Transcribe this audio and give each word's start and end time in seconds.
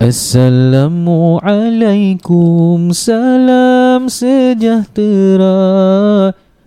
Assalamualaikum 0.00 2.88
Salam 2.96 4.08
sejahtera. 4.08 5.52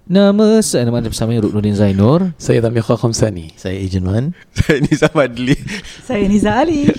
Nama 0.06 0.62
saya 0.62 0.86
Nama 0.86 1.02
anda 1.02 1.09
bersama 1.09 1.33
Ruknuddin 1.41 1.73
Zainur. 1.73 2.38
Saya 2.38 2.61
Tamir 2.61 2.85
Khamsani. 2.85 3.57
Saya 3.57 3.81
Ejen 3.81 4.05
Man. 4.05 4.38
Saya 4.54 4.85
Nisa 4.85 5.09
Fadli 5.09 5.57
Saya 6.05 6.29
Niza 6.29 6.61
Ali. 6.61 6.93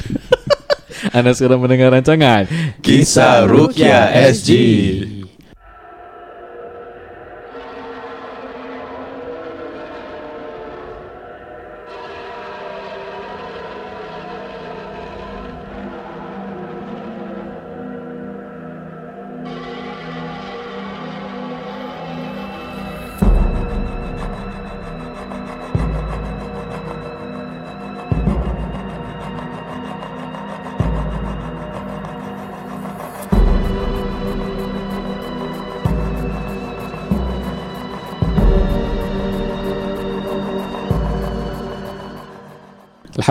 Anda 1.15 1.39
sekarang 1.39 1.63
mendengar 1.63 1.95
rancangan 1.95 2.51
Kisah 2.83 3.47
Rukia 3.47 4.11
SG. 4.35 4.51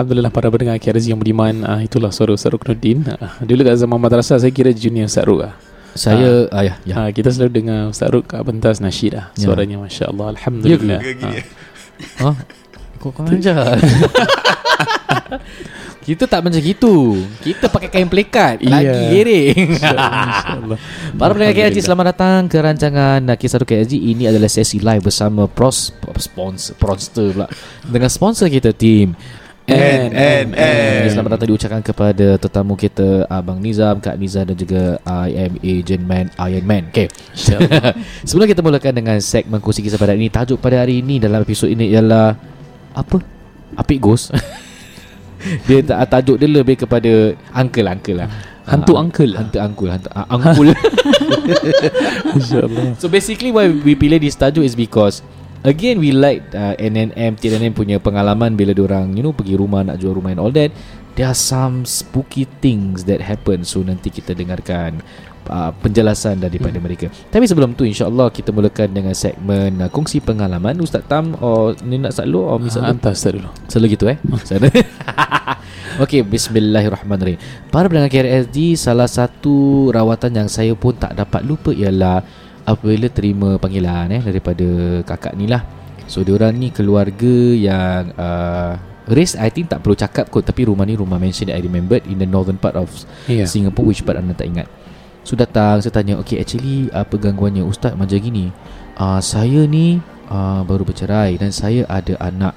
Alhamdulillah 0.04 0.36
para 0.36 0.52
pendengar 0.52 0.76
KRZ 0.76 1.08
yang 1.08 1.16
beriman 1.16 1.64
uh, 1.64 1.80
Itulah 1.80 2.12
suara 2.12 2.36
Ustaz 2.36 2.52
Ruknuddin. 2.52 3.08
Uh, 3.08 3.40
Dulu 3.40 3.64
kat 3.64 3.80
zaman 3.80 3.96
madrasah 3.96 4.36
Saya 4.36 4.52
kira 4.52 4.68
junior 4.68 5.08
Ustaz 5.08 5.24
Ruk 5.24 5.40
uh. 5.40 5.56
Saya 5.96 6.44
ah, 6.52 6.60
ya, 6.60 6.76
ya. 6.84 6.94
Uh, 7.00 7.08
kita 7.08 7.32
selalu 7.32 7.64
dengar 7.64 7.88
Ustaz 7.88 8.12
Ruk 8.12 8.28
kat 8.28 8.44
pentas 8.44 8.84
nasyid 8.84 9.16
lah 9.16 9.32
Ya. 9.32 9.48
Suaranya 9.48 9.80
Masya 9.80 10.12
Allah 10.12 10.36
Alhamdulillah. 10.36 11.00
Ke 11.00 11.12
gini 11.16 11.40
Ah. 12.20 12.36
Ha? 12.36 12.42
Kau 13.00 13.16
kau 13.16 13.24
ajar 13.24 13.80
Kita 16.04 16.28
tak 16.28 16.44
macam 16.44 16.60
gitu. 16.60 17.16
Kita 17.40 17.72
pakai 17.72 17.88
kain 17.88 18.04
plekat 18.12 18.60
Lagi 18.60 18.84
Iya. 18.84 19.08
giring 19.08 19.68
Para 21.16 21.32
pendengar 21.32 21.56
KRG 21.56 21.80
selamat 21.80 22.12
datang 22.12 22.44
ke 22.52 22.60
rancangan 22.60 23.24
uh, 23.24 23.36
Kisah 23.40 23.56
Rukia 23.56 23.80
KRG 23.80 23.96
Ini 24.12 24.28
adalah 24.28 24.52
sesi 24.52 24.84
live 24.84 25.00
bersama 25.00 25.48
pros, 25.48 25.96
sponsor, 26.20 26.76
Pronster 26.76 27.32
pula. 27.32 27.48
Dengan 27.88 28.12
sponsor 28.12 28.52
kita 28.52 28.76
tim 28.76 29.16
N, 29.64 30.12
N, 30.12 30.46
N. 30.52 31.08
Selamat 31.08 31.40
datang 31.40 31.48
diucapkan 31.48 31.80
kepada 31.80 32.36
tetamu 32.36 32.76
kita 32.76 33.24
Abang 33.32 33.56
Nizam, 33.56 33.96
Kak 33.96 34.20
Niza 34.20 34.44
dan 34.44 34.52
juga 34.52 35.00
I 35.08 35.48
am 35.48 35.56
Agent 35.64 36.04
Man, 36.04 36.28
Iron 36.36 36.64
Man. 36.68 36.92
Okay. 36.92 37.08
Sebelum 38.28 38.44
kita 38.44 38.60
mulakan 38.60 38.92
dengan 38.92 39.16
segmen 39.24 39.64
kongsi 39.64 39.80
kisah 39.80 39.96
pada 39.96 40.12
hari 40.12 40.20
ini 40.20 40.28
Tajuk 40.28 40.60
pada 40.60 40.84
hari 40.84 41.00
ini 41.00 41.16
dalam 41.16 41.40
episod 41.40 41.72
ini 41.72 41.88
ialah 41.96 42.36
Apa? 42.92 43.24
Apik 43.80 44.04
Ghost. 44.04 44.36
Dia 45.68 45.84
ta- 45.84 46.08
tajuk 46.08 46.40
dia 46.40 46.48
lebih 46.48 46.84
kepada 46.84 47.36
Uncle-uncle 47.52 48.16
lah. 48.16 48.28
Hantu 48.70 48.96
Ah, 48.96 49.04
uncle 49.04 49.28
lah. 49.28 49.44
Hantu 49.44 49.58
uncle 49.60 49.88
Hantu 49.92 50.08
uh, 50.08 50.24
uncle. 50.32 50.72
So 52.96 53.12
basically 53.12 53.52
why 53.52 53.68
we 53.68 53.92
pilih 53.92 54.16
this 54.16 54.40
tajuk 54.40 54.64
is 54.64 54.72
because 54.72 55.20
Again 55.64 55.96
we 55.96 56.12
like 56.12 56.44
uh, 56.52 56.76
NNM 56.76 57.40
TNM 57.40 57.72
punya 57.72 57.96
pengalaman 57.96 58.52
bila 58.52 58.76
orang 58.84 59.16
you 59.16 59.24
know 59.24 59.32
pergi 59.32 59.56
rumah 59.56 59.80
nak 59.80 59.96
jual 59.96 60.12
rumah 60.12 60.36
and 60.36 60.40
all 60.44 60.52
that. 60.52 60.68
There 61.16 61.24
are 61.24 61.32
some 61.32 61.88
spooky 61.88 62.44
things 62.60 63.08
that 63.08 63.24
happen. 63.24 63.64
So 63.64 63.80
nanti 63.80 64.12
kita 64.12 64.36
dengarkan 64.36 65.00
uh, 65.48 65.72
penjelasan 65.80 66.44
daripada 66.44 66.76
hmm. 66.76 66.84
mereka. 66.84 67.06
Tapi 67.32 67.48
sebelum 67.48 67.72
tu 67.72 67.88
insyaAllah 67.88 68.28
kita 68.28 68.52
mulakan 68.52 68.92
dengan 68.92 69.16
segmen 69.16 69.80
uh, 69.80 69.88
kongsi 69.88 70.20
pengalaman. 70.20 70.76
Ustaz 70.84 71.00
Tam 71.08 71.32
or 71.40 71.72
ni 71.80 71.96
nak 71.96 72.12
Satlu 72.12 72.44
or 72.44 72.60
Miss 72.60 72.76
uh, 72.76 72.84
Satlu 72.84 72.88
Hantar 72.92 73.12
Ustaz 73.16 73.32
dulu. 73.32 73.48
Selalu 73.64 73.86
gitu 73.96 74.04
eh? 74.12 74.20
Sana. 74.44 74.68
Okey, 76.04 76.26
bismillahirrahmanirrahim. 76.26 77.40
Para 77.72 77.86
pendengar 77.86 78.10
KRSD, 78.12 78.74
salah 78.76 79.08
satu 79.08 79.88
rawatan 79.94 80.44
yang 80.44 80.48
saya 80.50 80.76
pun 80.76 80.92
tak 80.92 81.14
dapat 81.14 81.40
lupa 81.46 81.70
ialah 81.70 82.20
apabila 82.64 83.06
terima 83.12 83.60
panggilan 83.60 84.10
eh 84.12 84.22
daripada 84.24 84.66
kakak 85.04 85.36
ni 85.36 85.46
lah. 85.48 85.64
So 86.04 86.20
diorang 86.20 86.56
ni 86.60 86.68
keluarga 86.68 87.56
yang 87.56 88.12
uh, 88.16 88.76
race 89.08 89.36
I 89.40 89.48
think 89.48 89.72
tak 89.72 89.80
perlu 89.80 89.96
cakap 89.96 90.28
kot 90.28 90.44
tapi 90.44 90.68
rumah 90.68 90.84
ni 90.84 90.96
rumah 90.96 91.16
mansion 91.16 91.48
that 91.48 91.56
I 91.56 91.64
remembered 91.64 92.04
in 92.04 92.20
the 92.20 92.28
northern 92.28 92.60
part 92.60 92.76
of 92.76 92.92
Ya 93.28 93.48
Singapore 93.48 93.88
which 93.88 94.04
part 94.04 94.20
anda 94.20 94.36
tak 94.36 94.52
ingat. 94.52 94.68
So 95.24 95.32
datang 95.40 95.80
saya 95.80 95.92
tanya, 95.92 96.20
"Okay, 96.20 96.36
actually 96.36 96.92
apa 96.92 97.16
gangguannya 97.16 97.64
ustaz 97.64 97.96
macam 97.96 98.20
gini?" 98.20 98.52
Uh, 99.00 99.18
saya 99.24 99.64
ni 99.64 99.98
uh, 100.28 100.60
baru 100.68 100.84
bercerai 100.84 101.40
dan 101.40 101.50
saya 101.50 101.88
ada 101.88 102.14
anak 102.20 102.54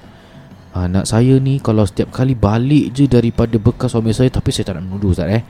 Anak 0.78 1.10
saya 1.10 1.42
ni 1.42 1.58
kalau 1.58 1.90
setiap 1.90 2.14
kali 2.14 2.38
balik 2.38 2.94
je 2.94 3.10
daripada 3.10 3.58
bekas 3.58 3.90
suami 3.90 4.14
saya 4.14 4.30
Tapi 4.30 4.54
saya 4.54 4.70
tak 4.70 4.78
nak 4.78 4.86
menuduh 4.86 5.10
Ustaz 5.10 5.26
eh 5.26 5.42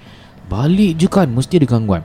Balik 0.48 0.96
je 0.96 1.08
kan 1.12 1.28
mesti 1.28 1.60
ada 1.60 1.68
gangguan 1.68 2.00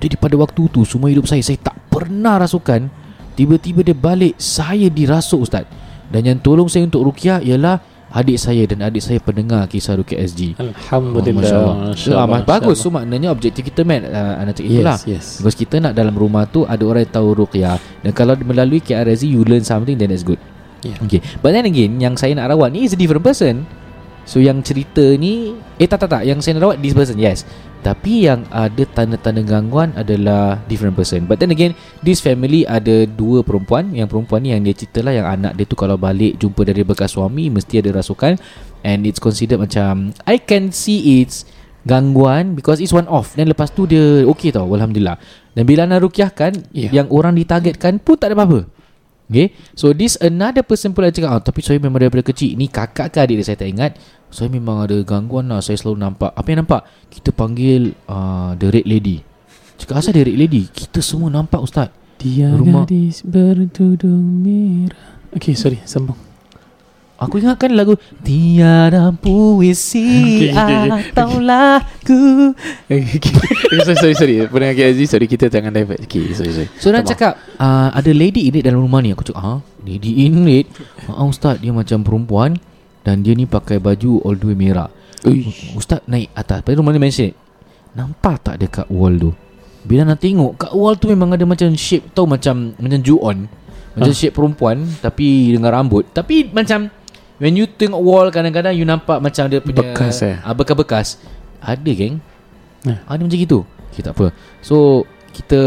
Jadi 0.00 0.16
pada 0.16 0.40
waktu 0.40 0.72
tu 0.72 0.80
semua 0.88 1.12
hidup 1.12 1.28
saya 1.28 1.44
Saya 1.44 1.60
tak 1.60 1.76
pernah 1.92 2.40
rasukan 2.40 2.88
Tiba-tiba 3.36 3.84
dia 3.84 3.92
balik 3.92 4.40
Saya 4.40 4.88
dirasuk 4.88 5.44
Ustaz. 5.44 5.68
Dan 6.08 6.24
yang 6.24 6.38
tolong 6.40 6.68
saya 6.68 6.88
untuk 6.88 7.04
rukiah 7.04 7.40
ialah 7.44 7.80
Adik 8.12 8.36
saya 8.36 8.68
dan 8.68 8.84
adik 8.84 9.00
saya 9.00 9.16
pendengar 9.24 9.64
kisah 9.72 9.96
Rukiah 9.96 10.20
SG 10.20 10.52
Alhamdulillah. 10.60 11.40
Masya 11.40 11.56
Allah. 11.56 11.76
Masya 11.96 12.10
ah, 12.12 12.16
Allah, 12.24 12.28
mas- 12.28 12.44
Bagus. 12.44 12.76
So 12.80 12.92
maknanya 12.92 13.32
objektif 13.32 13.64
kita 13.64 13.88
man 13.88 14.04
uh, 14.04 14.36
Anak 14.40 14.60
cakap 14.60 14.68
itulah. 14.68 14.98
Yes 15.00 15.08
yes. 15.08 15.26
Because 15.40 15.56
kita 15.56 15.80
nak 15.80 15.96
dalam 15.96 16.12
rumah 16.12 16.44
tu 16.44 16.68
Ada 16.68 16.84
orang 16.84 17.08
yang 17.08 17.12
tahu 17.12 17.28
ruqyah 17.44 17.76
Dan 18.04 18.12
kalau 18.12 18.36
melalui 18.36 18.84
KRZ 18.84 19.24
You 19.24 19.44
learn 19.48 19.64
something 19.64 19.96
Then 19.96 20.12
that's 20.12 20.24
good. 20.24 20.40
Yeah. 20.84 21.00
Okay. 21.08 21.24
But 21.40 21.56
then 21.56 21.64
again 21.64 21.96
Yang 22.04 22.20
saya 22.20 22.36
nak 22.36 22.52
rawat 22.52 22.76
ni 22.76 22.84
Is 22.84 22.92
a 22.92 23.00
different 23.00 23.24
person 23.24 23.64
So 24.22 24.38
yang 24.38 24.62
cerita 24.62 25.02
ni 25.18 25.54
Eh 25.76 25.86
tak 25.90 26.06
tak 26.06 26.10
tak. 26.14 26.22
Yang 26.26 26.46
saya 26.46 26.62
rawat 26.62 26.78
This 26.78 26.94
person 26.94 27.18
yes. 27.18 27.42
Tapi 27.82 28.30
yang 28.30 28.46
ada 28.54 28.82
tanda-tanda 28.86 29.42
gangguan 29.42 29.90
Adalah 29.98 30.62
different 30.70 30.94
person. 30.94 31.26
But 31.26 31.42
then 31.42 31.50
again 31.50 31.74
This 32.00 32.22
family 32.22 32.62
ada 32.62 33.04
dua 33.10 33.42
perempuan. 33.42 33.90
Yang 33.90 34.14
perempuan 34.14 34.46
ni 34.46 34.54
yang 34.54 34.62
dia 34.62 34.74
cerita 34.74 35.02
lah 35.02 35.12
Yang 35.14 35.26
anak 35.26 35.52
dia 35.58 35.64
tu 35.66 35.74
kalau 35.74 35.98
balik 35.98 36.38
Jumpa 36.38 36.62
dari 36.62 36.86
bekas 36.86 37.18
suami 37.18 37.50
Mesti 37.50 37.82
ada 37.82 37.90
rasukan. 37.98 38.38
And 38.86 39.06
it's 39.06 39.22
considered 39.22 39.62
macam 39.62 40.14
I 40.26 40.42
can 40.42 40.74
see 40.74 41.22
it's 41.22 41.46
gangguan 41.82 42.54
because 42.54 42.78
it's 42.78 42.94
one 42.94 43.10
off. 43.10 43.34
Then 43.34 43.50
lepas 43.50 43.74
tu 43.74 43.90
dia 43.90 44.22
okay 44.26 44.54
tau 44.54 44.70
alhamdulillah. 44.70 45.18
Dan 45.54 45.66
bila 45.66 45.82
nak 45.86 46.06
rukiahkan 46.06 46.70
Yeah. 46.70 46.94
yang 46.94 47.10
orang 47.10 47.34
ditargetkan 47.36 47.98
pun 47.98 48.16
tak 48.16 48.32
ada 48.32 48.38
apa-apa 48.38 48.81
okay? 49.32 49.56
So 49.72 49.96
this 49.96 50.20
another 50.20 50.60
person 50.60 50.92
pula 50.92 51.08
cakap 51.08 51.32
oh, 51.32 51.40
tapi 51.40 51.64
saya 51.64 51.80
memang 51.80 51.98
daripada 52.04 52.20
kecil. 52.20 52.54
Ni 52.54 52.68
kakak 52.68 53.10
ke 53.10 53.18
adik 53.24 53.40
dia 53.40 53.46
saya 53.48 53.58
tak 53.58 53.72
ingat. 53.72 53.96
Saya 54.28 54.52
memang 54.52 54.84
ada 54.84 54.96
gangguan 55.00 55.48
lah. 55.48 55.64
Saya 55.64 55.80
selalu 55.80 56.04
nampak. 56.04 56.30
Apa 56.36 56.46
yang 56.52 56.68
nampak? 56.68 56.84
Kita 57.08 57.32
panggil 57.32 57.96
uh, 58.08 58.52
the 58.60 58.68
red 58.68 58.84
lady. 58.84 59.24
Cakap 59.80 60.04
asal 60.04 60.12
the 60.12 60.28
red 60.28 60.36
lady? 60.36 60.68
Kita 60.68 61.00
semua 61.00 61.32
nampak 61.32 61.64
ustaz. 61.64 61.88
Dia 62.20 62.52
Rumah- 62.52 62.86
gadis 62.86 63.24
bertudung 63.26 64.44
merah. 64.44 65.18
Okay 65.32 65.56
sorry 65.56 65.80
Sambung 65.88 66.31
Aku 67.22 67.38
ingatkan 67.38 67.70
lagu 67.72 67.94
Tiada 68.20 69.14
puisi 69.14 70.02
Okay, 70.44 70.50
okay, 70.50 70.76
okay. 70.82 71.02
atau 71.08 71.30
lagu 71.38 72.22
Okay, 72.84 73.16
okay. 73.16 73.34
sorry, 73.80 73.96
sorry, 73.96 74.14
sorry. 74.14 74.34
Pendengar 74.44 74.74
KRZ, 74.74 75.00
sorry 75.06 75.26
kita 75.26 75.46
jangan 75.46 75.70
divert. 75.70 76.02
Okay, 76.02 76.34
sorry, 76.34 76.50
sorry. 76.52 76.68
So 76.76 76.90
orang 76.90 77.04
cakap 77.04 77.38
uh, 77.56 77.94
Ada 77.94 78.10
lady 78.10 78.46
in 78.46 78.58
it 78.58 78.64
dalam 78.64 78.82
rumah 78.82 78.98
ni 78.98 79.14
Aku 79.14 79.22
cakap 79.22 79.38
ha? 79.38 79.54
Lady 79.80 80.26
in 80.26 80.42
it 80.46 80.66
ha, 81.06 81.22
Ustaz 81.22 81.58
dia 81.58 81.70
macam 81.70 82.02
perempuan 82.02 82.58
Dan 83.00 83.22
dia 83.22 83.32
ni 83.32 83.46
pakai 83.46 83.78
baju 83.78 84.22
all 84.22 84.34
the 84.34 84.46
way 84.46 84.58
merah 84.58 84.90
Uish. 85.22 85.72
Ustaz 85.72 86.02
naik 86.04 86.34
atas 86.34 86.60
Pada 86.60 86.74
rumah 86.74 86.90
ni 86.90 86.98
mention 86.98 87.30
Nampak 87.92 88.42
tak 88.42 88.56
dekat 88.58 88.88
wall 88.88 89.14
tu 89.14 89.30
Bila 89.82 90.02
nak 90.04 90.18
tengok 90.18 90.58
Kat 90.58 90.72
wall 90.72 90.96
tu 90.96 91.06
memang 91.06 91.30
ada 91.30 91.44
macam 91.44 91.70
shape 91.72 92.10
Tahu 92.10 92.26
macam 92.26 92.74
Macam 92.74 92.98
ju-on 92.98 93.46
Macam 93.92 94.10
Ah. 94.10 94.16
shape 94.16 94.32
perempuan 94.32 94.82
Tapi 94.98 95.52
dengan 95.52 95.70
rambut 95.70 96.08
Tapi 96.08 96.48
macam 96.48 96.88
When 97.42 97.58
you 97.58 97.66
tengok 97.66 97.98
wall 97.98 98.30
Kadang-kadang 98.30 98.78
you 98.78 98.86
nampak 98.86 99.18
Macam 99.18 99.50
dia 99.50 99.58
punya 99.58 99.82
Bekas, 99.82 100.22
eh? 100.22 100.38
ah, 100.46 100.54
Bekas-bekas 100.54 101.18
Ada 101.58 101.90
geng. 101.90 102.22
Eh. 102.86 102.98
Ada 103.02 103.18
macam 103.18 103.34
gitu. 103.34 103.66
Okay 103.90 104.06
tak 104.06 104.14
apa. 104.14 104.30
So 104.62 105.02
Kita 105.34 105.58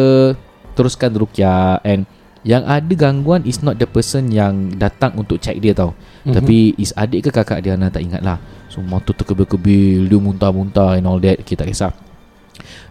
Teruskan 0.71 1.11
rukyah. 1.19 1.83
And 1.83 2.07
Yang 2.47 2.63
ada 2.63 2.93
gangguan 2.95 3.43
Is 3.43 3.59
not 3.59 3.75
the 3.75 3.83
person 3.91 4.31
yang 4.31 4.71
Datang 4.79 5.19
untuk 5.19 5.43
check 5.43 5.59
dia 5.59 5.75
tau. 5.75 5.91
Mhm. 6.23 6.31
Tapi 6.31 6.57
is 6.79 6.95
adik 6.95 7.27
ke 7.27 7.29
kakak 7.35 7.59
dia 7.59 7.75
Ana 7.75 7.91
tak 7.91 8.07
ingat 8.07 8.23
lah. 8.23 8.39
So 8.71 8.79
mata 8.79 9.11
terkebil-kebil 9.11 10.07
Dia 10.07 10.19
muntah-muntah 10.23 10.95
And 10.95 11.11
all 11.11 11.19
that. 11.19 11.43
Okay 11.43 11.59
tak 11.59 11.67
kisah. 11.67 11.91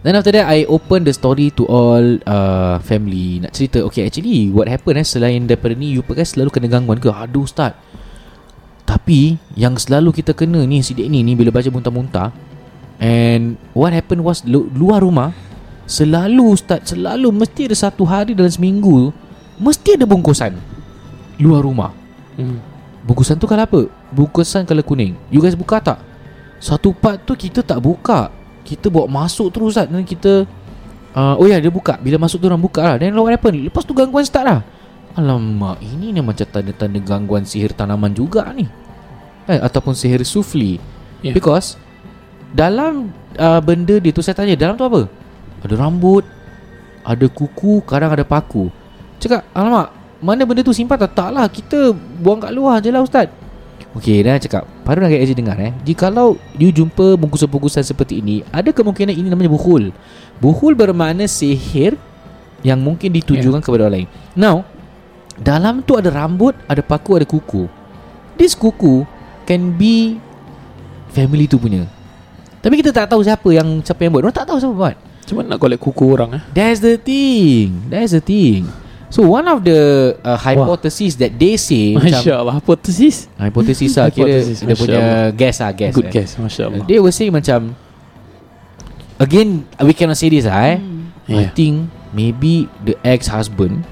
Then 0.04 0.20
after 0.20 0.28
that 0.36 0.44
I 0.44 0.68
open 0.68 1.08
the 1.08 1.16
story 1.16 1.48
to 1.56 1.64
all 1.64 2.20
uh, 2.28 2.76
family. 2.84 3.40
Nak 3.40 3.56
cerita. 3.56 3.80
Okay 3.88 4.04
actually 4.04 4.52
What 4.52 4.68
happened 4.68 5.00
eh 5.00 5.08
Selain 5.08 5.40
daripada 5.48 5.72
ni 5.72 5.96
You 5.96 6.04
pakai 6.04 6.28
selalu 6.28 6.52
kena 6.52 6.68
gangguan 6.68 7.00
ke? 7.00 7.08
Aduh 7.08 7.48
ustaz 7.48 7.72
Tapi 8.84 9.40
Yang 9.56 9.88
selalu 9.88 10.20
kita 10.22 10.36
kena 10.36 10.62
ni 10.64 10.84
Sidik 10.84 11.08
ni 11.08 11.24
ni 11.24 11.32
Bila 11.32 11.50
baca 11.50 11.68
muntah-muntah 11.68 12.28
And 13.02 13.58
what 13.74 13.90
happened 13.90 14.22
was 14.22 14.46
lu- 14.46 14.70
luar 14.70 15.02
rumah 15.02 15.34
selalu 15.84 16.56
ustaz 16.56 16.96
selalu 16.96 17.28
mesti 17.28 17.68
ada 17.68 17.76
satu 17.76 18.08
hari 18.08 18.32
dalam 18.32 18.48
seminggu 18.48 19.12
mesti 19.60 20.00
ada 20.00 20.08
bungkusan 20.08 20.56
luar 21.38 21.66
rumah. 21.66 21.90
Hmm. 22.38 22.62
Bungkusan 23.04 23.36
tu 23.36 23.44
kalau 23.44 23.66
apa? 23.66 23.80
Bungkusan 24.14 24.64
kalau 24.64 24.80
kuning. 24.80 25.18
You 25.28 25.42
guys 25.42 25.58
buka 25.58 25.82
tak? 25.82 25.98
Satu 26.62 26.96
part 26.96 27.20
tu 27.26 27.36
kita 27.36 27.60
tak 27.60 27.82
buka. 27.82 28.32
Kita 28.64 28.88
bawa 28.88 29.04
masuk 29.04 29.52
terus 29.52 29.76
Ustaz 29.76 29.92
Dan 29.92 30.08
kita 30.08 30.48
uh, 31.12 31.36
Oh 31.36 31.44
ya 31.44 31.60
dia 31.60 31.68
buka 31.68 32.00
Bila 32.00 32.16
masuk 32.16 32.40
tu 32.40 32.48
orang 32.48 32.56
buka 32.56 32.80
lah 32.80 32.96
Then 32.96 33.12
what 33.12 33.28
happen 33.28 33.60
Lepas 33.60 33.84
tu 33.84 33.92
gangguan 33.92 34.24
start 34.24 34.48
lah 34.48 34.64
Alamak 35.14 35.78
Ini 35.78 36.10
ni 36.10 36.20
macam 36.20 36.46
tanda-tanda 36.46 36.98
gangguan 36.98 37.46
sihir 37.46 37.70
tanaman 37.70 38.10
juga 38.10 38.50
ni 38.50 38.66
eh, 39.46 39.58
Ataupun 39.62 39.94
sihir 39.94 40.22
sufli 40.26 40.78
Yeah. 41.24 41.32
Because 41.32 41.80
Dalam 42.52 43.08
uh, 43.40 43.56
benda 43.64 43.96
dia 43.96 44.12
tu 44.12 44.20
Saya 44.20 44.36
tanya 44.36 44.52
Dalam 44.60 44.76
tu 44.76 44.84
apa? 44.84 45.08
Ada 45.64 45.72
rambut 45.80 46.20
Ada 47.00 47.32
kuku 47.32 47.80
Kadang 47.88 48.12
ada 48.12 48.20
paku 48.28 48.68
Cakap 49.16 49.40
Alamak 49.56 49.88
Mana 50.20 50.44
benda 50.44 50.60
tu 50.60 50.76
simpan 50.76 51.00
tak? 51.00 51.16
Tak 51.16 51.32
lah 51.32 51.48
Kita 51.48 51.96
buang 51.96 52.44
kat 52.44 52.52
luar 52.52 52.84
je 52.84 52.92
lah 52.92 53.00
Ustaz 53.00 53.32
Okey, 53.96 54.20
dan 54.20 54.36
cakap 54.36 54.68
Baru 54.84 55.00
nak 55.00 55.16
KJ 55.16 55.32
dengar 55.32 55.56
eh 55.56 55.72
Jikalau 55.80 56.36
you 56.60 56.68
jumpa 56.68 57.16
bungkusan-bungkusan 57.16 57.88
seperti 57.88 58.20
ini 58.20 58.44
Ada 58.52 58.68
kemungkinan 58.68 59.16
ini 59.16 59.32
namanya 59.32 59.48
buhul 59.48 59.96
Buhul 60.44 60.76
bermakna 60.76 61.24
sihir 61.24 61.96
Yang 62.60 62.80
mungkin 62.84 63.16
ditujukan 63.16 63.62
yeah. 63.62 63.64
kepada 63.64 63.88
orang 63.88 63.94
lain 64.04 64.08
Now 64.36 64.73
Dalam 65.34 65.82
tu 65.82 65.98
ada 65.98 66.10
rambut 66.10 66.54
Ada 66.66 66.78
paku, 66.80 67.18
ada 67.18 67.26
kuku. 67.26 67.66
This 68.38 68.54
kuku 68.54 69.02
Can 69.44 69.74
be 69.74 70.18
Family 71.10 71.46
tu 71.46 71.58
punya. 71.58 71.86
Tapi 72.58 72.80
kita 72.80 72.90
tak 72.90 73.06
tahu 73.06 73.22
siapa 73.22 73.46
yang 73.50 73.82
Siapa 73.82 74.02
yang 74.02 74.10
buat. 74.14 74.26
Orang 74.26 74.34
tak 74.34 74.46
tahu 74.46 74.58
siapa 74.58 74.74
buat. 74.74 74.96
Macam 74.98 75.34
mana 75.40 75.46
nak 75.54 75.58
collect 75.58 75.80
kuku 75.80 76.04
orang 76.10 76.30
eh? 76.36 76.42
That's 76.50 76.78
the 76.78 76.98
thing. 76.98 77.88
That's 77.88 78.12
the 78.12 78.20
thing. 78.20 78.66
So 79.08 79.22
one 79.22 79.46
of 79.46 79.62
the 79.62 79.78
uh, 80.20 80.34
hypothesis 80.34 81.14
that 81.16 81.38
they 81.38 81.54
say 81.54 81.94
Masya 81.94 82.34
Allah 82.34 82.58
Hipotesis 82.58 83.30
Hipotesis 83.38 83.94
lah 83.94 84.10
Kira 84.10 84.26
Hypothesis, 84.26 84.58
dia 84.58 84.74
punya 84.74 84.98
Allah. 84.98 85.30
guess 85.30 85.56
lah 85.62 85.70
guess 85.70 85.94
Good 85.94 86.08
eh. 86.08 86.12
guess 86.12 86.30
Masya 86.34 86.62
Allah 86.66 86.82
They 86.82 86.98
were 86.98 87.14
saying 87.14 87.30
macam 87.30 87.78
Again 89.16 89.70
We 89.78 89.94
cannot 89.94 90.18
say 90.18 90.34
this 90.34 90.50
lah 90.50 90.58
eh. 90.66 90.78
I 91.30 91.46
Yeah. 91.46 91.50
think 91.54 91.94
Maybe 92.10 92.66
the 92.82 92.98
ex-husband 93.06 93.86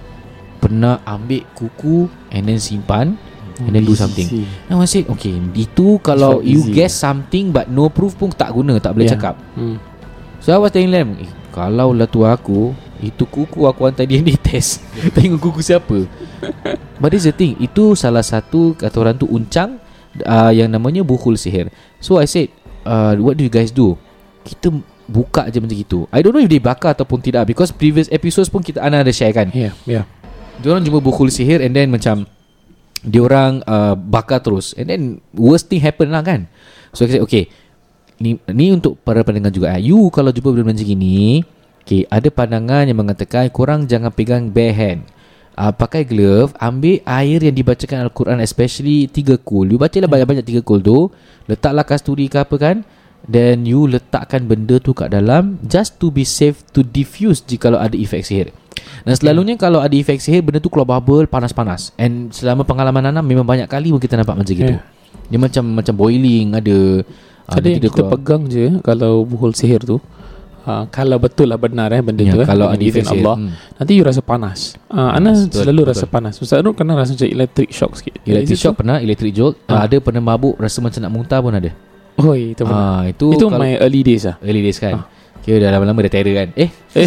Pernah 0.62 1.02
ambil 1.02 1.42
kuku 1.52 2.06
And 2.30 2.46
then 2.46 2.56
simpan 2.56 3.18
And 3.58 3.74
then 3.74 3.82
do 3.82 3.92
something. 3.92 4.24
See. 4.24 4.46
And 4.66 4.78
I 4.78 4.86
said 4.86 5.10
Okay 5.10 5.34
Itu 5.52 5.98
kalau 5.98 6.38
you 6.40 6.62
easy. 6.62 6.72
guess 6.72 6.94
something 6.94 7.50
But 7.50 7.66
no 7.66 7.90
proof 7.90 8.14
pun 8.14 8.30
tak 8.30 8.48
guna 8.50 8.78
Tak 8.78 8.94
boleh 8.94 9.04
Yeah. 9.04 9.14
cakap. 9.18 9.34
Hmm. 9.54 9.76
So 10.38 10.50
I 10.50 10.58
was 10.58 10.70
telling 10.70 10.90
them 10.90 11.18
eh, 11.18 11.28
Kalau 11.50 11.90
lah 11.90 12.06
tu 12.06 12.22
aku 12.22 12.72
Itu 12.98 13.26
kuku 13.26 13.66
aku 13.66 13.84
hantar 13.84 14.06
dia 14.06 14.18
ni 14.18 14.34
test. 14.34 14.78
Tengok 15.14 15.50
kuku 15.50 15.60
siapa. 15.60 16.06
But 16.96 17.10
this 17.10 17.26
the 17.26 17.34
thing 17.34 17.58
Itu 17.58 17.92
salah 17.92 18.22
satu 18.22 18.72
Kata 18.72 18.96
orang 18.98 19.18
tu 19.18 19.26
uncang 19.26 19.82
uh, 20.22 20.50
Yang 20.50 20.70
namanya 20.72 21.02
buhul 21.02 21.34
sihir. 21.34 21.68
So 21.98 22.16
I 22.16 22.26
said 22.26 22.54
uh, 22.82 23.18
What 23.18 23.34
do 23.34 23.42
you 23.42 23.50
guys 23.50 23.70
do? 23.70 23.98
Kita 24.42 24.70
buka 25.04 25.46
je 25.46 25.58
macam 25.58 25.76
gitu. 25.76 25.98
I 26.08 26.22
don't 26.22 26.32
know 26.32 26.40
if 26.40 26.48
they 26.48 26.58
bakar 26.58 26.94
ataupun 26.94 27.20
tidak 27.20 27.44
Because 27.44 27.68
previous 27.68 28.06
episodes 28.08 28.46
pun 28.46 28.62
kita 28.62 28.80
Ana 28.80 29.02
ada 29.02 29.10
share 29.10 29.30
kan? 29.30 29.50
Yeah 29.52 29.74
Yeah 29.84 30.06
Diorang 30.62 30.82
jumpa 30.86 31.02
buhul 31.02 31.28
sihir 31.28 31.60
And 31.60 31.74
then 31.74 31.90
macam 31.90 32.24
Diorang 33.02 33.66
uh, 33.66 33.98
bakar 33.98 34.38
terus. 34.38 34.78
And 34.78 34.86
then 34.86 35.02
Worst 35.34 35.66
thing 35.66 35.82
happen 35.82 36.14
lah 36.14 36.22
kan. 36.22 36.46
So 36.94 37.04
said 37.04 37.20
okay. 37.26 37.50
Ni, 38.22 38.38
ni 38.46 38.70
untuk 38.70 39.02
para 39.02 39.26
pendengar 39.26 39.50
juga. 39.50 39.74
You 39.82 40.06
kalau 40.14 40.30
jumpa 40.30 40.54
benda 40.54 40.70
macam 40.70 40.86
gini 40.86 41.42
Okay 41.82 42.06
Ada 42.06 42.30
pandangan 42.30 42.86
yang 42.86 43.02
mengatakan 43.02 43.50
Korang 43.50 43.90
jangan 43.90 44.14
pegang 44.14 44.54
bare 44.54 44.70
hand. 44.70 45.00
Uh, 45.58 45.74
Pakai 45.74 46.06
glove 46.06 46.54
Ambil 46.62 47.02
air 47.02 47.42
yang 47.42 47.52
dibacakan 47.58 48.06
Al-Quran 48.06 48.38
Especially 48.38 49.10
tiga 49.10 49.34
kul. 49.34 49.74
You 49.74 49.82
baca 49.82 49.98
lah 49.98 50.06
banyak-banyak 50.06 50.46
tiga 50.46 50.62
kul 50.62 50.78
tu. 50.78 51.10
Letaklah 51.50 51.82
kasturi 51.82 52.30
ke 52.30 52.38
apa 52.38 52.54
kan 52.56 52.86
Then 53.24 53.62
you 53.62 53.86
letakkan 53.86 54.44
benda 54.44 54.76
tu 54.76 54.90
kat 54.90 55.08
dalam 55.08 55.62
Just 55.62 55.98
to 55.98 56.10
be 56.10 56.22
safe 56.22 56.58
To 56.72 56.82
diffuse 56.82 57.38
Jikalau 57.40 57.78
ada 57.78 57.94
efek 57.94 58.22
sihir 58.22 58.50
Dan 59.02 59.14
selalunya 59.14 59.54
kalau 59.54 59.78
ada 59.78 59.92
efek 59.92 60.18
sihir 60.18 60.42
Benda 60.42 60.58
tu 60.58 60.66
keluar 60.66 60.90
bubble 60.90 61.24
Panas-panas 61.24 61.94
And 61.96 62.30
selama 62.30 62.62
pengalaman 62.62 63.06
Ana 63.06 63.22
Memang 63.22 63.46
banyak 63.46 63.66
kali 63.66 63.90
pun 63.90 63.98
kita 63.98 64.16
nampak 64.16 64.34
macam 64.36 64.50
gitu 64.50 64.74
Yeah. 64.74 64.82
Dia 65.28 65.38
macam 65.38 65.64
macam 65.72 65.94
boiling 65.94 66.50
Ada 66.52 66.76
ah, 67.46 67.56
Ada 67.56 67.66
yang 67.68 67.78
kita 67.80 67.94
keluar. 67.94 68.10
pegang 68.12 68.42
je 68.46 68.64
Kalau 68.80 69.22
buhul 69.22 69.54
sihir 69.54 69.78
tu 69.80 70.02
uh, 70.64 70.84
Kalau 70.88 71.16
betul 71.16 71.46
lah 71.46 71.56
benar 71.56 71.88
eh 71.88 72.02
Benda 72.02 72.22
Ya, 72.22 72.34
tu 72.34 72.42
eh 72.42 72.46
kalau 72.48 72.66
ada 72.66 72.82
izin 72.82 73.06
Allah 73.06 73.38
hmm. 73.38 73.50
Nanti 73.78 73.92
you 73.94 74.02
rasa 74.02 74.18
panas 74.18 74.74
uh, 74.88 75.14
Ana 75.14 75.30
Betul, 75.32 75.62
selalu 75.62 75.80
betul. 75.80 75.90
rasa 75.94 76.04
panas 76.06 76.34
Ustaz 76.36 76.58
Nur 76.58 76.74
kena 76.74 76.98
rasa 76.98 77.14
macam 77.14 77.28
electric 77.28 77.70
shock 77.70 77.92
sikit 77.94 78.18
Electric 78.24 78.58
shock 78.58 78.74
pernah 78.74 78.98
Electric 78.98 79.30
jolt 79.30 79.54
Ah. 79.70 79.86
Ada 79.86 80.02
pernah 80.02 80.18
mabuk 80.20 80.58
Rasa 80.58 80.82
macam 80.82 80.98
nak 80.98 81.12
muntah 81.12 81.38
pun 81.38 81.54
ada? 81.54 81.70
Oh 82.16 82.32
itu 82.32 82.62
benar 82.62 82.76
ah, 82.76 83.02
Itu 83.06 83.32
Itu 83.32 83.46
kalau- 83.48 83.60
my 83.60 83.78
early 83.78 84.02
days 84.02 84.28
lah 84.28 84.36
Early 84.40 84.62
days 84.62 84.76
kan 84.76 85.00
Ah. 85.00 85.04
Kira 85.42 85.58
dah 85.58 85.74
lama-lama 85.74 86.06
dah 86.06 86.12
terror 86.12 86.34
kan 86.34 86.48
Eh 86.54 86.70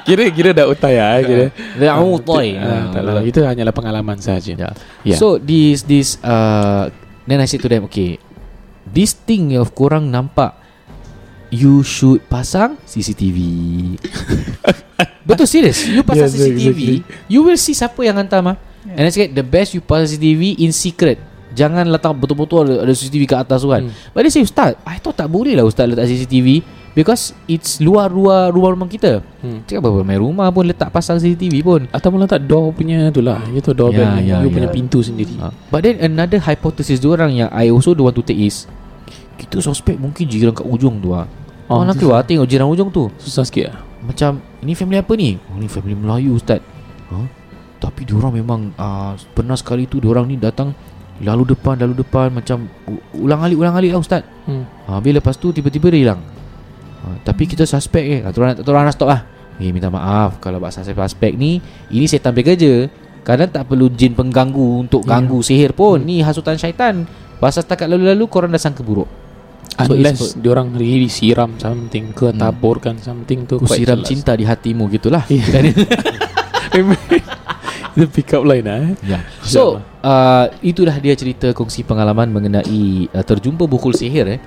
Kira 0.00 0.22
kira 0.30 0.50
dah 0.50 0.66
utai 0.66 0.94
lah 0.96 1.10
eh, 1.18 1.22
kira. 1.22 1.44
Dah 1.76 1.98
utai 2.00 2.48
Ah, 2.56 2.90
tak 2.90 3.02
lah. 3.02 3.22
Itu 3.22 3.42
hanyalah 3.42 3.70
pengalaman 3.70 4.18
saja. 4.18 4.54
Ya. 4.54 4.70
Ya. 5.04 5.16
So 5.16 5.36
this 5.36 5.82
this 5.82 6.18
uh, 6.20 6.90
then 7.26 7.38
I 7.38 7.46
said 7.46 7.62
to 7.62 7.68
them, 7.68 7.86
okay, 7.86 8.18
this 8.86 9.14
thing 9.14 9.54
of 9.54 9.70
korang 9.70 10.08
nampak, 10.08 10.56
you 11.48 11.82
should 11.82 12.22
pasang 12.26 12.74
CCTV. 12.82 13.38
Betul 15.28 15.46
serius. 15.46 15.84
You 15.86 16.02
pasang 16.02 16.26
Yes, 16.26 16.34
CCTV, 16.34 16.80
exactly. 16.80 16.96
you 17.30 17.40
will 17.42 17.58
see 17.60 17.74
siapa 17.74 18.00
yang 18.02 18.18
hantar 18.18 18.42
mah. 18.42 18.56
And 18.88 19.04
I 19.04 19.12
said 19.12 19.30
the 19.30 19.44
best 19.44 19.74
you 19.74 19.82
pasang 19.84 20.10
CCTV 20.10 20.58
in 20.58 20.70
secret. 20.72 21.18
Jangan 21.60 21.84
letak 21.86 22.16
betul-betul 22.16 22.58
ada, 22.64 22.74
ada 22.82 22.92
CCTV 22.92 23.22
kat 23.26 23.44
atas 23.44 23.60
tu 23.60 23.68
kan. 23.68 23.84
Hmm. 23.84 23.92
But 24.10 24.24
they 24.24 24.32
say 24.32 24.40
Ustaz, 24.40 24.80
I 24.82 24.96
thought 24.96 25.14
tak 25.14 25.28
boleh 25.28 25.52
lah 25.52 25.62
Ustaz 25.62 25.84
letak 25.84 26.08
CCTV 26.08 26.64
because 26.90 27.36
it's 27.44 27.78
luar-luar 27.78 28.48
rumah-rumah 28.48 28.88
kita. 28.88 29.20
Hmm. 29.38 29.60
Cakap 29.62 29.84
apa 29.84 30.00
main 30.00 30.16
rumah 30.16 30.48
pun 30.48 30.64
letak 30.64 30.88
pasang 30.88 31.20
CCTV 31.20 31.54
pun. 31.60 31.80
Ataupun 31.86 32.16
letak 32.18 32.40
door 32.42 32.72
punya 32.72 33.12
tu 33.12 33.20
lah. 33.20 33.44
Itu 33.46 33.70
door 33.70 33.92
Ya, 33.92 33.98
bell. 34.00 34.10
ya, 34.24 34.36
you 34.40 34.48
punya 34.48 34.66
ya. 34.66 34.72
pintu 34.72 35.04
sendiri. 35.04 35.36
Ha. 35.36 35.52
But 35.68 35.84
then 35.84 36.00
another 36.00 36.40
hypothesis 36.40 37.04
orang 37.04 37.36
yang 37.36 37.52
I 37.52 37.68
also 37.68 37.92
don't 37.92 38.08
want 38.08 38.16
to 38.16 38.24
take 38.24 38.40
is 38.40 38.64
kita 39.36 39.60
suspect 39.60 39.96
mungkin 39.96 40.24
jiran 40.24 40.52
kat 40.52 40.64
ujung 40.64 40.96
tu 40.98 41.12
ah. 41.12 41.28
Oh, 41.70 41.80
Oh, 41.80 41.86
nak 41.86 41.96
keluar 41.96 42.24
tengok 42.24 42.48
jiran 42.48 42.66
ujung 42.66 42.90
tu. 42.90 43.06
Susah 43.16 43.46
sikit 43.46 43.70
lah. 43.70 43.78
Macam 44.00 44.40
ini 44.58 44.72
family 44.72 44.98
apa 44.98 45.12
ni? 45.14 45.36
Oh, 45.46 45.56
ni 45.56 45.68
family 45.68 45.94
Melayu 45.94 46.34
ustaz. 46.34 46.58
Ha? 47.08 47.16
Tapi 47.78 48.04
diorang 48.04 48.34
memang 48.34 48.74
uh, 48.74 49.14
pernah 49.30 49.54
sekali 49.54 49.86
tu 49.86 49.96
diorang 49.96 50.24
ni 50.24 50.34
datang 50.34 50.74
lalu 51.20 51.52
depan 51.52 51.76
lalu 51.76 52.00
depan 52.00 52.32
macam 52.32 52.68
ulang 53.12 53.40
alik 53.44 53.56
ulang 53.56 53.74
alik 53.76 53.92
lah 53.92 54.00
ustaz. 54.00 54.24
Hmm. 54.44 54.64
Ha, 54.86 54.96
habis 54.96 55.12
lepas 55.12 55.36
tu 55.36 55.52
tiba-tiba 55.52 55.92
dia 55.92 56.00
hilang. 56.00 56.20
Ha, 57.00 57.20
tapi 57.22 57.44
kita 57.44 57.64
suspect 57.64 58.06
eh. 58.06 58.20
Ha, 58.20 58.32
Tuan 58.32 58.56
tuan 58.56 58.82
nak 58.82 58.96
stop 58.96 59.08
lah. 59.08 59.24
Eh 59.60 59.68
minta 59.70 59.92
maaf 59.92 60.40
kalau 60.40 60.56
suspect 60.66 60.96
suspect 60.96 61.34
ni 61.36 61.60
ini 61.88 62.08
setan 62.08 62.32
bekerja. 62.32 62.88
Kadang 63.20 63.52
tak 63.52 63.68
perlu 63.68 63.92
jin 63.92 64.16
pengganggu 64.16 64.80
untuk 64.80 65.04
ganggu 65.04 65.44
sihir 65.44 65.76
pun. 65.76 66.00
Ni 66.00 66.24
hasutan 66.24 66.56
syaitan. 66.56 67.04
Pasal 67.36 67.64
setakat 67.64 67.88
lalu-lalu 67.88 68.24
korang 68.26 68.48
dah 68.48 68.60
sangka 68.60 68.80
buruk. 68.80 69.08
So, 69.80 69.96
Unless 69.96 70.36
diorang 70.36 70.76
really 70.76 71.08
siram 71.08 71.56
something 71.56 72.12
ke 72.12 72.32
Hmm. 72.32 72.36
taburkan 72.36 73.00
something 73.00 73.48
tu 73.48 73.56
Ku 73.56 73.64
siram 73.64 74.00
jelas. 74.00 74.08
cinta 74.08 74.32
di 74.36 74.44
hatimu 74.44 74.88
gitulah. 74.88 75.24
Ya. 75.28 75.40
Itu 77.96 78.06
pick 78.10 78.30
up 78.34 78.42
line 78.46 78.66
lah 78.66 78.78
eh. 78.82 78.92
Ya. 79.06 79.18
So, 79.42 79.78
uh, 80.00 80.46
itulah 80.60 80.94
dia 80.98 81.14
cerita 81.14 81.50
kongsi 81.50 81.82
pengalaman 81.82 82.30
mengenai 82.30 83.10
uh, 83.10 83.24
terjumpa 83.24 83.66
bukul 83.66 83.94
sihir 83.94 84.26
eh. 84.26 84.38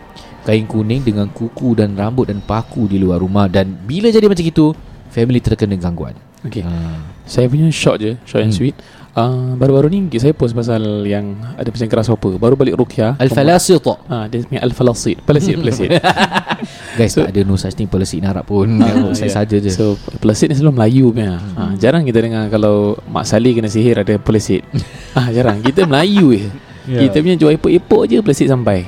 Kain 0.43 0.67
kuning 0.67 1.07
dengan 1.07 1.31
kuku 1.31 1.71
dan 1.71 1.95
rambut 1.95 2.27
dan 2.27 2.43
paku 2.43 2.91
di 2.91 2.99
luar 2.99 3.23
rumah 3.23 3.47
dan 3.47 3.79
bila 3.87 4.11
jadi 4.11 4.27
macam 4.27 4.43
itu, 4.43 4.75
family 5.07 5.39
terkena 5.39 5.79
gangguan. 5.79 6.15
Okay. 6.43 6.59
Uh, 6.59 6.99
Saya 7.23 7.47
punya 7.47 7.71
short 7.71 8.03
je 8.03 8.19
Short 8.27 8.43
and 8.43 8.51
Hmm. 8.51 8.59
sweet 8.59 8.75
uh, 9.15 9.55
Baru-baru 9.55 9.87
ni 9.87 10.11
Saya 10.19 10.35
post 10.35 10.51
pasal 10.51 11.07
yang 11.07 11.39
Ada 11.55 11.71
macam 11.71 11.87
grasshopper 11.87 12.35
Baru 12.35 12.59
balik 12.59 12.75
Rukia 12.75 13.15
Al-Falasita. 13.15 13.95
Ah, 14.11 14.27
dia 14.27 14.43
punya 14.43 14.59
Al-Falasid 14.59 15.23
Pelasid 15.23 15.55
Pelasid 15.63 15.87
Guys, 16.93 17.11
So- 17.11 17.21
tak 17.21 17.31
ada 17.31 17.41
no 17.41 17.55
such 17.55 17.73
thing 17.73 17.85
policy 17.85 18.21
Arab 18.21 18.45
pun. 18.45 18.69
Ah, 18.79 19.11
Saya 19.11 19.27
ya. 19.27 19.35
saja 19.39 19.55
je. 19.57 19.69
So 19.69 19.97
Pelasid 20.17 20.47
ni 20.47 20.55
selalu 20.55 20.73
Melayu 20.75 21.05
punya 21.09 21.41
ah, 21.53 21.73
Jarang 21.75 22.03
kita 22.03 22.19
dengar 22.19 22.47
Kalau 22.47 22.75
Mak 23.03 23.23
Saleh 23.23 23.51
kena 23.51 23.65
sihir 23.65 23.97
Ada 23.97 24.15
Pelasid 24.15 24.61
ah, 25.11 25.27
Jarang 25.35 25.59
Kita 25.59 25.83
Melayu 25.83 26.33
je 26.33 26.49
Ya. 26.83 26.99
Kita 26.99 27.17
punya 27.17 27.39
jual 27.39 27.55
epok-epok 27.55 28.03
je 28.05 28.19
Pelasid 28.19 28.45
sampai 28.45 28.83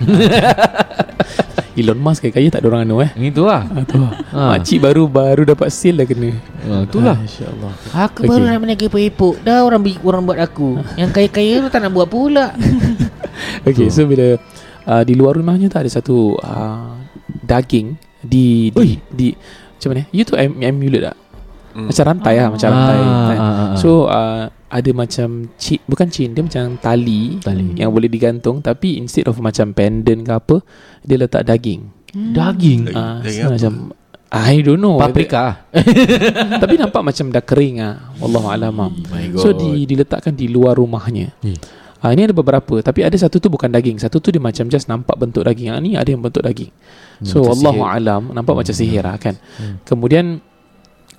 Elon 1.76 1.96
Musk 1.96 2.24
kaya-kaya 2.24 2.48
tak 2.50 2.60
ada 2.60 2.68
orang 2.70 2.84
anu 2.84 3.00
eh 3.00 3.08
Itu 3.18 3.48
lah. 3.48 3.64
ah, 3.66 3.84
tu 3.84 3.96
lah. 3.96 4.12
Ah. 4.30 4.50
Makcik 4.52 4.80
baru 4.80 5.08
Baru 5.08 5.44
dapat 5.44 5.72
seal 5.72 5.96
dah 5.96 6.04
kena 6.04 6.36
Uh, 6.66 6.82
itulah. 6.82 7.14
ah, 7.14 7.22
InsyaAllah 7.22 7.74
Aku 8.04 8.20
Okay. 8.20 8.28
baru 8.28 8.44
nak 8.44 8.60
menaga 8.60 8.86
epok 8.90 9.36
Dah 9.40 9.62
orang 9.62 9.80
orang 10.02 10.24
buat 10.24 10.40
aku 10.40 10.82
Yang 10.96 11.12
kaya-kaya 11.14 11.54
tu 11.62 11.70
tak 11.70 11.80
nak 11.80 11.92
buat 11.92 12.08
pula 12.10 12.52
Okay 13.64 13.86
Tu. 13.86 13.94
so 13.94 14.04
bila 14.04 14.36
uh, 14.84 15.04
di 15.06 15.14
luar 15.14 15.36
rumahnya 15.36 15.68
tu 15.68 15.78
ada 15.78 15.88
satu 15.88 16.36
uh, 16.36 16.95
daging 17.46 17.88
di 18.20 18.70
di, 18.70 18.98
di 19.08 19.28
macam 19.76 19.88
mana? 19.92 20.04
You 20.10 20.24
tu 20.24 20.34
em- 20.34 20.60
emulate 20.60 21.06
tak? 21.06 21.18
Hmm. 21.72 21.92
Macam 21.92 22.04
rantai 22.08 22.36
lah, 22.36 22.48
macam 22.50 22.68
rantai. 22.70 22.98
kan? 22.98 23.08
ah, 23.36 23.44
ah, 23.44 23.60
ah. 23.62 23.76
So 23.76 23.90
uh, 24.08 24.44
ada 24.48 24.90
macam 24.92 25.28
chain, 25.56 25.80
bukan 25.86 26.08
chain 26.08 26.32
dia 26.32 26.40
macam 26.40 26.76
tali, 26.78 27.38
Tali. 27.38 27.76
yang 27.76 27.92
boleh 27.92 28.08
digantung 28.08 28.60
tapi 28.60 28.96
instead 28.96 29.28
of 29.28 29.38
macam 29.38 29.72
pendant 29.72 30.20
ke 30.20 30.32
apa, 30.32 30.56
dia 31.04 31.18
letak 31.18 31.44
daging. 31.44 31.92
daging 32.12 32.88
Daging- 32.88 32.96
Ah, 32.96 33.20
daging 33.20 33.36
so 33.36 33.46
apa? 33.46 33.56
macam 33.56 33.74
I 34.32 34.60
don't 34.60 34.80
know. 34.80 34.96
paprika. 34.98 35.68
tapi 36.64 36.76
nampak 36.76 37.04
macam 37.04 37.30
dah 37.30 37.40
kering 37.40 37.80
ah. 37.80 38.12
Wallahu 38.18 38.48
alam. 38.50 38.74
ah. 38.80 38.92
my 39.12 39.32
So 39.36 39.52
di, 39.52 39.84
diletakkan 39.86 40.32
di 40.32 40.48
luar 40.48 40.76
rumahnya. 40.76 41.36
Hmm. 41.40 41.56
Ah 42.04 42.12
ini 42.12 42.28
ada 42.28 42.36
beberapa 42.36 42.80
tapi 42.84 43.02
ada 43.02 43.16
satu 43.16 43.40
tu 43.40 43.48
bukan 43.48 43.72
daging. 43.72 43.98
Satu 43.98 44.20
tu 44.20 44.30
dia 44.30 44.42
macam 44.42 44.68
just 44.68 44.88
nampak 44.88 45.16
bentuk 45.16 45.44
daging. 45.44 45.72
Ah 45.72 45.80
ni 45.80 45.96
ada 45.96 46.08
yang 46.12 46.22
bentuk 46.22 46.44
daging. 46.44 46.70
So 47.24 47.42
macam 47.48 47.56
wallahu 47.56 47.80
sihir. 47.82 47.98
alam 47.98 48.22
nampak 48.36 48.54
macam 48.56 48.74
sihir 48.76 49.02
lah 49.08 49.16
kan. 49.18 49.36
Hmm. 49.58 49.80
Kemudian 49.88 50.26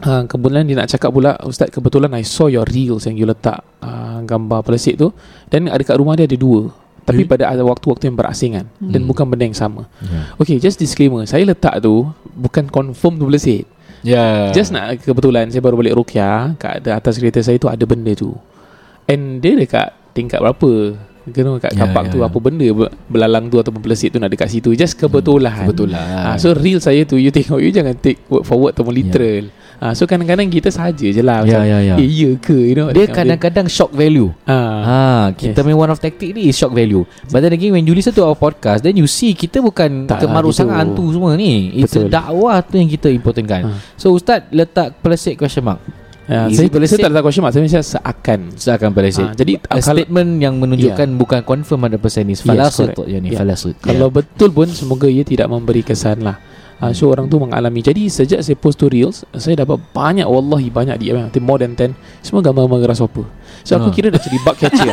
uh, 0.04 0.23
kebetulan 0.28 0.62
dia 0.68 0.76
nak 0.76 0.88
cakap 0.92 1.11
pula 1.11 1.35
ustaz 1.42 1.73
kebetulan 1.73 2.12
I 2.14 2.23
saw 2.23 2.47
your 2.47 2.68
reels 2.68 3.09
yang 3.09 3.16
you 3.16 3.25
letak 3.26 3.64
uh, 3.80 4.21
gambar 4.23 4.61
pelesik 4.62 5.00
tu 5.00 5.11
dan 5.49 5.66
ada 5.73 5.80
kat 5.80 5.97
rumah 5.97 6.14
dia 6.14 6.28
ada 6.28 6.37
dua. 6.37 6.71
Tapi 7.06 7.23
Hmm. 7.23 7.30
pada 7.30 7.54
ada 7.54 7.62
waktu-waktu 7.62 8.11
yang 8.11 8.18
berasingan 8.18 8.66
dan 8.83 9.06
Hmm. 9.06 9.11
bukan 9.11 9.30
benda 9.30 9.47
yang 9.47 9.54
sama. 9.54 9.87
Ya. 10.02 10.35
Okay, 10.42 10.59
just 10.59 10.75
disclaimer. 10.76 11.23
Saya 11.23 11.47
letak 11.47 11.78
tu 11.78 12.11
bukan 12.35 12.66
confirm 12.66 13.14
tu 13.16 13.30
pelesik. 13.30 13.62
Ya. 14.02 14.50
Just 14.50 14.75
nak 14.75 15.02
kebetulan 15.02 15.47
saya 15.50 15.62
baru 15.62 15.78
balik 15.78 15.95
Rukia 15.95 16.54
kat 16.59 16.83
atas 16.83 17.18
kereta 17.18 17.42
saya 17.42 17.59
tu 17.59 17.71
ada 17.71 17.83
benda 17.87 18.11
tu. 18.14 18.35
And 19.06 19.38
dia 19.38 19.54
dekat 19.54 19.95
tingkat 20.16 20.40
berapa? 20.40 20.96
Kena 21.26 21.58
kat 21.58 21.75
Ya, 21.75 21.82
kapak 21.82 22.06
ya, 22.06 22.11
tu 22.14 22.18
ya. 22.23 22.30
apa 22.30 22.38
benda 22.38 22.66
belalang 23.11 23.50
tu 23.50 23.58
ataupun 23.58 23.82
pelesik 23.82 24.14
tu 24.14 24.23
nak 24.23 24.30
dekat 24.30 24.46
situ. 24.46 24.70
Just 24.73 24.94
kebetulan. 24.94 25.66
Kebetulan. 25.66 25.99
Ah, 25.99 26.37
so 26.38 26.54
real 26.54 26.78
saya 26.78 27.02
tu 27.02 27.18
you 27.18 27.35
tengok 27.35 27.58
you 27.58 27.68
jangan 27.68 27.99
take 27.99 28.23
word 28.26 28.46
for 28.46 28.54
word 28.56 28.73
ataupun 28.73 28.94
literal. 28.94 29.50
Ah, 29.76 29.90
so 29.90 30.06
kadang-kadang 30.06 30.46
kita 30.46 30.70
saja 30.70 31.02
je 31.02 31.18
lah 31.20 31.42
Ya, 31.42 31.61
macam 31.61 31.61
ya, 31.66 31.78
ya. 31.82 31.94
eh 31.99 32.06
ya 32.06 32.30
ke 32.38 32.54
you 32.54 32.73
know. 32.73 32.88
dia 32.88 33.11
kadang-kadang 33.11 33.66
shock 33.66 33.90
value. 33.90 34.30
ah, 34.46 34.80
Ha, 34.80 34.99
kita 35.35 35.61
Yes. 35.61 35.66
main 35.66 35.76
one 35.76 35.90
of 35.90 35.99
tactic 35.99 36.30
ni 36.30 36.46
is 36.46 36.54
shock 36.54 36.70
value. 36.70 37.02
But 37.26 37.42
then 37.42 37.52
again 37.52 37.75
when 37.75 37.82
you 37.82 37.92
listen 37.92 38.14
to 38.14 38.23
our 38.23 38.32
podcast 38.35 38.80
then 38.80 38.94
you 38.94 39.04
see 39.04 39.35
kita 39.35 39.58
bukan 39.58 40.06
Tak 40.06 40.23
kemaruk 40.23 40.54
lah, 40.54 40.58
sangat 40.62 40.76
hantu 40.80 41.11
semua 41.11 41.35
ni. 41.35 41.75
It's 41.75 41.90
Betul. 41.90 42.06
a 42.06 42.23
dakwah 42.23 42.62
tu 42.62 42.78
yang 42.78 42.88
kita 42.88 43.11
importantkan. 43.11 43.61
Ha. 43.66 43.70
So 43.99 44.14
ustaz 44.14 44.46
letak 44.49 45.02
pelesik 45.02 45.37
question 45.37 45.66
mark. 45.66 45.82
Is 46.26 46.59
saya, 46.59 46.66
saya 46.66 46.99
tak 47.06 47.11
letak 47.14 47.23
question 47.23 47.42
mark 47.42 47.54
Saya 47.54 47.87
seakan. 47.87 48.40
Seakan 48.52 48.90
pelesik. 48.90 49.23
Ah, 49.23 49.33
Jadi 49.33 49.62
A 49.62 49.78
kalau, 49.78 49.95
statement 49.95 50.30
yang 50.38 50.59
menunjukkan 50.59 51.06
bukan 51.14 51.40
confirm 51.42 51.87
100% 51.87 52.02
ni 52.23 52.35
Yes, 52.35 52.42
falasut 52.42 52.90
yang 53.06 53.23
ni 53.23 53.30
Yeah. 53.30 53.47
falasut. 53.47 53.78
Kalau 53.78 54.11
betul 54.11 54.50
pun 54.50 54.66
Semoga 54.66 55.06
ia 55.06 55.23
tidak 55.23 55.47
memberi 55.47 55.80
kesan 55.80 56.26
lah. 56.26 56.42
Uh, 56.76 56.92
so 56.92 57.09
orang 57.09 57.25
tu 57.25 57.38
mengalami. 57.38 57.80
Jadi 57.80 58.04
sejak 58.06 58.45
saya 58.45 58.52
post 58.52 58.76
tu 58.76 58.85
reels 58.85 59.25
Saya 59.33 59.56
dapat 59.56 59.80
banyak 59.95 60.26
Wallahi 60.26 60.68
banyak 60.68 60.99
DM 60.99 61.16
Nanti 61.23 61.40
more 61.40 61.56
than 61.56 61.73
10 61.73 61.95
Semua 62.21 62.42
gambar-gambar 62.42 62.85
grasshopper 62.85 63.25
So 63.64 63.78
aku 63.78 63.88
Ah. 63.88 63.95
kira 63.95 64.11
dah 64.11 64.18
jadi 64.18 64.37
bug 64.42 64.56
catcher. 64.59 64.92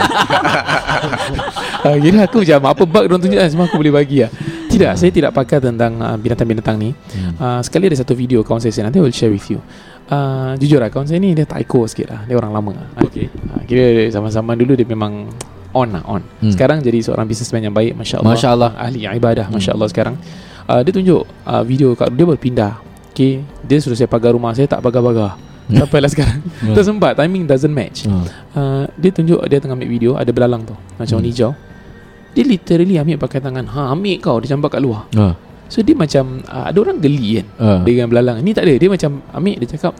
Uh, 1.84 1.98
Kira 2.04 2.24
aku 2.24 2.40
macam 2.40 2.62
Apa 2.70 2.84
bug 2.86 3.04
diorang 3.04 3.20
tunjuk 3.20 3.36
kan 3.36 3.50
Semua 3.50 3.66
aku 3.68 3.75
boleh 3.75 3.92
bagi 3.92 4.24
lah. 4.24 4.32
Tidak 4.72 4.92
Saya 4.96 5.12
tidak 5.12 5.34
pakai 5.34 5.60
tentang 5.60 6.00
uh, 6.00 6.16
Binatang-binatang 6.16 6.80
ni. 6.80 6.96
Hmm. 7.12 7.34
uh, 7.36 7.60
Sekali 7.60 7.92
ada 7.92 7.98
satu 8.00 8.16
video 8.16 8.46
Kawan 8.48 8.63
saya 8.63 8.88
Nanti 8.88 8.98
I 8.98 9.04
will 9.04 9.12
share 9.12 9.34
with 9.34 9.44
you 9.50 9.60
uh, 10.07 10.51
Jujur 10.55 10.77
lah 10.77 10.88
Kawan 10.88 11.05
saya 11.05 11.17
ni 11.17 11.31
Dia 11.31 11.43
taiko 11.43 11.83
sikit 11.83 12.07
lah 12.07 12.22
Dia 12.24 12.36
orang 12.36 12.51
lama 12.51 12.72
lah 12.74 12.88
Okay. 13.01 13.27
uh, 13.29 13.62
Kira 13.63 13.83
zaman-zaman 14.10 14.55
dulu 14.55 14.74
Dia 14.74 14.83
memang 14.83 15.29
On 15.72 15.88
lah 15.88 16.03
on 16.03 16.22
Hmm. 16.38 16.50
Sekarang 16.50 16.79
jadi 16.79 17.00
seorang 17.00 17.24
businessman 17.24 17.62
yang 17.62 17.72
baik 17.72 17.93
Masya 17.93 18.19
Allah 18.19 18.31
Masya 18.31 18.50
Allah. 18.50 18.72
Ahli 18.75 19.05
ibadah 19.05 19.45
Hmm. 19.45 19.55
Masya 19.55 19.72
Allah 19.72 19.88
sekarang 19.88 20.15
uh, 20.65 20.81
Dia 20.81 20.91
tunjuk 20.91 21.22
uh, 21.43 21.63
video 21.63 21.93
kat, 21.93 22.10
Dia 22.10 22.25
berpindah 22.25 22.74
Okay 23.10 23.39
Dia 23.62 23.77
suruh 23.77 23.93
saya 23.93 24.05
pagar 24.05 24.31
rumah 24.31 24.51
saya 24.51 24.65
Tak 24.67 24.79
pagar-pagar 24.79 25.38
Hmm. 25.63 25.79
Sampailah 25.79 26.10
sekarang 26.10 26.43
Hmm. 26.60 26.74
Tak 26.75 26.83
sempat 26.83 27.12
Timing 27.15 27.43
doesn't 27.45 27.72
match 27.72 28.03
Hmm. 28.03 28.27
uh, 28.51 28.83
Dia 28.93 29.10
tunjuk 29.10 29.39
Dia 29.43 29.57
tengah 29.57 29.74
ambil 29.74 29.88
video 29.88 30.12
Ada 30.13 30.29
belalang 30.29 30.62
tu 30.62 30.75
Macam 30.93 31.15
warna 31.15 31.24
Hmm. 31.24 31.31
hijau 31.31 31.51
Dia 32.29 32.43
literally 32.43 32.95
ambil 32.98 33.15
pakai 33.17 33.39
tangan 33.39 33.65
Ha 33.67 33.89
ambil 33.89 34.19
kau 34.19 34.38
Dia 34.38 34.51
campak 34.51 34.75
kat 34.75 34.81
luar 34.81 35.07
Ah. 35.13 35.33
So 35.72 35.82
dia 35.82 35.96
macam 35.98 36.43
uh, 36.48 36.70
Ada 36.70 36.77
orang 36.79 36.98
geli 37.01 37.41
kan? 37.41 37.48
Ah. 37.58 37.79
Dengan 37.82 38.08
belalang. 38.12 38.39
Ni 38.43 38.51
tak 38.51 38.67
ada. 38.67 38.74
Dia 38.75 38.89
macam 38.91 39.24
ambil 39.34 39.55
Dia 39.63 39.70
cakap 39.77 39.93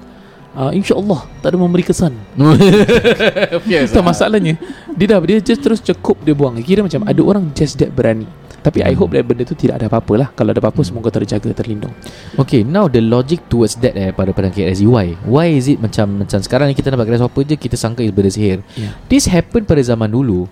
uh, 0.58 0.72
InsyaAllah 0.72 1.22
Tak 1.41 1.48
ada 1.53 1.58
memberi 1.58 1.84
kesan. 1.86 2.13
Fierce 3.65 3.91
Tak 3.93 4.03
masalahnya. 4.03 4.60
Dia 4.93 5.05
dah 5.15 5.20
Dia 5.24 5.39
just 5.41 5.62
terus 5.63 5.79
cekup 5.82 6.22
Dia 6.22 6.36
buang. 6.36 6.60
Kira 6.62 6.84
macam 6.86 7.03
Ada 7.08 7.22
orang 7.22 7.51
just 7.55 7.79
that 7.82 7.91
berani. 7.93 8.27
Tapi 8.63 8.79
I 8.79 8.96
hope 8.96 9.12
that 9.12 9.27
benda 9.27 9.43
tu 9.43 9.60
Tidak 9.60 9.75
ada 9.75 9.91
apa-apa 9.91 10.13
lah. 10.15 10.27
Kalau 10.32 10.55
ada 10.55 10.63
apa-apa 10.63 10.82
Semoga 10.88 11.12
terjaga 11.12 11.51
Terlindung. 11.51 11.91
Okay 12.39 12.63
now 12.63 12.88
the 12.88 13.03
logic 13.03 13.43
towards 13.51 13.75
that 13.84 13.91
eh 14.00 14.15
Pada 14.15 14.32
pada 14.32 14.48
KRZ 14.48 14.88
Why? 14.88 15.20
Why 15.27 15.51
is 15.51 15.67
it 15.67 15.84
macam 15.84 16.24
Macam 16.24 16.39
sekarang 16.39 16.72
ni 16.72 16.75
kita 16.77 16.88
nampak 16.88 17.12
grasshopper 17.12 17.43
je 17.43 17.60
Kita 17.60 17.75
sangka 17.75 18.05
is 18.08 18.15
benda 18.15 18.32
sihir. 18.32 18.63
Yeah. 18.79 18.96
This 19.12 19.27
happened 19.27 19.67
pada 19.67 19.84
zaman 19.84 20.08
dulu 20.15 20.48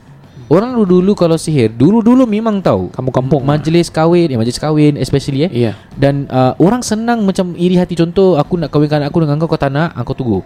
Orang 0.51 0.75
dulu-dulu 0.75 1.15
kalau 1.15 1.39
sihir 1.39 1.72
Dulu-dulu 1.72 2.27
memang 2.27 2.60
tahu. 2.60 2.91
Kampung-kampung. 2.91 3.39
Majlis 3.39 3.88
kahwin 3.88 4.36
eh, 4.36 4.38
Majlis 4.38 4.60
kahwin 4.60 5.00
especially 5.00 5.48
eh. 5.48 5.51
Yeah. 5.72 5.75
Dan 5.96 6.27
uh, 6.27 6.51
orang 6.60 6.84
senang 6.84 7.24
macam 7.24 7.55
iri 7.55 7.79
hati 7.79 7.96
Contoh 7.96 8.36
aku 8.36 8.60
nak 8.60 8.67
kahwinkan 8.67 9.00
aku 9.08 9.24
dengan 9.24 9.39
kau 9.39 9.48
Kau 9.48 9.55
tak 9.55 9.72
nak 9.72 9.96
Kau 10.03 10.12
tunggu. 10.12 10.43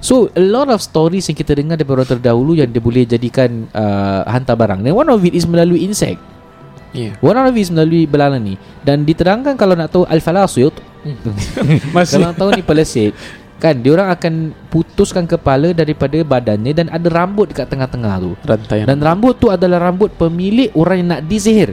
So 0.00 0.32
a 0.32 0.40
lot 0.40 0.72
of 0.72 0.80
stories 0.80 1.28
yang 1.28 1.36
kita 1.36 1.52
dengar 1.52 1.76
Daripada 1.76 2.00
orang 2.00 2.10
terdahulu 2.16 2.56
Yang 2.56 2.68
dia 2.72 2.80
boleh 2.80 3.04
jadikan 3.04 3.68
uh, 3.76 4.24
Hantar 4.24 4.56
barang. 4.56 4.80
Dan 4.80 4.96
one 4.96 5.12
of 5.12 5.20
it 5.20 5.36
is 5.36 5.44
melalui 5.44 5.84
insect. 5.84 6.16
Yeah. 6.96 7.20
One 7.20 7.36
of 7.36 7.52
it 7.52 7.60
is 7.60 7.68
melalui 7.68 8.08
belalang 8.08 8.40
ni 8.40 8.56
Dan 8.88 9.04
diterangkan 9.04 9.60
kalau 9.60 9.76
nak 9.76 9.92
tahu 9.92 10.08
Al-Falasut 10.08 10.72
Masih. 11.92 12.16
Kalau 12.16 12.32
nak 12.32 12.36
tahu 12.40 12.56
ni 12.56 12.64
pelesit 12.64 13.12
Kan 13.56 13.80
diorang 13.80 14.12
akan 14.12 14.52
putuskan 14.68 15.24
kepala 15.24 15.72
daripada 15.72 16.20
badannya 16.20 16.76
Dan 16.76 16.86
ada 16.92 17.08
rambut 17.08 17.48
dekat 17.48 17.72
tengah-tengah 17.72 18.14
tu. 18.20 18.30
Rantai 18.44 18.84
Dan 18.84 19.00
rambut 19.00 19.40
tu 19.40 19.48
adalah 19.48 19.88
rambut 19.88 20.12
pemilik 20.12 20.68
orang 20.76 20.96
yang 21.00 21.08
nak 21.16 21.22
disihir. 21.24 21.72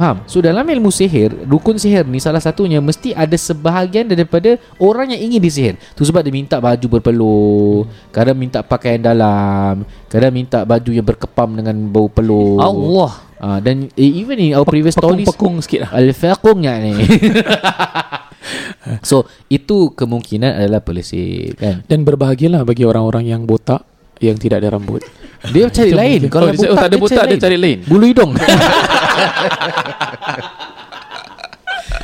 Faham? 0.00 0.24
So 0.24 0.40
dalam 0.40 0.64
ilmu 0.64 0.88
sihir 0.88 1.44
Rukun 1.44 1.76
sihir 1.76 2.08
ni 2.08 2.16
salah 2.24 2.40
satunya 2.40 2.80
Mesti 2.80 3.12
ada 3.12 3.36
sebahagian 3.36 4.08
daripada 4.08 4.56
Orang 4.80 5.12
yang 5.12 5.20
ingin 5.20 5.44
disihir. 5.44 5.74
Tu 5.92 6.08
sebab 6.08 6.24
dia 6.24 6.32
minta 6.32 6.56
baju 6.56 6.86
berpeluh 6.96 7.84
Kadang 8.08 8.40
minta 8.40 8.64
pakaian 8.64 8.96
dalam 8.96 9.84
Kadang 10.08 10.32
minta 10.32 10.64
baju 10.64 10.88
yang 10.88 11.04
berkepam 11.04 11.52
dengan 11.52 11.76
bau 11.92 12.08
peluh. 12.08 12.56
Allah. 12.64 13.12
Uh, 13.36 13.58
Dan 13.60 13.92
eh, 13.92 14.12
even 14.24 14.40
in 14.40 14.56
our 14.56 14.64
previous 14.64 14.96
stories 14.96 15.28
Pekung-pekung 15.28 15.60
sikit 15.60 15.80
lah. 15.84 15.90
Al-faqungnya 15.92 16.80
ni 16.80 16.94
So 19.08 19.26
itu 19.48 19.92
kemungkinan 19.94 20.60
adalah 20.60 20.80
pelesit 20.82 21.56
kan 21.58 21.82
Dan 21.86 22.04
berbahagialah 22.04 22.64
bagi 22.66 22.84
orang-orang 22.86 23.28
yang 23.28 23.42
botak 23.46 23.84
Yang 24.18 24.48
tidak 24.48 24.64
ada 24.64 24.76
rambut 24.76 25.02
Dia 25.54 25.72
cari 25.72 25.92
lain 25.96 26.28
mungkin. 26.28 26.32
Kalau 26.32 26.48
oh, 26.48 26.54
dia, 26.54 26.68
oh, 26.68 26.76
tak 26.76 26.88
ada 26.92 26.96
botak 27.00 27.24
Dia 27.28 27.38
cari 27.40 27.56
lain 27.56 27.78
Bulu 27.88 28.04
hidung 28.04 28.32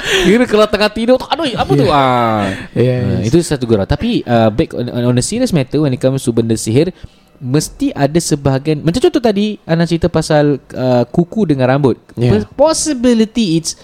Kira 0.07 0.47
kalau 0.47 0.67
tengah 0.71 0.91
tidur 0.91 1.19
Aduh 1.19 1.51
apa 1.59 1.73
tu 1.75 1.87
ah. 1.91 2.47
yes. 2.73 3.03
Uh, 3.03 3.21
itu 3.27 3.37
satu 3.43 3.67
gurau 3.67 3.85
Tapi 3.85 4.23
uh, 4.23 4.49
back 4.55 4.73
on, 4.73 4.87
on 4.89 5.19
a 5.19 5.25
serious 5.25 5.51
matter 5.51 5.83
When 5.83 5.93
it 5.93 6.01
comes 6.01 6.23
to 6.25 6.31
benda 6.31 6.55
sihir 6.55 6.95
Mesti 7.37 7.93
ada 7.93 8.17
sebahagian 8.17 8.81
Macam 8.81 9.03
contoh 9.03 9.21
tadi 9.21 9.61
Ana 9.69 9.85
cerita 9.85 10.09
pasal 10.09 10.63
uh, 10.73 11.05
Kuku 11.11 11.51
dengan 11.51 11.69
rambut 11.69 11.99
Yeah. 12.17 12.41
yeah. 12.41 12.49
Possibility 12.57 13.61
it's 13.61 13.77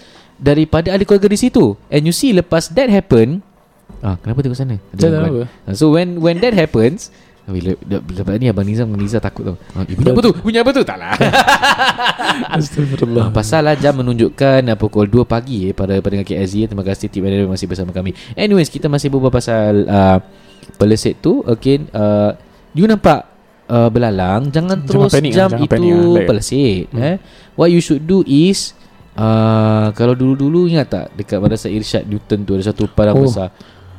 Daripada 0.43 0.91
ahli 0.91 1.07
keluarga 1.07 1.31
di 1.31 1.39
situ 1.39 1.79
And 1.87 2.03
you 2.03 2.11
see 2.11 2.35
lepas 2.35 2.67
that 2.75 2.91
happen 2.91 3.39
ah, 4.03 4.19
Kenapa 4.19 4.43
tengok 4.43 4.59
sana 4.59 4.75
Ada 4.91 5.23
apa. 5.23 5.47
Ah, 5.63 5.71
So 5.71 5.95
when 5.95 6.19
when 6.19 6.43
that 6.43 6.51
happens 6.51 7.07
bila 7.47 7.75
ni 8.39 8.47
Abang 8.47 8.63
Nizam 8.63 8.87
Nizam 8.95 9.19
takut 9.19 9.43
tau 9.43 9.55
ah, 9.75 9.83
eh, 9.83 9.95
Bunyi 9.95 10.11
apa 10.15 10.21
tu 10.23 10.31
Bunyi 10.31 10.59
apa 10.63 10.71
tu 10.71 10.83
Tak 10.83 10.95
lah 10.99 11.15
Astagfirullah 12.55 13.29
Ah, 13.29 13.31
Pasal 13.31 13.67
lah 13.67 13.75
jam 13.75 13.99
menunjukkan 13.99 14.63
uh, 14.73 14.77
pukul 14.79 15.07
2 15.07 15.23
pagi 15.27 15.69
eh, 15.69 15.73
pada 15.75 15.99
pendengar 15.99 16.25
KSZ. 16.27 16.71
Terima 16.71 16.83
kasih 16.85 17.07
tip 17.11 17.21
manager 17.21 17.47
masih 17.47 17.67
bersama 17.69 17.91
kami. 17.93 18.15
Anyways, 18.33 18.67
kita 18.71 18.87
masih 18.89 19.11
berbual 19.11 19.31
pasal 19.31 19.85
uh, 19.85 20.17
pelesit 20.79 21.21
tu. 21.21 21.43
Okay, 21.45 21.83
uh, 21.93 22.33
you 22.73 22.87
nampak 22.89 23.27
uh, 23.69 23.89
belalang, 23.89 24.49
jangan 24.49 24.81
Jangan 24.83 25.07
terus 25.07 25.13
panik 25.13 25.31
lah, 25.33 25.37
jam 25.37 25.49
jangan 25.53 25.65
itu 25.65 25.71
panik 25.71 25.91
lah. 25.93 26.25
Pelesit. 26.25 26.83
Hmm. 26.91 27.01
Eh. 27.03 27.15
What 27.53 27.69
you 27.69 27.81
should 27.83 28.03
do 28.05 28.25
is 28.25 28.73
uh, 29.15 29.87
kalau 29.93 30.13
dulu-dulu 30.13 30.65
ingat 30.67 30.87
tak 30.89 31.05
dekat 31.13 31.37
Madrasah 31.37 31.69
Irsyad 31.69 32.03
Newton 32.05 32.43
tu 32.43 32.51
ada 32.53 32.63
satu 32.63 32.85
padang 32.85 33.17
Oh. 33.17 33.25
besar. 33.25 33.49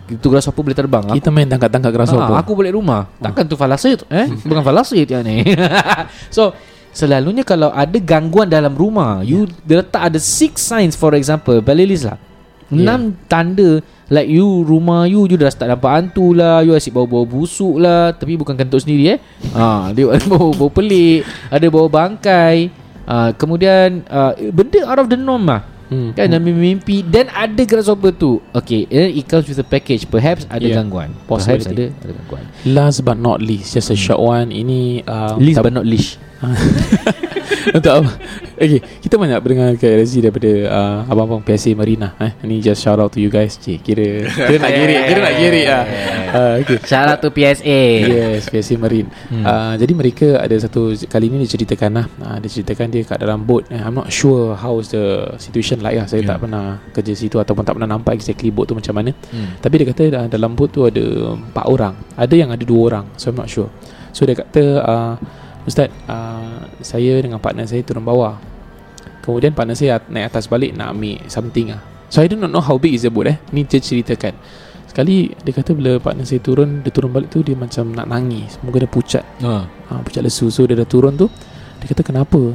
Itu 0.05 0.29
grasshopper 0.29 0.61
boleh 0.61 0.77
terbang. 0.77 1.05
Kita 1.17 1.33
main 1.33 1.49
tangkap-tangkap 1.49 1.89
grasshopper 1.89 2.37
Ah, 2.37 2.45
aku 2.45 2.53
balik 2.53 2.77
rumah. 2.77 3.09
Takkan 3.17 3.49
tu 3.49 3.57
falasit 3.57 4.05
eh? 4.13 4.29
Bukan 4.49 4.61
falasit 4.61 5.09
yang 5.09 5.25
ni. 5.25 5.41
so 6.37 6.53
selalunya 6.93 7.41
kalau 7.41 7.73
ada 7.73 7.97
gangguan 7.97 8.47
dalam 8.47 8.77
rumah, 8.77 9.25
you 9.25 9.49
dia 9.65 9.81
letak 9.81 10.13
ada 10.13 10.21
six 10.21 10.61
signs 10.61 10.93
for 10.93 11.17
example, 11.17 11.57
balilis 11.59 12.05
lah. 12.05 12.21
Enam 12.69 13.17
tanda 13.29 13.81
like 14.09 14.29
you 14.29 14.45
rumah 14.61 15.09
you 15.09 15.25
you 15.25 15.37
dah 15.37 15.49
start 15.49 15.73
nampak 15.73 15.89
hantu 15.89 16.37
lah, 16.37 16.61
you 16.61 16.77
asyik 16.77 16.93
bau-bau 16.93 17.25
busuk 17.25 17.81
lah, 17.81 18.13
tapi 18.13 18.37
bukan 18.37 18.53
kentut 18.55 18.85
sendiri 18.85 19.17
eh. 19.17 19.19
Ha, 19.57 19.89
dia 19.91 20.05
ada 20.05 20.25
bau 20.33 20.53
bau 20.53 20.69
pelik, 20.69 21.25
ada 21.49 21.65
bau 21.73 21.89
bangkai. 21.89 22.84
Uh, 23.07 23.31
Kemudian 23.37 24.05
uh, 24.09 24.33
Benda 24.53 24.85
out 24.85 25.01
of 25.01 25.09
the 25.09 25.17
norm 25.17 25.47
lah. 25.47 25.63
Hmm. 25.93 26.17
Kan 26.17 26.33
dalam 26.33 26.49
mimpi 26.49 27.05
Dan 27.05 27.29
ada 27.29 27.61
grasshopper 27.63 28.11
tu. 28.17 28.41
Okay 28.57 28.89
eh, 28.89 29.21
It 29.21 29.29
comes 29.29 29.45
with 29.45 29.61
a 29.61 29.67
package. 29.67 30.09
Perhaps 30.09 30.49
ada 30.49 30.65
Yeah. 30.65 30.81
gangguan. 30.81 31.13
Perhaps 31.29 31.69
ada, 31.69 31.93
ada 31.93 32.13
gangguan. 32.13 32.45
Last 32.65 33.05
but 33.05 33.21
not 33.21 33.45
least 33.45 33.77
Just 33.77 33.93
a 33.93 33.99
short 33.99 34.21
one. 34.21 34.49
Ini 34.49 35.05
uh, 35.05 35.37
Least 35.37 35.61
but 35.61 35.73
not 35.73 35.85
leash 35.85 36.17
Untuk 37.77 37.93
apa? 37.93 38.11
Okay 38.55 38.81
Kita 39.03 39.15
banyak 39.17 39.39
berdengar 39.41 39.75
KRSG 39.77 40.25
daripada 40.25 40.51
uh, 40.71 40.99
Abang-abang 41.11 41.43
PSA 41.45 41.77
Marina 41.77 42.15
eh. 42.21 42.33
Ini 42.45 42.61
just 42.61 42.81
shout 42.81 42.97
out 42.99 43.13
to 43.13 43.21
you 43.21 43.29
guys. 43.29 43.57
Cik 43.61 43.83
kira 43.83 44.29
Kira 44.29 44.57
nak 44.61 44.73
girik 44.79 45.01
Kira 45.05 45.21
nak 45.21 45.35
girik 45.37 45.67
lah 45.69 45.85
uh, 46.35 46.55
Okay. 46.65 46.79
Shout 46.87 47.09
out 47.11 47.21
to 47.21 47.29
PSA 47.31 47.81
Yes 48.05 48.49
PSA 48.49 48.75
Marine. 48.79 49.09
Hmm. 49.29 49.45
uh, 49.45 49.75
Jadi 49.77 49.93
mereka 49.93 50.29
ada 50.41 50.57
satu 50.57 50.95
Kali 51.07 51.27
ni 51.29 51.45
dia 51.45 51.51
ceritakan 51.55 51.91
lah 51.95 52.07
uh, 52.23 52.37
Dia 52.41 52.49
ceritakan 52.51 52.87
dia 52.89 53.03
kat 53.05 53.19
dalam 53.21 53.43
boat 53.45 53.69
eh, 53.69 53.81
I'm 53.81 53.95
not 53.95 54.09
sure 54.09 54.57
How's 54.57 54.93
the 54.93 55.35
situation 55.37 55.81
like 55.81 55.97
lah 55.99 56.07
Saya 56.09 56.23
Yeah. 56.25 56.41
tak 56.41 56.49
pernah 56.49 56.81
kerja 56.97 57.13
situ 57.13 57.37
Ataupun 57.37 57.69
tak 57.69 57.77
pernah 57.77 57.91
nampak 57.91 58.17
Exactly 58.17 58.49
boat 58.49 58.65
tu 58.65 58.77
macam 58.79 58.97
mana. 58.97 59.13
Hmm. 59.29 59.61
Tapi 59.61 59.75
dia 59.83 59.87
kata 59.93 60.05
uh, 60.15 60.29
Dalam 60.31 60.57
boat 60.57 60.73
tu 60.73 60.89
ada 60.89 61.05
Empat 61.37 61.67
orang. 61.69 61.95
Ada 62.17 62.33
yang 62.33 62.49
ada 62.55 62.65
dua 62.65 62.81
orang 62.89 63.05
So 63.21 63.29
I'm 63.29 63.37
not 63.37 63.53
sure. 63.53 63.69
So 64.15 64.25
dia 64.25 64.39
kata 64.39 64.63
uh, 64.81 65.15
Ustaz 65.65 65.89
uh, 66.09 66.69
Saya 66.85 67.21
dengan 67.25 67.41
partner 67.41 67.65
saya 67.65 67.81
turun 67.81 68.05
bawah. 68.05 68.37
Kemudian 69.25 69.57
partner 69.57 69.73
saya 69.73 70.01
naik 70.13 70.33
atas 70.33 70.49
balik 70.49 70.77
Nak 70.77 70.93
ambil 70.93 71.17
something 71.29 71.73
lah. 71.73 71.81
So 72.13 72.21
I 72.21 72.29
do 72.29 72.37
not 72.37 72.53
know 72.53 72.61
how 72.61 72.77
big 72.77 72.93
is 72.95 73.03
the 73.03 73.11
boat 73.11 73.27
eh. 73.27 73.41
Ni 73.51 73.65
dia 73.65 73.81
ceritakan. 73.81 74.37
Sekali 74.85 75.33
dia 75.33 75.53
kata 75.57 75.73
bila 75.75 75.97
partner 75.99 76.23
saya 76.29 76.39
turun 76.45 76.85
Dia 76.85 76.93
turun 76.93 77.11
balik 77.11 77.33
tu 77.33 77.41
Dia 77.41 77.57
macam 77.57 77.91
nak 77.97 78.07
nangis. 78.07 78.61
Muka 78.61 78.85
dia 78.85 78.91
pucat. 78.91 79.25
Uh. 79.41 79.65
ha, 79.65 79.99
Pucat 80.05 80.21
lesu. 80.21 80.53
So 80.53 80.69
dia 80.69 80.77
dah 80.77 80.87
turun 80.87 81.17
tu 81.17 81.27
Dia 81.81 81.87
kata 81.91 82.05
kenapa? 82.05 82.55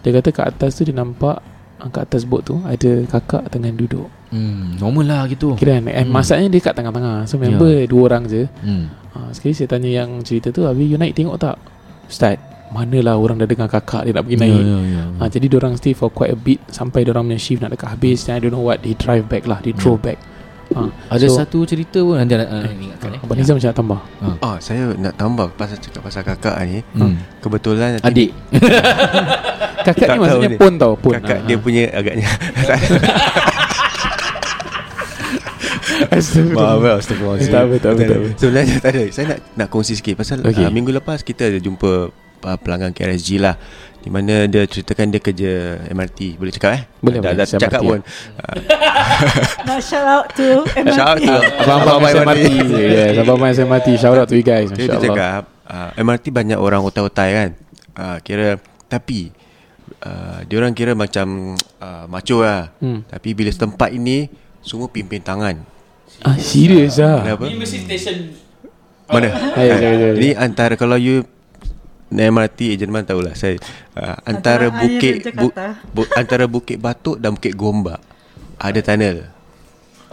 Dia 0.00 0.10
kata 0.16 0.28
kat 0.32 0.46
atas 0.56 0.80
tu 0.80 0.88
dia 0.88 0.96
nampak 0.96 1.38
ah, 1.78 1.88
Kat 1.92 2.08
atas 2.08 2.24
boat 2.24 2.48
tu 2.48 2.56
Ada 2.64 3.04
kakak 3.06 3.52
tengah 3.52 3.70
duduk. 3.76 4.08
Hmm. 4.32 4.74
Normal 4.80 5.04
lah 5.06 5.22
gitu. 5.30 5.54
Kira 5.54 5.78
kan 5.78 5.86
eh, 5.92 6.02
Hmm. 6.02 6.10
Masaknya 6.10 6.48
dia 6.50 6.58
kat 6.64 6.74
tengah-tengah. 6.74 7.30
So 7.30 7.38
member 7.38 7.86
dua 7.86 8.00
orang 8.10 8.24
je. 8.26 8.48
Hmm. 8.64 8.90
ha, 9.14 9.30
Sekali 9.30 9.52
saya 9.54 9.68
tanya 9.70 9.90
yang 9.92 10.18
cerita 10.24 10.50
tu 10.50 10.64
Habis 10.66 10.88
you 10.88 10.98
naik 10.98 11.12
tengok 11.14 11.36
tak 11.38 11.60
Ustaz 12.06 12.38
Manalah 12.66 13.14
orang 13.14 13.38
dah 13.38 13.46
dengar 13.46 13.70
kakak 13.70 14.04
dia 14.04 14.12
nak 14.12 14.26
pergi 14.26 14.42
naik. 14.42 14.58
Ya, 14.58 14.78
ya. 14.90 15.02
Ha, 15.16 15.30
jadi 15.30 15.46
orang 15.54 15.78
stay 15.78 15.94
for 15.94 16.10
quite 16.10 16.34
a 16.34 16.38
bit 16.38 16.58
Sampai 16.66 17.06
orang 17.06 17.22
punya 17.24 17.38
shift 17.38 17.62
nak 17.62 17.70
dekat 17.70 17.88
habis. 17.88 18.26
Then 18.26 18.36
I 18.36 18.40
don't 18.42 18.50
know 18.50 18.60
what 18.60 18.82
They 18.82 18.92
drive 18.92 19.30
back 19.30 19.46
lah 19.46 19.62
They 19.62 19.70
drove 19.70 20.02
back. 20.02 20.18
Ha, 20.74 20.82
Ada 21.08 21.30
So- 21.30 21.38
satu 21.38 21.62
cerita 21.62 22.02
pun 22.02 22.18
Nanti 22.18 22.34
nak 22.34 22.50
uh, 22.50 22.66
ingatkan 22.66 23.10
eh. 23.14 23.20
Abang 23.22 23.36
Nizam 23.38 23.54
macam 23.54 23.70
nak 23.70 23.78
tambah? 23.78 24.00
Oh, 24.42 24.56
saya 24.58 24.82
nak 24.98 25.14
tambah 25.14 25.46
pasal 25.54 25.78
cakap 25.78 26.02
pasal 26.02 26.22
kakak 26.26 26.54
ni. 26.66 26.82
hmm. 26.82 27.14
Kebetulan 27.38 27.88
nanti 27.96 28.04
Adik. 28.04 28.30
Kakak 29.86 30.06
Tak 30.10 30.16
ni 30.18 30.20
maksudnya 30.26 30.50
pun 30.58 30.72
tau 30.74 30.92
pun. 30.98 31.14
Kakak 31.14 31.38
Ha, 31.38 31.46
dia 31.46 31.54
ha. 31.54 31.62
punya 31.62 31.82
agaknya 31.94 32.26
Astagfirullah. 36.10 36.74
Lah 36.76 36.94
Astagfirullahaladzim 37.00 37.52
Tak 37.52 37.62
apa, 37.62 37.74
tak 37.78 37.90
apa, 37.92 38.00
tak 38.02 38.18
apa. 38.18 38.28
Sebenarnya 38.36 38.74
tak 38.78 38.90
ada 38.92 39.02
Saya 39.10 39.24
nak 39.32 39.38
nak 39.56 39.68
kongsi 39.70 39.94
sikit 39.96 40.14
Pasal 40.16 40.44
okay. 40.44 40.64
uh, 40.64 40.72
minggu 40.72 40.92
lepas 40.92 41.20
Kita 41.20 41.48
ada 41.48 41.58
jumpa 41.58 42.10
uh, 42.44 42.56
Pelanggan 42.60 42.92
KRSG 42.92 43.40
lah 43.40 43.56
di 44.06 44.14
mana 44.14 44.46
dia 44.46 44.62
ceritakan 44.62 45.10
dia 45.10 45.18
kerja 45.18 45.82
MRT 45.90 46.38
Boleh 46.38 46.54
cakap 46.54 46.78
eh? 46.78 46.82
Boleh, 47.02 47.18
Dah, 47.18 47.34
boleh. 47.34 47.42
dah 47.42 47.46
cakap 47.58 47.80
MRT, 47.82 47.90
pun 47.90 47.98
Nak 49.66 49.80
shout 49.82 50.06
out 50.06 50.26
to 50.30 50.62
MRT. 50.62 50.94
Shout 50.94 51.08
out 51.10 51.18
to 51.18 51.34
Abang-abang 51.66 52.14
SMRT 52.14 52.46
Yes 52.70 53.12
Abang-abang 53.18 53.50
SMRT 53.50 53.88
Shout 53.98 54.14
out 54.14 54.30
to 54.30 54.38
you 54.38 54.46
guys 54.46 54.70
Dia, 54.70 54.94
cakap 54.94 55.50
uh, 55.66 55.90
MRT 55.98 56.30
banyak 56.30 56.54
orang 56.54 56.86
otai-otai 56.86 57.28
kan 57.34 57.50
uh, 57.98 58.16
Kira 58.22 58.62
Tapi 58.86 59.34
uh, 60.06 60.38
Dia 60.46 60.56
orang 60.62 60.70
kira 60.70 60.94
macam 60.94 61.58
uh, 61.82 62.06
Macho 62.06 62.46
lah 62.46 62.70
Hmm. 62.78 63.02
Tapi 63.10 63.34
bila 63.34 63.50
setempat 63.50 63.90
ini 63.90 64.30
Semua 64.62 64.86
pimpin 64.86 65.18
tangan 65.18 65.66
Ah 66.24 66.36
serius 66.40 66.96
ah 67.02 67.36
Kenapa? 67.36 67.44
station 67.66 68.16
Mana? 69.06 69.30
Hai, 69.54 69.70
hai, 69.70 69.78
hai. 69.78 70.12
Ini 70.18 70.30
antara 70.34 70.74
kalau 70.74 70.98
you 70.98 71.22
naik 72.10 72.30
MRT 72.32 72.58
ejen 72.74 72.90
man 72.90 73.06
tahulah 73.06 73.34
saya 73.34 73.58
uh, 73.98 74.18
antara, 74.26 74.70
Antara 74.70 74.82
bukit 74.82 75.14
bu, 75.34 75.48
bu, 75.94 76.02
antara 76.14 76.44
bukit 76.46 76.78
Batuk 76.78 77.18
dan 77.18 77.34
bukit 77.34 77.54
Gombak 77.54 77.98
ada 78.56 78.80
tunnel. 78.80 79.28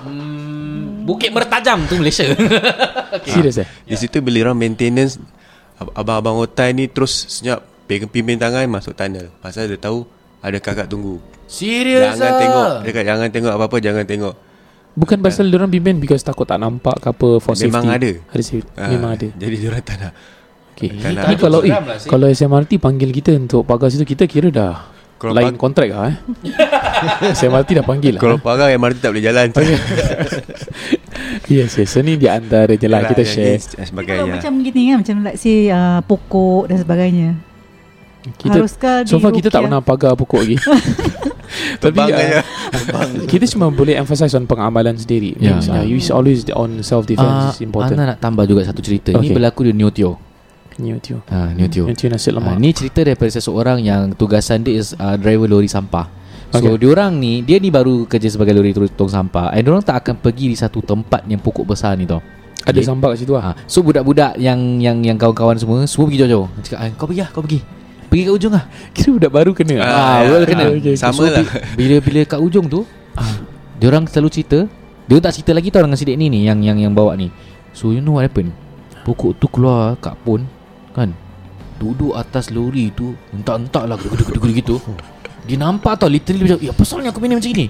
hmm, 0.02 1.08
Bukit 1.08 1.32
Mertajam 1.32 1.86
tu 1.88 1.98
Malaysia 1.98 2.28
Serius 3.34 3.62
eh 3.62 3.68
Di 3.88 3.96
situ 3.98 4.20
bila 4.20 4.50
orang 4.50 4.58
maintenance 4.58 5.18
ab- 5.80 5.94
abang-abang 5.96 6.38
otai 6.44 6.74
ni 6.76 6.86
terus 6.90 7.30
senyap 7.30 7.64
pegang 7.86 8.10
pimpin 8.10 8.40
tangan 8.40 8.66
masuk 8.70 8.96
tunnel. 8.96 9.30
Pasal 9.44 9.68
dia 9.68 9.80
tahu 9.80 10.08
ada 10.40 10.58
kakak 10.60 10.88
tunggu. 10.88 11.20
Serius 11.48 12.16
jangan 12.16 12.32
ah. 12.32 12.40
tengok. 12.40 12.68
Dia 12.84 12.92
kata 12.92 13.06
jangan 13.06 13.28
tengok 13.30 13.52
apa-apa 13.54 13.78
jangan 13.84 14.06
tengok. 14.08 14.36
Bukan 14.94 15.18
pasal 15.20 15.46
dia 15.46 15.58
orang 15.58 15.68
bimbing 15.68 15.98
Because 15.98 16.22
takut 16.22 16.46
tak 16.46 16.58
nampak 16.58 16.98
ke 16.98 17.10
apa 17.10 17.30
For 17.38 17.54
safety 17.54 17.68
Memang 17.68 17.86
ada. 17.90 18.12
Ada 18.30 18.44
safety 18.44 18.70
Ah, 18.74 18.90
Memang 18.90 19.12
ada 19.12 19.28
Jadi 19.28 19.56
dia 19.56 19.68
orang 19.68 19.82
tak 19.82 19.98
nak. 19.98 20.14
Okay. 20.72 20.90
Kan 20.96 21.12
Ni 21.12 21.18
ada. 21.20 21.34
kalau 21.36 21.60
eh, 21.60 21.70
lah, 21.70 21.82
kalau 22.04 22.26
SMRT 22.28 22.72
panggil 22.78 23.10
kita 23.12 23.34
untuk 23.34 23.62
pagar 23.64 23.88
situ 23.88 24.02
kita 24.04 24.26
kira 24.26 24.50
dah 24.50 24.90
Kalau 25.18 25.32
lain 25.32 25.50
pag- 25.50 25.58
kontrak 25.60 25.88
lah 25.88 26.10
eh. 26.10 26.18
SMRT 27.38 27.70
dah 27.74 27.84
panggil 27.84 28.18
Kalau 28.18 28.38
lah. 28.38 28.44
pagar 28.44 28.68
MRT 28.70 28.98
tak 29.00 29.10
boleh 29.10 29.24
jalan. 29.24 29.48
yes, 31.48 31.74
yes. 31.74 31.90
So 31.90 32.02
ni 32.02 32.14
di 32.16 32.26
antara 32.26 32.70
je 32.70 32.86
lah 32.86 33.02
kita 33.04 33.22
share. 33.24 33.58
yang 33.58 33.62
ni 33.62 33.70
Kalau 33.70 33.86
Sebagainya. 33.88 34.32
macam 34.32 34.52
gini 34.62 34.82
kan 34.84 34.98
Macam 35.00 35.16
like 35.22 35.38
say 35.38 35.70
uh, 35.70 36.02
Pokok 36.02 36.70
dan 36.70 36.78
sebagainya 36.80 37.30
Kita 38.36 38.58
Haruskah 38.58 38.96
so 39.04 39.18
far 39.18 39.32
kita 39.32 39.50
tak 39.50 39.62
pernah 39.62 39.80
pagar 39.80 40.14
pokok 40.14 40.40
lagi. 40.40 40.58
Tapi 41.80 42.00
uh, 42.00 42.42
kita 43.26 43.46
cuma 43.48 43.68
boleh 43.68 43.96
emphasize 43.96 44.32
on 44.32 44.44
pengamalan 44.44 44.94
sendiri. 44.94 45.36
Ya, 45.36 45.54
Means, 45.54 45.66
ya. 45.66 45.74
uh, 45.76 45.84
you 45.84 45.96
is 45.96 46.08
always 46.08 46.44
on 46.52 46.82
self 46.82 47.04
defense 47.04 47.54
is 47.54 47.62
important. 47.62 47.96
Ana 47.96 48.14
nak 48.14 48.20
tambah 48.20 48.44
juga 48.44 48.64
satu 48.64 48.80
cerita 48.80 49.12
Ini 49.12 49.20
Okay. 49.22 49.34
berlaku 49.34 49.66
di 49.66 49.74
New 49.74 49.90
Tio 49.90 50.18
New 50.76 50.98
Tio. 50.98 51.22
ha, 51.28 51.50
New 51.50 51.68
Tio 51.68 51.86
New 51.86 51.94
Tio 51.94 52.08
nasi 52.08 52.28
Ha, 52.28 52.34
lemak. 52.34 52.58
ni 52.58 52.70
cerita 52.72 53.00
daripada 53.00 53.30
seseorang 53.30 53.78
yang 53.80 54.12
tugasan 54.12 54.62
dia 54.62 54.74
is 54.76 54.96
uh, 54.96 55.14
driver 55.16 55.46
lori 55.48 55.68
sampah. 55.68 56.10
So 56.50 56.62
Okay. 56.62 56.78
diorang 56.80 57.18
ni 57.18 57.42
Dia 57.42 57.58
ni 57.58 57.70
baru 57.70 58.06
kerja 58.06 58.26
sebagai 58.28 58.54
lori 58.54 58.70
tong 58.74 59.10
sampah 59.10 59.50
And 59.50 59.62
diorang 59.62 59.82
tak 59.82 60.02
akan 60.02 60.18
pergi 60.20 60.50
di 60.50 60.54
satu 60.54 60.82
tempat 60.82 61.26
Yang 61.26 61.42
pokok 61.42 61.66
besar 61.68 61.94
ni 61.94 62.06
tau 62.06 62.22
Ada 62.62 62.74
Okay. 62.74 62.86
sambal 62.86 63.10
kat 63.12 63.20
situ 63.20 63.34
lah. 63.34 63.44
ha. 63.44 63.52
So 63.66 63.82
budak-budak 63.82 64.38
yang 64.38 64.78
yang 64.78 65.02
yang 65.02 65.18
kawan-kawan 65.18 65.58
semua 65.58 65.82
Semua 65.84 66.06
pergi 66.06 66.20
jauh-jauh 66.22 66.46
Cakap 66.62 66.78
ah, 66.78 66.90
kau 66.94 67.06
pergi 67.06 67.22
lah 67.22 67.30
kau 67.30 67.42
pergi 67.42 67.60
Pergi 68.14 68.24
kat 68.24 68.34
ujung 68.36 68.54
lah. 68.54 68.64
Kira 68.94 69.10
budak 69.12 69.32
baru 69.34 69.52
kena. 69.52 69.76
Ah, 69.76 69.90
Ah, 69.90 70.18
ya, 70.22 70.30
well, 70.30 70.46
kena. 70.46 70.64
ah, 70.64 70.78
Okay. 70.78 70.94
Sama 70.94 71.18
so, 71.18 71.26
lah. 71.26 71.42
bi- 71.42 71.50
Bila 71.74 71.96
bila 71.98 72.22
kat 72.24 72.38
ujung 72.38 72.70
tu 72.70 72.86
ah, 73.12 73.42
Diorang 73.76 74.06
selalu 74.06 74.30
cerita. 74.30 74.60
Dia 75.04 75.18
tak 75.18 75.34
cerita 75.34 75.52
lagi 75.52 75.68
tau 75.68 75.82
dengan 75.82 75.98
si 75.98 76.06
dek 76.06 76.14
ni 76.14 76.30
ni 76.30 76.46
Yang 76.46 76.60
yang 76.62 76.78
yang 76.80 76.94
bawa 76.94 77.18
ni. 77.18 77.34
So 77.74 77.90
you 77.90 78.00
know 78.00 78.16
what 78.16 78.24
happen? 78.24 78.54
Pokok 79.02 79.34
tu 79.36 79.50
keluar 79.50 79.98
kat 79.98 80.14
pun 80.22 80.46
Kan? 80.94 81.18
Duduk 81.76 82.14
atas 82.14 82.48
lori 82.48 82.88
tu 82.88 83.18
Entak-entak 83.34 83.84
lah 83.84 83.98
Gedeg-gedeg 83.98 84.62
gitu. 84.62 84.78
Dia 85.44 85.58
nampak 85.58 85.98
tau 85.98 86.08
Literally 86.08 86.46
macam 86.46 86.62
Ya 86.62 86.72
pasalnya 86.72 87.10
aku 87.10 87.18
main 87.18 87.34
macam 87.34 87.50
ni 87.50 87.68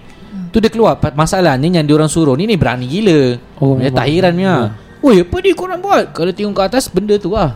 Tu 0.52 0.60
dia 0.60 0.68
keluar. 0.68 1.00
Masalahnya 1.16 1.72
yang 1.72 1.88
diorang 1.88 2.06
suruh 2.06 2.36
ni 2.36 2.46
Ni 2.46 2.54
berani 2.54 2.86
gila. 2.86 3.40
Oh, 3.58 3.80
Dia 3.80 3.90
tak 3.90 4.12
heran 4.12 4.36
punya. 4.36 4.46
Ya. 4.46 4.58
Oi 5.00 5.16
apa 5.20 5.36
ni 5.40 5.50
korang 5.52 5.80
buat? 5.80 6.12
Kalau 6.12 6.30
tengok 6.30 6.54
ke 6.54 6.64
atas 6.68 6.92
Benda 6.92 7.16
tu 7.16 7.32
lah 7.32 7.56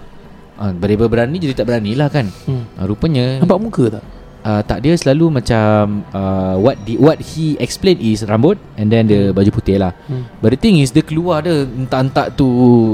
ah, 0.58 0.74
Daripada 0.74 1.08
berani 1.08 1.38
jadi 1.38 1.54
tak 1.54 1.66
berani 1.70 1.94
lah 1.94 2.10
kan 2.10 2.28
Hmm. 2.46 2.66
ah, 2.76 2.86
Rupanya 2.86 3.40
Nampak 3.42 3.60
muka 3.62 3.86
tak? 4.00 4.04
uh, 4.48 4.62
tak 4.64 4.80
dia 4.80 4.96
selalu 4.96 5.42
macam 5.42 6.08
uh, 6.16 6.56
what 6.56 6.80
di, 6.88 6.96
what 6.96 7.20
he 7.20 7.60
explain 7.60 8.00
is 8.00 8.24
rambut 8.24 8.56
and 8.80 8.88
then 8.88 9.04
the 9.04 9.36
baju 9.36 9.52
putih 9.52 9.76
lah. 9.76 9.92
Hmm. 10.08 10.24
But 10.40 10.56
the 10.56 10.60
thing 10.60 10.80
is 10.80 10.96
dia 10.96 11.04
keluar 11.04 11.44
dia 11.44 11.68
entak-entak 11.68 12.40
tu 12.40 12.48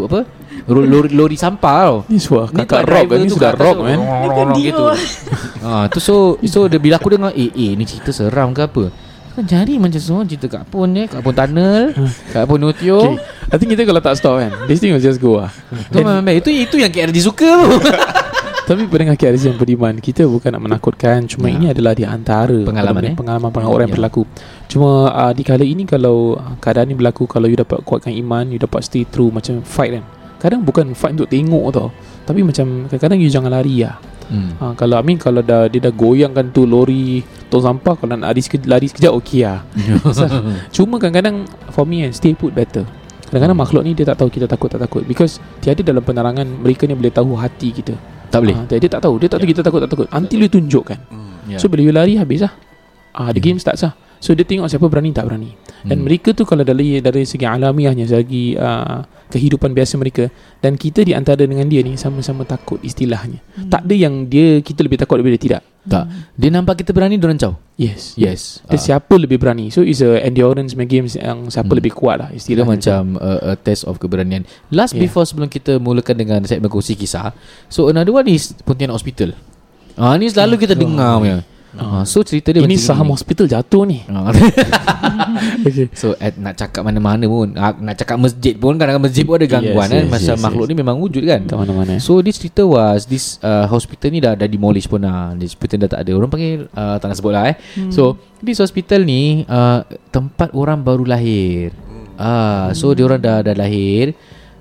apa? 0.09 0.25
Lori, 0.69 0.85
lori, 0.85 1.09
lori 1.09 1.37
sampah 1.37 1.77
tau. 1.81 1.97
Ni 2.09 2.21
suara 2.21 2.49
Ni 2.53 2.61
kakak 2.61 2.85
tu 2.85 2.93
rock 2.93 3.05
kan 3.09 3.17
Ni 3.19 3.29
sudah 3.29 3.51
rock 3.57 3.77
man 3.81 3.99
Rong, 3.99 4.53
gitu. 4.57 4.85
Ah, 5.65 5.85
tu 5.89 5.97
so 5.97 6.37
so 6.45 6.69
dia 6.69 6.77
bila 6.77 6.97
aku 6.97 7.09
dengar 7.09 7.33
eh 7.33 7.49
eh 7.49 7.73
ni 7.73 7.83
cerita 7.85 8.13
seram 8.13 8.53
ke 8.53 8.65
apa? 8.65 8.83
Kan 9.33 9.43
jadi 9.43 9.81
macam 9.81 9.97
semua 9.97 10.21
cerita 10.23 10.45
kat 10.45 10.63
pun 10.67 10.93
eh, 10.93 11.09
kat 11.09 11.19
pun 11.19 11.33
tunnel, 11.33 11.89
kat 12.29 12.45
pun 12.45 12.61
Nutio. 12.61 13.17
Okay. 13.17 13.17
I 13.49 13.55
think 13.57 13.73
kita 13.73 13.81
kalau 13.83 13.97
tak 13.97 14.13
stop 14.13 14.37
kan 14.37 14.53
This 14.65 14.77
thing 14.77 14.93
will 14.93 15.01
just 15.01 15.17
go 15.17 15.37
lah 15.37 15.49
Tu 15.89 15.97
memang 15.97 16.21
baik. 16.21 16.41
Itu 16.41 16.49
itu 16.49 16.75
yang 16.77 16.89
KRD 16.89 17.17
suka 17.17 17.45
tu. 17.45 17.69
Tapi 18.69 18.87
pendengar 18.87 19.19
KRZ 19.19 19.51
yang 19.51 19.59
beriman 19.59 19.99
Kita 19.99 20.23
bukan 20.23 20.55
nak 20.55 20.63
menakutkan 20.63 21.27
Cuma 21.27 21.51
Ya. 21.51 21.59
ini 21.59 21.65
adalah 21.67 21.91
di 21.91 22.07
antara 22.07 22.63
Pengalaman, 22.63 23.11
eh? 23.11 23.13
Pengalaman-pengalaman 23.13 23.67
orang 23.67 23.85
yang 23.85 23.91
Ya. 23.91 23.99
berlaku 23.99 24.23
Cuma 24.71 25.11
uh, 25.11 25.35
di 25.35 25.43
kala 25.43 25.67
ini 25.67 25.83
Kalau 25.83 26.39
uh, 26.39 26.55
keadaan 26.63 26.87
ni 26.87 26.95
berlaku 26.95 27.27
Kalau 27.27 27.51
you 27.51 27.59
dapat 27.59 27.83
kuatkan 27.83 28.15
iman 28.15 28.47
You 28.47 28.63
dapat 28.63 28.87
stay 28.87 29.03
true 29.03 29.35
Macam 29.35 29.59
fight 29.67 29.99
kan 29.99 30.07
Kadang 30.39 30.63
bukan 30.63 30.95
fight 30.95 31.11
untuk 31.11 31.27
tengok 31.27 31.75
tau 31.75 31.91
Tapi 32.23 32.39
macam 32.39 32.87
Kadang-kadang 32.87 33.19
you 33.19 33.27
jangan 33.27 33.51
lari 33.51 33.83
lah 33.83 33.99
Hmm. 34.33 34.49
ha, 34.57 34.65
Kalau 34.73 34.97
I 34.97 35.05
mean 35.05 35.21
Kalau 35.21 35.45
dah, 35.45 35.69
dia 35.69 35.77
dah 35.77 35.93
goyangkan 35.93 36.49
tu 36.49 36.65
Lori 36.65 37.21
Tong 37.53 37.61
sampah 37.61 37.93
Kalau 37.93 38.17
nak 38.17 38.33
lari, 38.33 38.41
sekejap, 38.41 38.65
lari 38.65 38.89
sekejap 38.89 39.13
Okay 39.21 39.45
lah 39.45 39.61
Cuma 40.75 40.97
kadang-kadang 40.97 41.45
For 41.69 41.85
me 41.85 42.09
kan 42.09 42.11
Stay 42.17 42.33
put 42.33 42.49
better 42.49 42.81
Kadang-kadang 43.29 43.61
makhluk 43.61 43.85
ni 43.85 43.93
Dia 43.93 44.09
tak 44.09 44.25
tahu 44.25 44.33
kita 44.33 44.49
takut 44.49 44.73
tak 44.73 44.81
takut 44.81 45.05
Because 45.05 45.37
Tiada 45.61 45.85
dalam 45.85 46.01
penerangan 46.01 46.49
Mereka 46.65 46.89
ni 46.89 46.97
boleh 46.97 47.13
tahu 47.13 47.37
hati 47.37 47.69
kita 47.77 47.93
Tak 48.33 48.41
boleh. 48.41 48.57
Ah, 48.57 48.65
dia 48.65 48.89
tak 48.89 49.01
tahu, 49.05 49.21
dia 49.21 49.29
tak 49.29 49.37
tahu 49.37 49.49
kita 49.53 49.61
takut 49.61 49.79
tak 49.85 49.91
takut. 49.93 50.07
Until 50.09 50.41
dia 50.41 50.49
tunjukkan. 50.49 50.97
Ya. 51.45 51.61
So 51.61 51.69
bila 51.69 51.85
you 51.85 51.93
lari 51.93 52.17
habis 52.17 52.41
lah. 52.41 52.49
Ah, 53.13 53.29
the 53.29 53.37
game 53.37 53.61
starts 53.61 53.85
lah. 53.85 53.93
So 54.23 54.31
dia 54.31 54.47
tengok 54.47 54.71
siapa 54.71 54.87
berani 54.87 55.11
tak 55.11 55.27
berani. 55.27 55.51
Dan 55.83 55.99
Hmm. 55.99 56.07
mereka 56.07 56.31
tu 56.31 56.47
kalau 56.47 56.63
dari 56.63 57.03
dari 57.03 57.27
segi 57.27 57.43
alamiahnya 57.43 58.07
segi 58.07 58.55
uh, 58.55 59.03
kehidupan 59.27 59.75
biasa 59.75 59.99
mereka 59.99 60.31
dan 60.57 60.79
kita 60.79 61.03
di 61.03 61.11
antara 61.11 61.43
dengan 61.43 61.67
dia 61.67 61.83
ni 61.83 61.99
sama-sama 61.99 62.47
takut 62.47 62.79
istilahnya. 62.79 63.43
Hmm. 63.53 63.67
Tak 63.67 63.83
ada 63.83 63.91
yang 63.91 64.23
dia 64.23 64.63
kita 64.63 64.79
lebih 64.79 64.95
takut 64.95 65.19
daripada 65.19 65.35
dia 65.35 65.43
tidak. 65.43 65.61
Tak. 65.83 66.05
Dia 66.33 66.49
nampak 66.49 66.79
kita 66.79 66.95
berani 66.95 67.19
dia 67.19 67.27
rancau. 67.27 67.59
Yes. 67.75 68.15
Yes. 68.15 68.63
Dia 68.63 68.79
Ah. 68.79 68.83
siapa 68.95 69.11
lebih 69.13 69.35
berani. 69.35 69.67
So 69.67 69.83
it's 69.83 69.99
a 69.99 70.23
endurance 70.23 70.71
main 70.71 70.87
games 70.87 71.19
yang 71.19 71.51
siapa 71.51 71.67
Hmm. 71.67 71.79
lebih 71.83 71.91
kuat 71.91 72.15
lah 72.17 72.29
Kira 72.31 72.39
istilahnya. 72.63 72.71
macam 72.71 73.01
uh, 73.19 73.51
a 73.51 73.59
test 73.59 73.83
of 73.83 73.99
keberanian. 73.99 74.47
Last 74.69 74.95
Yeah. 74.95 75.03
before 75.03 75.27
sebelum 75.27 75.51
kita 75.51 75.75
mulakan 75.77 76.15
dengan 76.15 76.39
segmen 76.47 76.71
kongsi 76.71 76.95
kisah. 76.95 77.35
So 77.67 77.91
another 77.91 78.15
one 78.15 78.31
is 78.31 78.55
Pontianak 78.57 78.95
Hospital. 78.95 79.35
Ah 79.93 80.15
ni 80.15 80.25
selalu 80.25 80.57
kita 80.57 80.73
dengar 80.73 81.19
punya. 81.19 81.43
Ah, 81.73 82.05
so 82.05 82.21
cerita 82.21 82.53
dia 82.53 82.61
Ini 82.61 82.77
saham 82.77 83.09
gini. 83.09 83.13
hospital 83.17 83.45
jatuh 83.49 83.83
ni. 83.89 84.05
Ah. 84.05 84.29
okay. 85.65 85.89
So 85.97 86.13
at, 86.21 86.37
nak 86.37 86.53
cakap 86.53 86.85
mana-mana 86.85 87.25
pun 87.25 87.53
Nak 87.57 87.95
cakap 87.97 88.21
masjid 88.21 88.53
pun 88.53 88.77
Kadang-kadang 88.77 89.05
masjid 89.09 89.23
pun 89.25 89.35
ada 89.41 89.47
gangguan 89.49 89.87
Yes, 89.89 89.93
kan 89.93 90.03
yes, 90.05 90.13
Masa 90.13 90.31
yes, 90.37 90.41
makhluk 90.41 90.65
yes. 90.65 90.71
ni 90.71 90.75
memang 90.77 90.95
wujud 91.01 91.23
kan 91.25 91.41
Kat 91.49 91.57
mana-mana. 91.57 91.93
So 91.97 92.21
this 92.21 92.37
cerita 92.37 92.61
was 92.65 93.09
This 93.09 93.41
uh, 93.41 93.65
hospital 93.65 94.09
ni 94.13 94.19
dah, 94.21 94.37
dah 94.37 94.45
demolish 94.45 94.85
pun 94.85 95.01
lah 95.01 95.33
This 95.33 95.57
hospital 95.57 95.85
dah 95.85 95.89
tak 95.97 96.01
ada 96.05 96.11
Orang 96.13 96.29
panggil 96.29 96.69
uh, 96.77 96.95
Tak 97.01 97.07
nak 97.09 97.17
sebut 97.17 97.33
lah 97.33 97.43
eh 97.49 97.55
hmm. 97.57 97.89
So 97.89 98.21
This 98.37 98.61
hospital 98.61 99.01
ni 99.01 99.41
uh, 99.49 99.81
Tempat 100.13 100.53
orang 100.53 100.85
baru 100.85 101.09
lahir 101.09 101.73
ah, 102.21 102.69
So 102.77 102.93
dia 102.93 103.09
orang 103.09 103.21
dah, 103.21 103.41
dah 103.41 103.55
lahir 103.57 104.13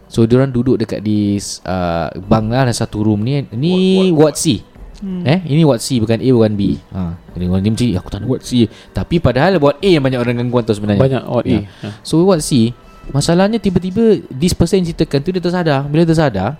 So 0.08 0.24
dia 0.24 0.40
orang 0.40 0.52
duduk 0.52 0.80
dekat 0.80 1.04
di 1.04 1.36
uh, 1.68 2.08
Bang 2.24 2.48
lah 2.52 2.68
satu 2.72 3.04
room 3.04 3.20
ni 3.24 3.44
Ni 3.52 4.08
ward 4.12 4.36
C 4.36 4.71
Hmm. 5.02 5.26
Eh 5.26 5.42
ini 5.50 5.66
ward 5.66 5.82
C 5.82 5.98
bukan 5.98 6.22
A 6.22 6.28
bukan 6.30 6.54
B. 6.54 6.78
Ha, 6.94 7.18
Jadi 7.34 7.44
orang 7.50 7.62
dia 7.66 7.70
macam 7.74 7.86
Aku 7.98 8.08
tak 8.08 8.18
nak 8.22 8.28
ward 8.30 8.42
C. 8.46 8.70
Tapi 8.94 9.18
padahal 9.18 9.58
ward 9.58 9.82
A 9.82 9.88
yang 9.90 9.98
banyak 9.98 10.22
orang 10.22 10.38
gangguan 10.38 10.62
tu 10.62 10.70
sebenarnya. 10.78 11.02
Banyak 11.02 11.22
Ya. 11.42 11.42
A. 11.42 11.56
Ha. 11.82 11.88
So 12.06 12.22
what 12.22 12.38
see 12.38 12.70
Masalahnya 13.10 13.58
tiba-tiba 13.58 14.22
This 14.30 14.54
person 14.54 14.86
ceritakan 14.86 15.18
tu 15.26 15.34
Dia 15.34 15.42
tersadar. 15.42 15.82
Bila 15.90 16.06
tersadar 16.06 16.54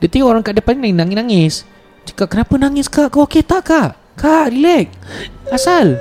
Dia 0.00 0.08
tengok 0.08 0.28
orang 0.32 0.40
kat 0.40 0.56
depan 0.56 0.80
ni 0.80 0.96
Nangis-nangis. 0.96 1.68
Cakap 2.08 2.32
kenapa 2.32 2.56
nangis 2.56 2.88
kak? 2.88 3.12
Kau 3.12 3.28
okey 3.28 3.44
tak 3.44 3.68
kak? 3.68 3.92
Kak 4.16 4.48
relax. 4.48 4.88
Asal? 5.52 6.00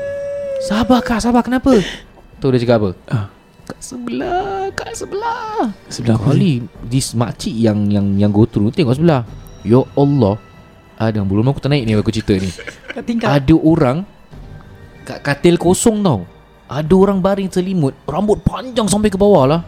Sabar 0.63 1.03
kak 1.03 1.19
sabar. 1.19 1.43
Kenapa? 1.43 1.75
Tu 2.39 2.45
dia 2.55 2.59
cakap 2.63 2.77
apa? 2.79 2.89
Ah. 3.11 3.27
Kat 3.67 3.79
sebelah 3.83 4.71
Kat 4.71 4.95
sebelah. 4.95 5.75
Sebelah 5.91 6.15
Kali 6.23 6.63
This 6.88 7.11
makcik 7.11 7.51
yang 7.51 7.91
Yang 7.91 8.05
yang 8.15 8.31
go 8.31 8.47
through 8.47 8.71
Tengok 8.71 8.95
sebelah. 8.95 9.27
Ya 9.67 9.83
Allah 9.99 10.39
Ada 10.95 11.19
belum 11.21 11.43
aku 11.45 11.60
ternaik 11.60 11.84
ni 11.84 11.91
Aku 11.93 12.08
cerita 12.08 12.31
ni. 12.31 12.47
Kat 12.88 13.03
tingkap. 13.03 13.27
ada 13.29 13.55
orang 13.55 14.08
Kat 15.03 15.19
katil 15.21 15.55
kosong 15.55 15.99
tau. 15.99 16.23
Ada 16.65 16.93
orang 16.93 17.19
baring 17.19 17.47
selimut 17.47 17.93
Rambut 18.03 18.41
panjang 18.41 18.86
sampai 18.86 19.08
ke 19.08 19.15
bawah 19.15 19.45
lah. 19.45 19.62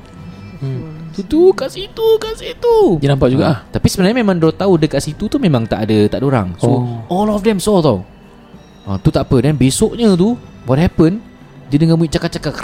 Hmm. 0.58 1.12
Tu 1.12 1.22
tu 1.22 1.52
kat 1.52 1.70
situ 1.70 2.06
Kat 2.18 2.34
situ. 2.34 2.98
Dia 2.98 3.12
nampak 3.12 3.30
juga 3.30 3.44
Ah, 3.44 3.52
ah. 3.52 3.58
Tapi 3.70 3.88
sebenarnya 3.88 4.18
memang 4.18 4.36
Dia 4.36 4.50
tahu 4.52 4.74
dekat 4.76 5.00
situ 5.00 5.28
tu 5.28 5.38
Memang 5.38 5.64
tak 5.64 5.86
ada 5.86 5.98
Tak 6.08 6.18
ada 6.18 6.26
orang. 6.26 6.48
So 6.58 6.68
Oh. 6.68 6.84
all 7.08 7.30
of 7.30 7.42
them 7.42 7.58
saw 7.58 7.78
tau. 7.80 8.02
Ah, 8.84 8.96
Tu 8.96 9.10
tak 9.10 9.28
apa. 9.28 9.38
Dan 9.40 9.54
besoknya 9.54 10.14
tu 10.14 10.34
What 10.64 10.78
happened 10.78 11.22
Dia 11.68 11.78
dengar 11.78 11.96
bunyi 11.96 12.10
cakap-cakap 12.10 12.56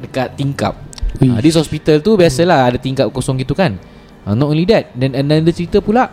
Dekat 0.00 0.34
tingkap. 0.34 0.74
Ah, 1.22 1.38
This 1.38 1.54
hospital 1.54 2.00
tu 2.00 2.16
Biasalah 2.16 2.66
ada 2.66 2.76
tingkap 2.76 3.06
kosong 3.08 3.38
gitu 3.38 3.54
kan? 3.54 3.78
Ah, 4.24 4.32
Not 4.32 4.50
only 4.50 4.66
that 4.66 4.90
Dan 4.92 5.14
another 5.14 5.52
cerita 5.52 5.78
pula 5.78 6.10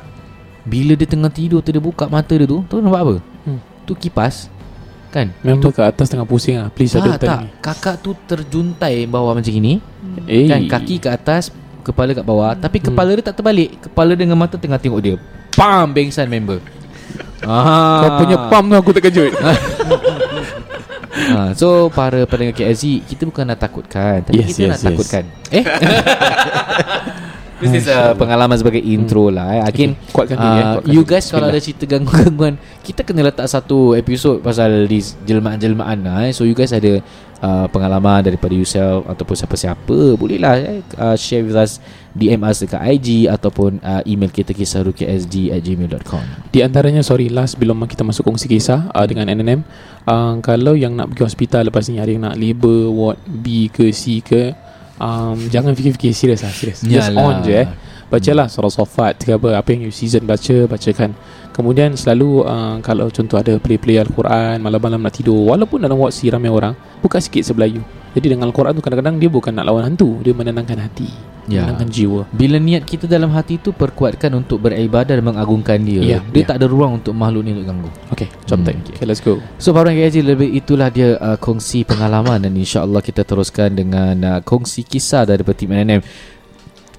Bila 0.61 0.93
dia 0.93 1.05
tengah 1.05 1.27
tidur 1.27 1.59
tu 1.59 1.69
Dia 1.69 1.79
buka 1.79 2.05
mata 2.05 2.29
dia 2.29 2.43
tu 2.43 2.61
Tu 2.63 2.75
nampak 2.77 3.01
apa 3.01 3.15
Hmm. 3.41 3.57
Tu 3.83 3.97
kipas 3.97 4.45
Kan 5.09 5.33
Member 5.41 5.69
kat 5.71 5.89
atas 5.89 6.07
tengah 6.07 6.23
pusing 6.23 6.55
ah. 6.55 6.69
Please 6.69 6.93
tak, 6.93 7.01
ada 7.01 7.11
tak. 7.17 7.39
ni. 7.41 7.47
Kakak 7.57 7.95
tu 7.99 8.13
terjuntai 8.21 9.03
bawah 9.05 9.33
macam 9.33 9.49
ni 9.51 9.81
Eh. 10.23 10.45
Kan 10.45 10.65
kaki 10.65 10.97
ke 10.97 11.09
atas 11.09 11.49
Kepala 11.81 12.13
kat 12.13 12.21
bawah 12.21 12.53
Tapi 12.53 12.77
kepala 12.79 13.11
dia 13.11 13.25
tak 13.25 13.35
terbalik 13.35 13.73
Kepala 13.81 14.13
dengan 14.13 14.37
mata 14.37 14.53
tengah 14.55 14.77
tengok 14.77 15.01
dia 15.01 15.15
Pam 15.51 15.89
Bengsan 15.89 16.25
member 16.25 16.61
ah. 17.41 17.99
Kau 17.99 18.11
punya 18.19 18.37
pam 18.47 18.63
tu 18.63 18.75
aku 18.75 18.91
terkejut. 18.93 19.33
ha, 19.35 19.51
So 21.59 21.89
para 21.89 22.21
pendengar 22.23 22.53
KSZ 22.53 23.01
Kita 23.03 23.25
bukan 23.25 23.43
nak 23.43 23.57
takutkan 23.57 24.21
Tapi 24.21 24.37
Yes, 24.37 24.47
kita 24.47 24.59
yes, 24.59 24.69
nak 24.69 24.77
yes. 24.77 24.85
takutkan 24.85 25.23
Eh 25.49 25.63
This 27.61 27.85
is 27.85 27.87
a 27.93 28.17
pengalaman 28.17 28.57
sebagai 28.57 28.81
intro 28.81 29.29
lah 29.29 29.53
eh. 29.53 29.61
Akin 29.61 29.93
Okay, 29.93 30.09
kuatkan 30.09 30.37
diri, 30.41 30.49
eh, 30.49 30.65
uh, 30.65 30.73
kuatkan 30.81 30.93
You 30.97 31.01
guys 31.05 31.25
kalau 31.29 31.47
ada 31.53 31.61
cerita 31.61 31.85
gangguan-gangguan 31.85 32.57
Kita 32.81 33.05
kena 33.05 33.21
letak 33.29 33.45
satu 33.45 33.93
episod 33.93 34.41
Pasal 34.41 34.89
di 34.89 34.97
jelmaan-jelmaan 34.99 35.97
lah 36.01 36.17
eh. 36.25 36.33
So 36.33 36.49
you 36.49 36.57
guys 36.57 36.73
ada 36.73 36.97
uh, 37.45 37.65
Pengalaman 37.69 38.25
daripada 38.25 38.57
yourself 38.57 39.05
Ataupun 39.05 39.37
siapa-siapa? 39.37 40.17
Bolehlah 40.17 40.57
eh, 40.57 40.81
uh, 40.97 41.13
Share 41.13 41.45
with 41.45 41.53
us 41.53 41.77
DM 42.17 42.41
us 42.41 42.65
dekat 42.65 42.81
IG 42.81 43.29
Ataupun 43.29 43.77
uh, 43.85 44.01
email 44.09 44.33
kita 44.33 44.57
Kisahrukiasd 44.57 45.31
at 45.53 45.61
gmail.com 45.61 46.49
Di 46.49 46.65
antaranya 46.65 47.05
sorry 47.05 47.29
last 47.29 47.61
belum 47.61 47.85
kita 47.85 48.01
masuk 48.01 48.25
kongsi 48.25 48.49
kisah 48.49 48.89
uh, 48.89 49.05
dengan 49.05 49.29
NNM 49.29 49.61
uh, 50.09 50.33
kalau 50.41 50.73
yang 50.73 50.97
nak 50.97 51.13
pergi 51.13 51.23
hospital 51.29 51.69
lepas 51.69 51.85
ni 51.87 52.01
ada 52.01 52.09
yang 52.09 52.25
nak 52.25 52.35
labor 52.35 52.89
ward 52.89 53.19
B 53.25 53.69
ke 53.69 53.93
C 53.93 54.19
ke 54.25 54.70
um, 55.01 55.37
jangan 55.49 55.73
fikir-fikir 55.73 56.13
serius 56.13 56.45
lah 56.45 56.53
serius 56.53 56.85
just 56.85 57.09
on 57.17 57.41
je 57.41 57.65
eh 57.65 57.67
bacalah 58.11 58.51
surah 58.51 58.67
sofat 58.69 59.23
ke 59.23 59.31
apa 59.31 59.55
apa 59.55 59.67
yang 59.71 59.87
you 59.87 59.93
season 59.95 60.27
baca 60.27 60.67
bacakan 60.67 61.15
kemudian 61.55 61.95
selalu 61.95 62.43
uh, 62.43 62.77
kalau 62.83 63.07
contoh 63.07 63.39
ada 63.39 63.55
play-play 63.55 64.03
Al-Quran 64.03 64.59
malam-malam 64.59 64.99
nak 64.99 65.15
tidur 65.15 65.47
walaupun 65.47 65.79
dalam 65.79 65.95
C 66.11 66.27
ramai 66.27 66.51
orang 66.51 66.75
buka 66.99 67.23
sikit 67.23 67.47
sebelah 67.47 67.71
you 67.71 67.81
jadi 68.11 68.35
dengan 68.35 68.51
Al-Quran 68.51 68.75
tu 68.75 68.83
kadang-kadang 68.83 69.15
dia 69.15 69.31
bukan 69.31 69.55
nak 69.55 69.71
lawan 69.71 69.87
hantu 69.87 70.19
dia 70.19 70.35
menenangkan 70.35 70.77
hati 70.77 71.31
Ya. 71.49 71.65
menenangkan 71.65 71.89
jiwa 71.89 72.21
Bila 72.29 72.61
niat 72.61 72.85
kita 72.85 73.09
dalam 73.09 73.33
hati 73.33 73.57
tu 73.57 73.73
Perkuatkan 73.73 74.29
untuk 74.37 74.61
beribadah 74.61 75.17
Dan 75.17 75.25
mengagungkan 75.25 75.81
dia 75.81 75.97
Ya, 75.97 76.19
Dia 76.21 76.45
ya. 76.45 76.53
tak 76.53 76.61
ada 76.61 76.69
ruang 76.69 77.01
untuk 77.01 77.17
makhluk 77.17 77.41
ni 77.41 77.57
untuk 77.57 77.65
ganggu 77.65 77.89
Okay, 78.13 78.29
jom 78.45 78.61
Hmm, 78.61 78.69
okay. 78.69 78.93
Okay, 78.93 79.05
let's 79.09 79.25
go. 79.25 79.41
So 79.57 79.73
para 79.73 79.89
KJ 79.89 80.21
lebih 80.21 80.53
itulah 80.53 80.93
dia 80.93 81.17
uh, 81.17 81.41
kongsi 81.41 81.81
pengalaman 81.81 82.45
dan 82.45 82.53
insya-Allah 82.53 83.01
kita 83.01 83.25
teruskan 83.25 83.73
dengan 83.73 84.13
uh, 84.21 84.39
kongsi 84.45 84.85
kisah 84.85 85.25
daripada 85.25 85.57
tim 85.57 85.73
NNM. 85.73 86.05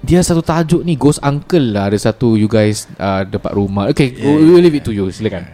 Dia 0.03 0.19
satu 0.19 0.43
tajuk 0.43 0.83
ni 0.83 0.99
Ghost 0.99 1.23
Uncle 1.23 1.71
lah 1.71 1.87
ada 1.87 1.95
satu 1.95 2.35
you 2.35 2.51
guys 2.51 2.91
uh, 2.99 3.23
dekat 3.23 3.55
rumah. 3.55 3.87
Okay, 3.95 4.11
yeah. 4.11 4.35
we 4.35 4.51
will 4.51 4.59
leave 4.59 4.75
it 4.75 4.83
to 4.83 4.91
you. 4.91 5.07
Silakan. 5.07 5.47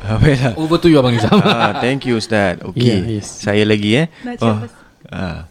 Baiklah. 0.22 0.54
Over 0.56 0.78
to 0.80 0.88
you 0.88 0.96
abang 1.02 1.12
Nizam. 1.12 1.42
ah, 1.44 1.76
thank 1.82 2.08
you 2.08 2.16
Ustaz. 2.16 2.62
Okey. 2.70 2.86
Yeah, 2.86 3.20
yes. 3.20 3.26
Saya 3.44 3.66
lagi 3.68 3.98
eh. 3.98 4.06
Nak 4.24 4.34
cakap 4.40 4.70
ah. 5.12 5.50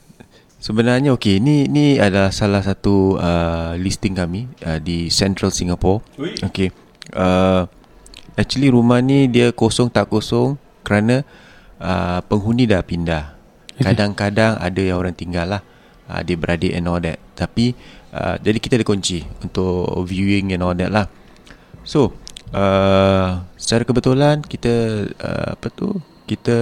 Sebenarnya 0.60 1.16
okey, 1.16 1.40
ni 1.40 1.72
ni 1.72 2.04
adalah 2.04 2.36
salah 2.36 2.60
satu 2.60 3.16
uh, 3.16 3.80
listing 3.80 4.12
kami 4.12 4.52
uh, 4.68 4.76
di 4.76 5.08
Central 5.08 5.56
Singapore. 5.56 6.04
Okey. 6.20 6.76
Uh, 7.16 7.64
actually 8.36 8.68
rumah 8.68 9.00
ni 9.00 9.32
dia 9.32 9.56
kosong 9.56 9.88
tak 9.88 10.12
kosong 10.12 10.60
kerana 10.84 11.24
uh, 11.80 12.20
penghuni 12.28 12.68
dah 12.68 12.84
pindah. 12.84 13.40
Okay. 13.80 13.88
Kadang-kadang 13.96 14.60
ada 14.60 14.82
yang 14.84 15.00
orang 15.00 15.16
tinggal 15.16 15.48
lah. 15.48 15.62
Uh, 16.12 16.20
dia 16.28 16.36
beradik 16.36 16.76
and 16.76 16.92
all 16.92 17.00
that. 17.00 17.24
Tapi 17.40 17.72
uh, 18.14 18.36
jadi 18.42 18.58
kita 18.58 18.74
ada 18.82 18.86
kunci 18.86 19.26
untuk 19.42 20.06
viewing 20.06 20.54
and 20.54 20.62
all 20.62 20.76
that 20.76 20.90
lah. 20.90 21.06
So, 21.86 22.14
uh, 22.54 23.42
secara 23.58 23.86
kebetulan 23.86 24.46
kita 24.46 25.06
uh, 25.18 25.58
apa 25.58 25.68
tu? 25.74 25.98
Kita 26.30 26.58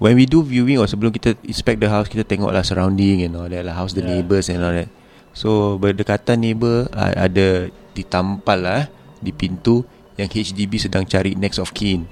when 0.00 0.16
we 0.16 0.24
do 0.24 0.40
viewing 0.40 0.80
or 0.80 0.88
sebelum 0.88 1.12
kita 1.12 1.36
inspect 1.44 1.80
the 1.80 1.88
house 1.88 2.08
kita 2.08 2.24
tengoklah 2.24 2.64
surrounding 2.64 3.24
and 3.24 3.36
all 3.36 3.48
that 3.48 3.62
lah 3.64 3.76
house 3.76 3.92
the 3.92 4.02
yeah. 4.02 4.18
neighbours 4.18 4.48
and 4.48 4.64
all 4.64 4.72
that. 4.72 4.88
So 5.36 5.76
berdekatan 5.76 6.40
neighbour 6.40 6.88
uh, 6.94 7.12
ada 7.12 7.68
ditampal 7.92 8.58
lah 8.58 8.82
di 9.20 9.30
pintu 9.30 9.84
yang 10.14 10.30
HDB 10.30 10.78
sedang 10.78 11.04
cari 11.04 11.34
next 11.34 11.58
of 11.58 11.74
kin. 11.74 12.06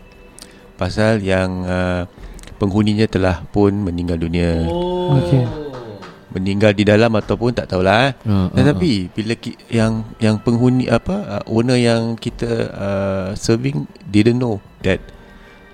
Pasal 0.74 1.22
yang 1.22 1.62
uh, 1.62 2.02
penghuninya 2.58 3.06
telah 3.06 3.46
pun 3.50 3.70
meninggal 3.86 4.18
dunia. 4.18 4.66
Oh. 4.66 5.18
Okay. 5.22 5.71
Meninggal 6.32 6.72
di 6.72 6.84
dalam 6.88 7.12
ataupun 7.12 7.52
tak 7.52 7.68
tahulah 7.68 8.08
eh. 8.08 8.12
Uh, 8.24 8.48
Tetapi 8.56 9.12
bila 9.12 9.32
ki, 9.36 9.56
yang 9.68 10.04
yang 10.16 10.40
penghuni 10.40 10.88
apa 10.88 11.40
uh, 11.40 11.42
owner 11.52 11.76
yang 11.76 12.16
kita 12.16 12.50
uh, 12.72 13.28
serving 13.36 13.84
didn't 14.08 14.40
know 14.40 14.58
that 14.80 14.98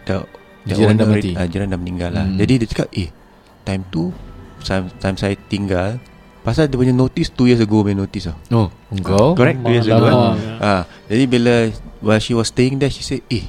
the, 0.04 0.22
the 0.66 0.74
Jiran 0.74 0.98
dah 0.98 1.06
owner 1.06 1.18
mati. 1.18 1.32
uh, 1.38 1.46
jiran 1.46 1.68
dah 1.70 1.78
meninggal 1.78 2.10
lah. 2.10 2.26
Hmm. 2.26 2.36
Jadi 2.36 2.52
dia 2.64 2.68
cakap 2.68 2.88
eh 2.92 3.08
time 3.62 3.82
tu 3.88 4.10
time, 4.64 4.90
time 4.98 5.16
saya 5.16 5.34
tinggal 5.48 6.02
pasal 6.42 6.64
dia 6.64 6.80
punya 6.80 6.94
notice 6.96 7.28
2 7.36 7.50
years 7.52 7.60
ago 7.60 7.84
punya 7.84 7.98
notice 7.98 8.32
lah. 8.32 8.36
Oh, 8.50 8.68
engkau? 8.88 9.36
Correct 9.36 9.60
2 9.62 9.74
years 9.74 9.88
ago. 9.90 10.04
Kan? 10.08 10.16
Ah, 10.58 10.82
jadi 11.06 11.24
bila 11.28 11.54
while 12.00 12.22
she 12.22 12.32
was 12.32 12.48
staying 12.48 12.80
there 12.80 12.88
she 12.88 13.04
said 13.04 13.20
eh 13.28 13.44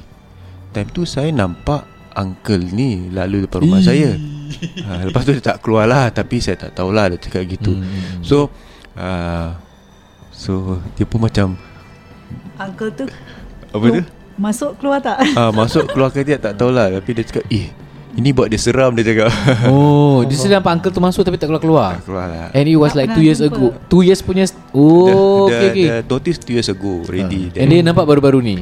time 0.70 0.90
tu 0.92 1.08
saya 1.08 1.32
nampak 1.32 1.88
uncle 2.12 2.60
ni 2.60 3.08
lalu 3.10 3.48
depan 3.48 3.64
rumah 3.64 3.80
saya. 3.80 4.14
Ha, 4.84 4.92
lepas 5.08 5.22
tu 5.22 5.32
dia 5.32 5.44
tak 5.44 5.58
keluar 5.62 5.86
lah 5.86 6.10
tapi 6.10 6.38
saya 6.38 6.56
tak 6.58 6.74
tahulah 6.74 7.10
dia 7.12 7.18
cakap 7.18 7.42
gitu. 7.46 7.74
Hmm. 7.76 8.20
So 8.22 8.50
uh, 8.96 9.54
So 10.30 10.80
Dia 10.96 11.04
pun 11.04 11.20
macam 11.20 11.52
Uncle 12.56 12.90
tu 12.96 13.04
Apa 13.70 13.86
tu? 13.92 14.02
Masuk 14.40 14.80
keluar 14.80 15.04
tak? 15.04 15.20
Ah 15.36 15.52
masuk 15.60 15.84
keluar 15.92 16.08
ke 16.08 16.24
dia 16.24 16.40
tak 16.40 16.56
tahulah 16.56 16.88
tapi 16.88 17.12
dia 17.12 17.24
cakap 17.28 17.44
eh 17.52 17.68
ini 18.10 18.34
buat 18.34 18.50
dia 18.50 18.58
seram 18.58 18.90
dia 18.98 19.06
cakap. 19.06 19.30
Oh, 19.70 20.22
dia 20.28 20.34
sedang 20.34 20.58
nampak 20.58 20.82
uncle 20.82 20.90
tu 20.90 20.98
masuk 20.98 21.22
tapi 21.22 21.38
tak 21.38 21.46
keluar-keluar. 21.46 22.02
keluar 22.02 22.26
lah. 22.26 22.46
And 22.50 22.66
it 22.66 22.74
was 22.74 22.90
Tak 22.90 23.06
like 23.06 23.10
pernah 23.14 23.22
2 23.22 23.28
years 23.30 23.38
jumpa. 23.38 23.54
ago. 23.54 23.66
2 23.86 24.08
years 24.10 24.20
punya 24.26 24.44
Oh, 24.74 25.46
the, 25.46 25.54
okay 25.54 25.68
okay. 25.70 25.86
the 25.86 25.96
notice 26.10 26.38
2 26.42 26.56
years 26.58 26.68
ago 26.68 27.06
ready. 27.06 27.54
And 27.54 27.70
dia 27.70 27.86
nampak 27.86 28.10
baru-baru 28.10 28.42
ni. 28.42 28.56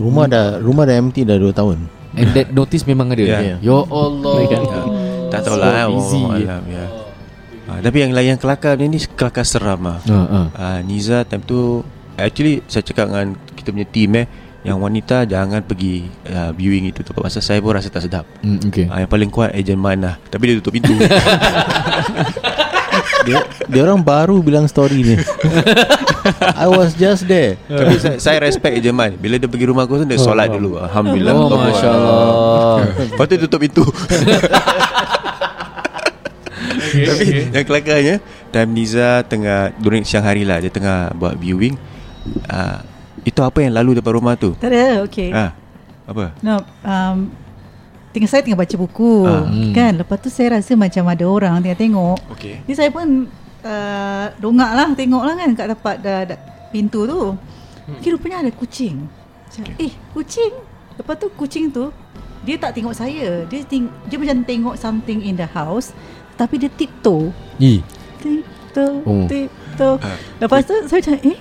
Rumah 0.00 0.24
dah 0.24 0.46
rumah 0.64 0.88
dah 0.88 0.96
empty 0.96 1.28
dah 1.28 1.36
2 1.36 1.52
tahun. 1.52 1.84
And 2.16 2.32
that 2.32 2.48
notice 2.50 2.82
memang 2.88 3.12
ada. 3.12 3.22
Yeah. 3.22 3.60
Ya 3.60 3.78
Allah. 3.78 4.34
Baikkan. 4.40 4.60
tak 5.26 5.40
tahulah 5.42 5.68
So 5.68 5.76
eh, 5.76 5.96
easy. 6.00 6.22
Allah 6.22 6.36
alam, 6.38 6.62
ya. 6.70 6.86
Ah, 7.66 7.78
tapi 7.82 7.98
yang 7.98 8.14
lain 8.14 8.38
yang 8.38 8.40
kelakar 8.40 8.78
ni 8.78 8.86
ni 8.86 8.98
kelakar 9.02 9.42
seram 9.42 9.82
ah. 9.90 9.98
Ha 9.98 10.18
ah. 10.22 10.46
Ah, 10.54 10.78
Niza 10.86 11.26
time 11.26 11.42
tu 11.42 11.82
actually 12.14 12.62
saya 12.70 12.86
cakap 12.86 13.10
dengan 13.10 13.34
kita 13.58 13.74
punya 13.74 13.88
team 13.90 14.14
eh 14.22 14.26
yang 14.62 14.82
wanita 14.82 15.26
jangan 15.30 15.62
pergi 15.62 16.10
uh, 16.26 16.50
viewing 16.50 16.90
itu 16.90 17.02
tempat 17.06 17.30
pasal 17.30 17.38
saya 17.38 17.62
pun 17.62 17.70
rasa 17.74 17.86
tak 17.86 18.02
sedap. 18.02 18.26
Mm, 18.42 18.58
okay. 18.66 18.86
Ah, 18.90 19.02
yang 19.02 19.10
paling 19.10 19.30
kuat 19.30 19.54
ejen 19.54 19.78
man 19.78 20.02
lah 20.02 20.18
Tapi 20.26 20.42
dia 20.42 20.54
tutup 20.58 20.74
pintu 20.74 20.90
Dia 23.26 23.42
dia 23.66 23.80
orang 23.82 23.98
baru 23.98 24.38
bilang 24.38 24.70
story 24.70 25.02
ni. 25.02 25.16
I 26.62 26.66
was 26.70 26.94
just 26.94 27.26
there. 27.26 27.58
Tapi 27.66 27.98
saya, 27.98 28.16
saya 28.22 28.38
respect 28.46 28.78
ejen 28.78 28.94
man. 28.94 29.18
Bila 29.18 29.38
dia 29.38 29.50
pergi 29.50 29.66
rumah 29.66 29.86
aku 29.86 30.02
tu 30.02 30.06
Dia 30.06 30.18
solat 30.18 30.50
dulu. 30.50 30.78
Alhamdulillah. 30.78 31.34
Oh, 31.34 31.50
Masya. 31.50 31.88
Allah. 31.90 32.78
Lepas 33.10 33.26
tu 33.26 33.34
tutup 33.42 33.58
pintu. 33.58 33.84
Tapi 36.96 37.52
yang 37.52 37.66
kelakarnya 37.66 38.24
Time 38.48 38.70
Niza 38.72 39.20
tengah 39.28 39.74
During 39.76 40.00
siang 40.06 40.24
hari 40.24 40.48
lah 40.48 40.64
Dia 40.64 40.72
tengah 40.72 41.12
buat 41.12 41.36
viewing. 41.36 41.76
Uh, 42.48 42.80
Itu 43.26 43.44
apa 43.44 43.60
yang 43.60 43.76
lalu 43.76 44.00
depan 44.00 44.16
rumah 44.16 44.38
tu? 44.38 44.56
Tak 44.56 44.70
ada 44.70 45.04
Okay. 45.04 45.28
Ah, 45.34 45.52
Apa? 46.08 46.32
No 46.40 46.62
um, 46.86 47.28
Tengah 48.16 48.24
saya 48.26 48.40
tengah 48.40 48.56
baca 48.56 48.74
buku. 48.74 49.28
Hmm. 49.28 49.70
Kan 49.70 49.92
Lepas 49.94 50.16
tu 50.18 50.32
saya 50.32 50.56
rasa 50.56 50.72
macam 50.72 51.04
ada 51.04 51.20
orang 51.22 51.60
Tengah 51.60 51.76
tengok 51.76 52.16
Okay 52.32 52.64
Ni 52.64 52.72
saya 52.72 52.88
pun 52.88 53.28
uh, 53.60 54.26
Dongak 54.34 54.72
lah 54.72 54.88
Tengok 54.90 55.20
lah 55.20 55.34
kan 55.36 55.50
Kat 55.52 55.66
tempat 55.68 55.96
da, 56.00 56.24
da, 56.24 56.34
pintu 56.70 57.04
tu 57.04 57.36
Kira 58.00 58.16
rupanya 58.16 58.40
ada 58.40 58.50
kucing 58.50 59.04
Macam, 59.04 59.62
Eh 59.76 59.92
kucing 60.10 60.52
Lepas 60.96 61.14
tu 61.14 61.28
kucing 61.30 61.68
tu 61.68 61.92
Dia 62.40 62.56
tak 62.56 62.72
tengok 62.72 62.96
saya 62.96 63.44
Dia, 63.44 63.60
ting- 63.62 63.92
dia 64.04 64.16
macam 64.16 64.40
tengok 64.42 64.74
something 64.74 65.20
in 65.20 65.36
the 65.36 65.46
house 65.46 65.92
Tapi 66.34 66.56
dia 66.56 66.72
tiptoe 66.72 67.28
Ih. 67.58 67.84
Tiptoe 68.16 69.04
Oh. 69.04 69.24
Tiptoe 69.24 70.00
Ah. 70.00 70.16
Lepas 70.36 70.64
tu 70.64 70.72
saya 70.84 71.00
macam 71.00 71.16
Eh 71.22 71.36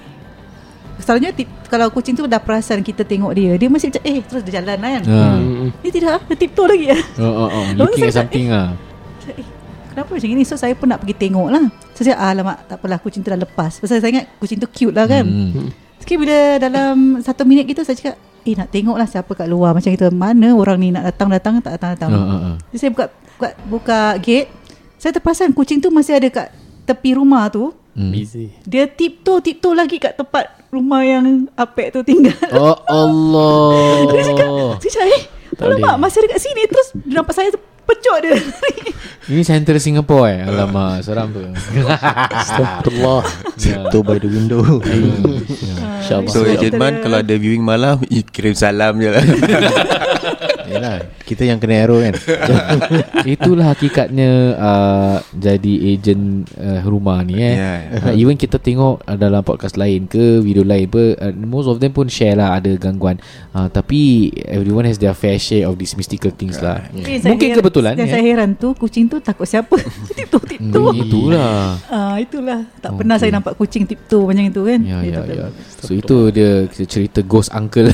Selalunya 0.95 1.35
tip, 1.35 1.47
kalau 1.67 1.91
kucing 1.91 2.15
tu 2.15 2.23
dah 2.23 2.39
perasan 2.39 2.79
kita 2.79 3.03
tengok 3.03 3.35
dia 3.35 3.59
Dia 3.59 3.67
masih 3.67 3.91
macam 3.91 4.03
eh 4.07 4.19
terus 4.23 4.41
dia 4.47 4.63
jalan 4.63 4.77
lah 4.79 4.91
kan 4.95 5.03
Ha. 5.05 5.19
Hmm. 5.35 5.67
Ni 5.83 5.89
tidak 5.91 6.23
Dia 6.31 6.35
tiptoe 6.39 6.67
lagi 6.71 6.85
ya. 6.87 6.99
Oh, 7.19 7.25
oh, 7.25 7.49
oh. 7.51 7.63
Lepas 7.75 7.77
Looking 7.83 8.01
saya 8.01 8.11
at 8.11 8.15
something 8.15 8.47
ah. 8.49 8.67
Macam, 8.71 9.33
eh, 9.35 9.47
Kenapa 9.91 10.09
macam 10.15 10.27
ni 10.31 10.45
So 10.47 10.55
saya 10.55 10.73
pun 10.73 10.87
nak 10.87 10.99
pergi 11.03 11.15
tengok 11.19 11.47
lah 11.51 11.65
So 11.91 12.07
saya 12.07 12.15
alamak 12.15 12.57
tak 12.71 12.79
apalah 12.79 12.97
kucing 13.03 13.21
tu 13.21 13.29
dah 13.29 13.39
lepas 13.39 13.71
Pasal 13.75 13.99
saya 13.99 14.11
ingat 14.11 14.25
kucing 14.39 14.59
tu 14.59 14.67
cute 14.71 14.95
lah 14.95 15.03
kan 15.03 15.27
hmm. 15.27 15.67
Sekali 15.99 16.17
bila 16.23 16.37
dalam 16.63 17.19
satu 17.19 17.43
minit 17.43 17.67
gitu 17.67 17.83
Saya 17.83 17.99
cakap 17.99 18.15
Eh 18.45 18.55
nak 18.55 18.71
tengok 18.71 18.95
lah 18.95 19.07
siapa 19.09 19.31
kat 19.35 19.51
luar 19.51 19.75
Macam 19.75 19.91
itu 19.91 20.05
Mana 20.15 20.55
orang 20.55 20.79
ni 20.79 20.95
nak 20.95 21.11
datang-datang 21.11 21.59
Tak 21.59 21.75
datang-datang 21.75 22.09
Ha, 22.11 22.19
ha, 22.23 22.35
ha. 22.39 22.51
Jadi 22.71 22.77
saya 22.79 22.89
buka, 22.95 23.05
buka 23.35 23.49
buka 23.67 23.99
gate 24.23 24.47
Saya 24.95 25.11
terperasan 25.11 25.51
kucing 25.51 25.83
tu 25.83 25.91
masih 25.91 26.15
ada 26.15 26.31
kat 26.31 26.47
tepi 26.87 27.19
rumah 27.19 27.51
tu 27.51 27.75
Hmm. 27.95 28.11
Busy. 28.11 28.51
Dia 28.67 28.91
tiptoe 28.91 29.39
tiptoe 29.39 29.71
lagi 29.71 29.95
kat 30.03 30.19
tempat 30.19 30.64
rumah 30.75 31.01
yang 31.01 31.47
Apek 31.55 31.95
tu 31.95 32.03
tinggal 32.03 32.35
Oh 32.51 32.75
Allah. 32.85 34.11
Dia 34.11 34.23
cakap 34.27 34.47
Saya 34.77 34.91
cakap 34.91 35.07
eh 35.09 35.21
Tak 35.55 35.65
Alamak 35.71 35.95
boleh. 35.95 36.01
masih 36.03 36.17
ada 36.19 36.27
kat 36.29 36.41
sini 36.43 36.61
Terus 36.67 36.87
dia 36.93 37.15
nampak 37.15 37.33
saya 37.33 37.49
Pecok 37.85 38.17
dia 38.19 38.33
Ini 39.29 39.41
center 39.41 39.77
Singapore 39.77 40.25
eh. 40.29 40.39
Alamak, 40.45 41.01
seram 41.01 41.33
tu. 41.33 41.41
Astagfirullah. 41.41 43.25
Ya. 43.57 43.81
Tiptoe 43.81 44.05
by 44.05 44.17
the 44.21 44.29
window. 44.29 44.61
InsyaAllah. 46.05 46.29
So 46.29 46.45
ejen 46.45 46.77
man 46.77 47.01
Kalau 47.01 47.17
ada 47.21 47.33
viewing 47.33 47.65
malam 47.65 48.05
Kirim 48.33 48.53
salam 48.53 49.01
je 49.01 49.09
lah 49.09 49.25
Yalah, 50.75 50.95
kita 51.23 51.43
yang 51.43 51.57
kena 51.57 51.81
arrow 51.81 51.99
kan. 51.99 52.13
Itulah 53.37 53.71
hakikatnya 53.71 54.29
uh, 54.53 55.15
jadi 55.31 55.73
ejen 55.89 56.19
uh, 56.53 56.83
rumah 56.83 57.21
ni 57.21 57.35
eh. 57.37 57.55
Ya, 57.55 57.73
Uh, 57.95 58.13
even 58.13 58.35
kita 58.35 58.57
tengok 58.57 59.01
uh, 59.01 59.15
dalam 59.15 59.41
podcast 59.41 59.75
lain 59.75 60.05
ke 60.05 60.39
video 60.39 60.61
lain 60.61 60.85
pe 60.85 61.15
uh, 61.15 61.31
most 61.33 61.65
of 61.65 61.79
them 61.79 61.89
pun 61.89 62.05
share 62.05 62.35
lah 62.35 62.53
ada 62.53 62.75
gangguan. 62.75 63.17
Uh, 63.49 63.65
tapi 63.67 64.29
everyone 64.45 64.83
has 64.83 64.97
their 64.97 65.13
fair 65.13 65.35
share 65.35 65.63
of 65.63 65.75
these 65.75 65.95
mystical 65.95 66.29
things 66.29 66.59
lah. 66.59 66.83
Eh, 66.93 67.17
saya 67.17 67.31
Mungkin 67.31 67.47
heran- 67.49 67.59
kebetulan 67.61 67.93
Yang 67.95 68.05
ya. 68.05 68.13
saya 68.13 68.23
heran 68.25 68.49
tu 68.53 68.67
Kucing 68.75 69.07
tu 69.07 69.17
takut 69.17 69.47
siapa 69.47 69.79
Tiptoe 70.17 70.43
tiptoe 70.45 70.83
Hmm, 70.85 71.01
itulah. 71.01 71.77
Ah 71.87 72.17
itulah 72.17 72.59
tak 72.77 72.91
pernah 72.93 73.15
saya 73.15 73.31
nampak 73.31 73.55
kucing 73.55 73.83
tiptoe 73.83 74.25
macam 74.25 74.43
itu 74.43 74.61
kan. 74.61 74.79
Ya 74.81 74.99
ya 75.01 75.19
ya. 75.23 75.45
So 75.77 75.93
itu 75.93 76.29
dia 76.29 76.49
cerita 76.67 77.21
ghost 77.21 77.51
uncle. 77.51 77.89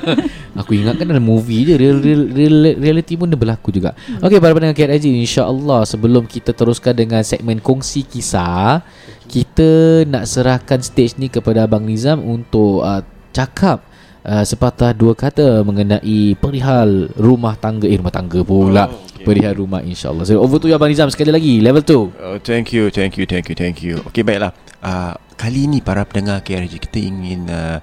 Aku 0.60 0.72
ingat 0.72 0.96
kan 0.96 1.06
dalam 1.06 1.22
movie 1.22 1.62
je 1.62 1.74
real, 1.76 1.98
real, 1.98 2.15
real 2.32 2.56
reality 2.80 3.14
pun 3.20 3.28
dia 3.28 3.36
berlaku 3.36 3.68
juga. 3.68 3.92
Okey 4.24 4.40
para 4.40 4.56
pendengar 4.56 4.76
KRG 4.76 5.12
insya-Allah 5.12 5.84
sebelum 5.84 6.24
kita 6.24 6.56
teruskan 6.56 6.96
dengan 6.96 7.20
segmen 7.20 7.60
kongsi 7.60 8.08
kisah, 8.08 8.80
kita 9.28 10.02
nak 10.08 10.24
serahkan 10.24 10.80
stage 10.80 11.20
ni 11.20 11.28
kepada 11.28 11.68
Abang 11.68 11.84
Nizam 11.84 12.24
untuk 12.24 12.80
uh, 12.80 13.04
cakap 13.36 13.84
uh, 14.24 14.44
sepatah 14.46 14.96
dua 14.96 15.12
kata 15.12 15.60
mengenai 15.60 16.34
perihal 16.40 17.12
rumah 17.20 17.54
tangga 17.60 17.84
eh 17.84 17.98
rumah 18.00 18.14
tangga 18.14 18.40
pula. 18.40 18.88
Oh, 18.88 19.04
okay. 19.12 19.24
Perihal 19.26 19.54
rumah 19.60 19.84
insya-Allah. 19.84 20.24
So 20.24 20.40
over 20.40 20.56
to 20.56 20.70
you 20.70 20.76
Abang 20.78 20.88
Nizam 20.88 21.12
sekali 21.12 21.28
lagi 21.28 21.60
level 21.60 21.84
2. 21.84 21.92
Oh, 21.92 22.38
thank 22.40 22.72
you, 22.72 22.88
thank 22.88 23.20
you, 23.20 23.28
thank 23.28 23.46
you, 23.52 23.56
thank 23.58 23.78
you. 23.84 24.00
Okey, 24.08 24.24
baiklah. 24.24 24.56
Uh, 24.80 25.12
kali 25.36 25.68
ini 25.68 25.84
para 25.84 26.06
pendengar 26.08 26.40
KRJ 26.40 26.80
kita 26.80 26.98
ingin 27.02 27.50
uh, 27.50 27.78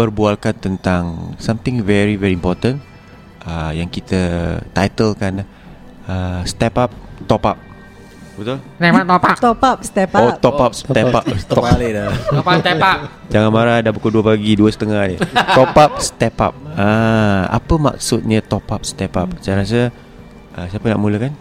perbualkan 0.00 0.56
tentang 0.56 1.34
something 1.36 1.82
very 1.84 2.16
very 2.16 2.32
important 2.32 2.80
uh, 3.44 3.72
yang 3.72 3.86
kita 3.86 4.20
titlekan 4.72 5.44
uh, 6.04 6.40
step 6.44 6.74
up, 6.76 6.90
top 7.24 7.44
up. 7.46 7.58
Betul? 8.34 8.56
Top 9.36 9.60
up, 9.60 9.78
step 9.84 10.10
Oh, 10.16 10.32
up. 10.32 10.40
top 10.40 10.56
up, 10.56 10.72
step 10.72 11.12
up. 11.12 11.24
Top 11.52 11.60
up. 11.60 11.76
Dah. 11.76 12.08
Apa 12.40 12.50
step 12.56 12.80
up? 12.80 12.98
Jangan 13.28 13.50
marah 13.52 13.84
dah 13.84 13.92
pukul 13.92 14.16
2 14.16 14.24
pagi, 14.24 14.56
2 14.56 14.64
setengah 14.72 15.02
ni. 15.12 15.16
Top 15.52 15.76
up, 15.76 16.00
step 16.00 16.40
up. 16.40 16.56
Ah, 16.72 17.52
apa 17.52 17.74
maksudnya 17.76 18.40
top 18.40 18.64
up, 18.72 18.80
step 18.88 19.12
up? 19.12 19.28
Saya 19.44 19.60
rasa 19.60 19.80
uh, 20.56 20.66
siapa 20.72 20.88
nak 20.88 21.00
mulakan? 21.04 21.36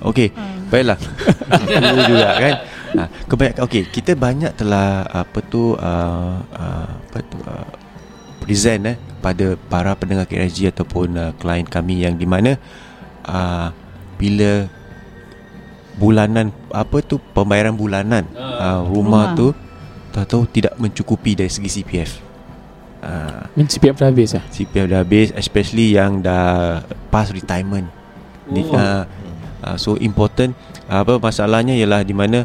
Okey, 0.00 0.32
baiklah. 0.72 0.96
Dulu 1.92 2.00
juga 2.08 2.28
kan. 2.40 2.54
Ha, 2.94 3.02
kebanyakan 3.28 3.62
okey, 3.66 3.82
kita 3.90 4.14
banyak 4.14 4.54
telah 4.54 5.02
apa 5.04 5.38
tu 5.44 5.74
uh, 5.74 6.34
uh, 6.40 6.88
apa 6.88 7.18
tu 7.20 7.36
uh, 7.42 7.68
present 8.44 8.92
eh 8.92 8.96
pada 9.24 9.56
para 9.72 9.96
pendengar 9.96 10.28
KRG 10.28 10.68
ataupun 10.68 11.16
uh, 11.16 11.32
klien 11.40 11.64
kami 11.64 12.04
yang 12.04 12.20
di 12.20 12.28
mana 12.28 12.60
uh, 13.24 13.72
bila 14.20 14.68
bulanan 15.96 16.52
apa 16.68 17.00
tu 17.00 17.16
pembayaran 17.32 17.72
bulanan 17.72 18.28
uh, 18.36 18.84
rumah, 18.84 19.32
rumah. 19.32 19.38
tu 19.38 19.46
tahu-tahu 20.12 20.44
tidak 20.52 20.74
mencukupi 20.76 21.34
dari 21.34 21.48
segi 21.48 21.80
CPF. 21.80 22.12
Uh, 23.04 23.48
Min 23.56 23.68
CPF 23.68 23.96
dah 24.00 24.08
habis 24.12 24.36
lah 24.36 24.44
CPF 24.52 24.86
dah 24.92 25.00
habis 25.00 25.28
especially 25.36 25.96
yang 25.96 26.20
dah 26.20 26.84
past 27.08 27.32
retirement. 27.32 27.88
Ni, 28.44 28.60
Oh. 28.60 28.76
uh, 28.76 29.08
uh, 29.64 29.76
so 29.80 29.96
important 29.96 30.52
uh, 30.92 31.00
apa 31.00 31.16
masalahnya 31.16 31.72
ialah 31.72 32.04
di 32.04 32.12
mana 32.12 32.44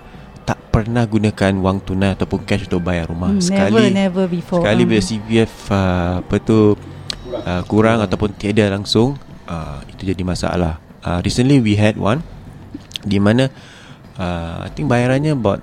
tak 0.50 0.58
pernah 0.74 1.06
gunakan 1.06 1.54
wang 1.62 1.78
tunai 1.78 2.18
ataupun 2.18 2.42
cash 2.42 2.66
untuk 2.66 2.82
bayar 2.82 3.06
rumah. 3.06 3.30
Hmm, 3.30 3.38
sekali 3.38 3.94
never, 3.94 4.26
never 4.26 4.26
before. 4.26 4.66
sekali 4.66 4.82
bila 4.90 5.02
CPF 5.06 5.54
uh, 5.70 6.26
apa 6.26 6.36
tu 6.42 6.74
uh, 7.30 7.62
kurang 7.70 8.02
ataupun 8.02 8.34
tiada 8.34 8.66
langsung 8.74 9.14
uh, 9.46 9.86
itu 9.86 10.10
jadi 10.10 10.26
masalah. 10.26 10.82
Uh, 11.06 11.22
recently 11.22 11.62
we 11.62 11.78
had 11.78 11.94
one 12.02 12.26
di 13.06 13.22
mana 13.22 13.54
uh, 14.18 14.66
I 14.66 14.74
think 14.74 14.90
bayarannya 14.90 15.38
about 15.38 15.62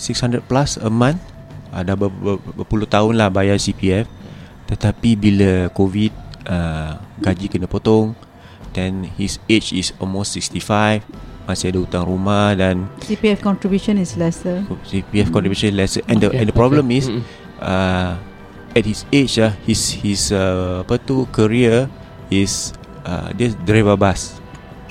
600 0.00 0.40
plus 0.48 0.80
a 0.80 0.88
month. 0.88 1.20
Uh, 1.68 1.84
dah 1.84 1.92
ber, 1.92 2.08
ber, 2.08 2.40
berpuluh 2.56 2.88
tahun 2.88 3.20
lah 3.20 3.28
bayar 3.28 3.60
CPF. 3.60 4.08
Tetapi 4.64 5.12
bila 5.12 5.68
COVID 5.76 6.12
uh, 6.48 6.96
gaji 7.20 7.52
kena 7.52 7.68
potong 7.68 8.16
then 8.72 9.04
his 9.20 9.36
age 9.52 9.76
is 9.76 9.92
almost 10.00 10.32
65 10.32 11.04
masih 11.42 11.70
ada 11.70 11.78
hutang 11.80 12.04
rumah 12.04 12.54
dan 12.54 12.86
CPF 13.02 13.40
contribution 13.40 13.98
is 13.98 14.14
lesser. 14.14 14.62
CPF 14.84 15.28
contribution 15.28 15.74
lesser 15.74 16.00
and 16.06 16.18
the 16.18 16.28
Okay, 16.28 16.38
and 16.38 16.46
the 16.46 16.54
problem 16.54 16.86
okay. 16.86 16.98
is 16.98 17.06
uh, 17.58 18.14
at 18.72 18.84
his 18.84 19.02
age 19.10 19.36
ah 19.36 19.52
his 19.62 19.80
his 19.98 20.30
uh, 20.30 20.80
apa 20.80 20.96
tu 20.96 21.26
career 21.28 21.90
is 22.28 22.70
uh, 23.02 23.28
dia 23.32 23.50
driver 23.62 23.94
bus. 23.94 24.38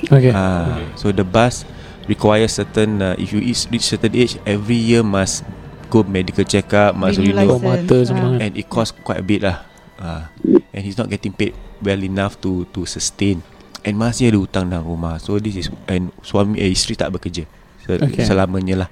Okay 0.02 0.34
Uh, 0.34 0.82
so 0.98 1.10
the 1.10 1.22
bus 1.22 1.62
requires 2.06 2.58
certain 2.58 3.00
uh, 3.00 3.16
if 3.16 3.30
you 3.30 3.40
is- 3.40 3.70
reach 3.70 3.86
certain 3.88 4.12
age 4.12 4.36
every 4.44 4.76
year 4.76 5.02
must 5.02 5.46
go 5.88 6.02
medical 6.02 6.42
check 6.42 6.72
up 6.74 6.96
Masuk 6.96 7.22
Renew 7.22 7.38
renew 7.38 7.54
Oh, 7.54 7.60
mata 7.60 7.86
license. 7.86 8.08
semua 8.10 8.26
Ah. 8.26 8.32
kan. 8.34 8.40
And 8.42 8.52
it 8.56 8.66
cost 8.66 8.92
quite 9.02 9.20
a 9.20 9.26
bit 9.26 9.44
lah 9.44 9.62
uh, 9.98 10.24
And 10.72 10.82
he's 10.82 10.96
not 10.96 11.08
getting 11.08 11.32
paid 11.32 11.52
well 11.80 12.00
enough 12.00 12.40
to 12.42 12.64
to 12.72 12.88
sustain 12.88 13.44
And 13.82 13.98
masih 13.98 14.30
ada 14.30 14.38
hutang 14.38 14.66
dalam 14.70 14.86
rumah. 14.86 15.18
So 15.18 15.42
this 15.42 15.58
is 15.58 15.68
And 15.90 16.14
suami 16.22 16.62
eh, 16.62 16.70
isteri 16.70 16.94
tak 16.94 17.14
bekerja. 17.18 17.50
So, 17.82 17.98
Okay. 17.98 18.22
Selamanya 18.24 18.86
lah. 18.86 18.90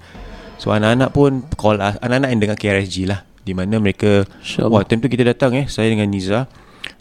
So 0.60 0.74
anak-anak 0.74 1.10
pun 1.14 1.46
call 1.56 1.78
us. 1.80 1.96
Anak-anak 2.02 2.30
yang 2.34 2.42
dengan 2.42 2.58
KRSG 2.58 3.06
lah. 3.06 3.24
Di 3.46 3.54
mana 3.56 3.78
mereka 3.80 4.28
InsyaAllah. 4.44 4.70
Wah 4.70 4.84
time 4.84 5.00
tu 5.02 5.10
kita 5.10 5.24
datang 5.24 5.56
eh 5.56 5.66
Saya 5.70 5.94
dengan 5.94 6.10
Niza. 6.10 6.50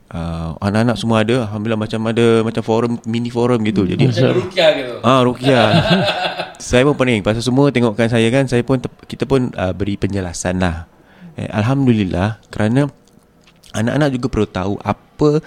Uh, 0.09 0.57
Anak-anak 0.61 0.97
semua 1.01 1.25
ada. 1.25 1.49
Alhamdulillah 1.49 1.81
macam 1.81 2.01
ada 2.09 2.27
Macam 2.41 2.63
forum 2.65 2.93
Mini 3.09 3.29
forum 3.33 3.61
gitu. 3.65 3.85
Jadi 3.89 4.05
Rukia 4.09 4.67
gitu 4.77 4.95
Ah 5.03 5.21
Rukia. 5.25 5.63
Saya 6.69 6.85
pun 6.87 6.97
pening. 6.97 7.25
Pasal 7.25 7.43
semua 7.45 7.71
tengokkan 7.71 8.11
saya 8.11 8.29
kan 8.35 8.45
Saya 8.49 8.63
pun 8.65 8.81
Kita 9.09 9.25
pun 9.25 9.53
uh, 9.57 9.73
beri 9.73 9.95
penjelasan 9.95 10.59
lah. 10.61 10.89
Eh, 11.41 11.49
Alhamdulillah 11.51 12.41
Kerana 12.53 12.89
Anak-anak 13.77 14.09
juga 14.17 14.27
perlu 14.33 14.49
tahu 14.49 14.75
Apa 14.81 15.41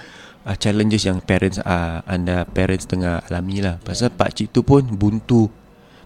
uh, 0.46 0.56
Challenges 0.58 1.06
yang 1.06 1.22
parents 1.22 1.58
uh, 1.62 2.02
Anda 2.06 2.46
parents 2.46 2.86
tengah 2.86 3.22
alami 3.26 3.62
lah. 3.62 3.78
Pasal 3.82 4.10
pakcik 4.14 4.50
tu 4.50 4.62
pun 4.62 4.82
buntu. 4.84 5.50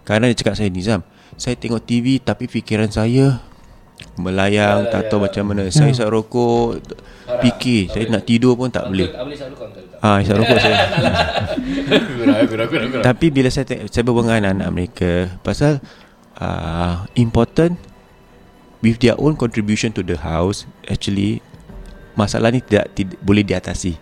Kerana 0.07 0.31
dia 0.31 0.39
cakap 0.39 0.55
saya 0.55 0.71
Nizam 0.71 1.03
Saya 1.35 1.59
tengok 1.59 1.83
TV 1.83 2.23
Tapi 2.23 2.47
fikiran 2.47 2.87
saya 2.87 3.43
Melayang 4.15 4.87
Tak 4.87 5.11
tahu 5.11 5.27
macam 5.27 5.51
mana. 5.51 5.67
Saya 5.67 5.91
isap 5.91 6.07
rokok 6.13 6.79
Fikir. 7.27 7.91
Saya 7.91 8.07
nak 8.07 8.23
tidur 8.23 8.55
pun 8.55 8.71
tak 8.71 8.87
boleh. 8.87 9.11
Ah, 9.99 10.23
isap 10.23 10.39
rokok 10.39 10.57
saya. 10.63 10.79
Tapi 13.03 13.25
bila 13.33 13.51
saya 13.51 13.67
saya 13.67 14.03
berbual 14.05 14.23
dengan 14.25 14.47
anak-anak 14.47 14.69
mereka 14.71 15.11
pasal 15.43 15.83
uh, 16.39 17.03
important 17.19 17.75
with 18.79 19.01
their 19.03 19.17
own 19.19 19.35
contribution 19.35 19.91
to 19.91 20.05
the 20.05 20.15
house 20.15 20.63
actually 20.87 21.43
masalah 22.15 22.53
ni 22.53 22.63
tidak, 22.63 22.95
tidak 22.95 23.19
boleh 23.19 23.43
diatasi. 23.43 23.97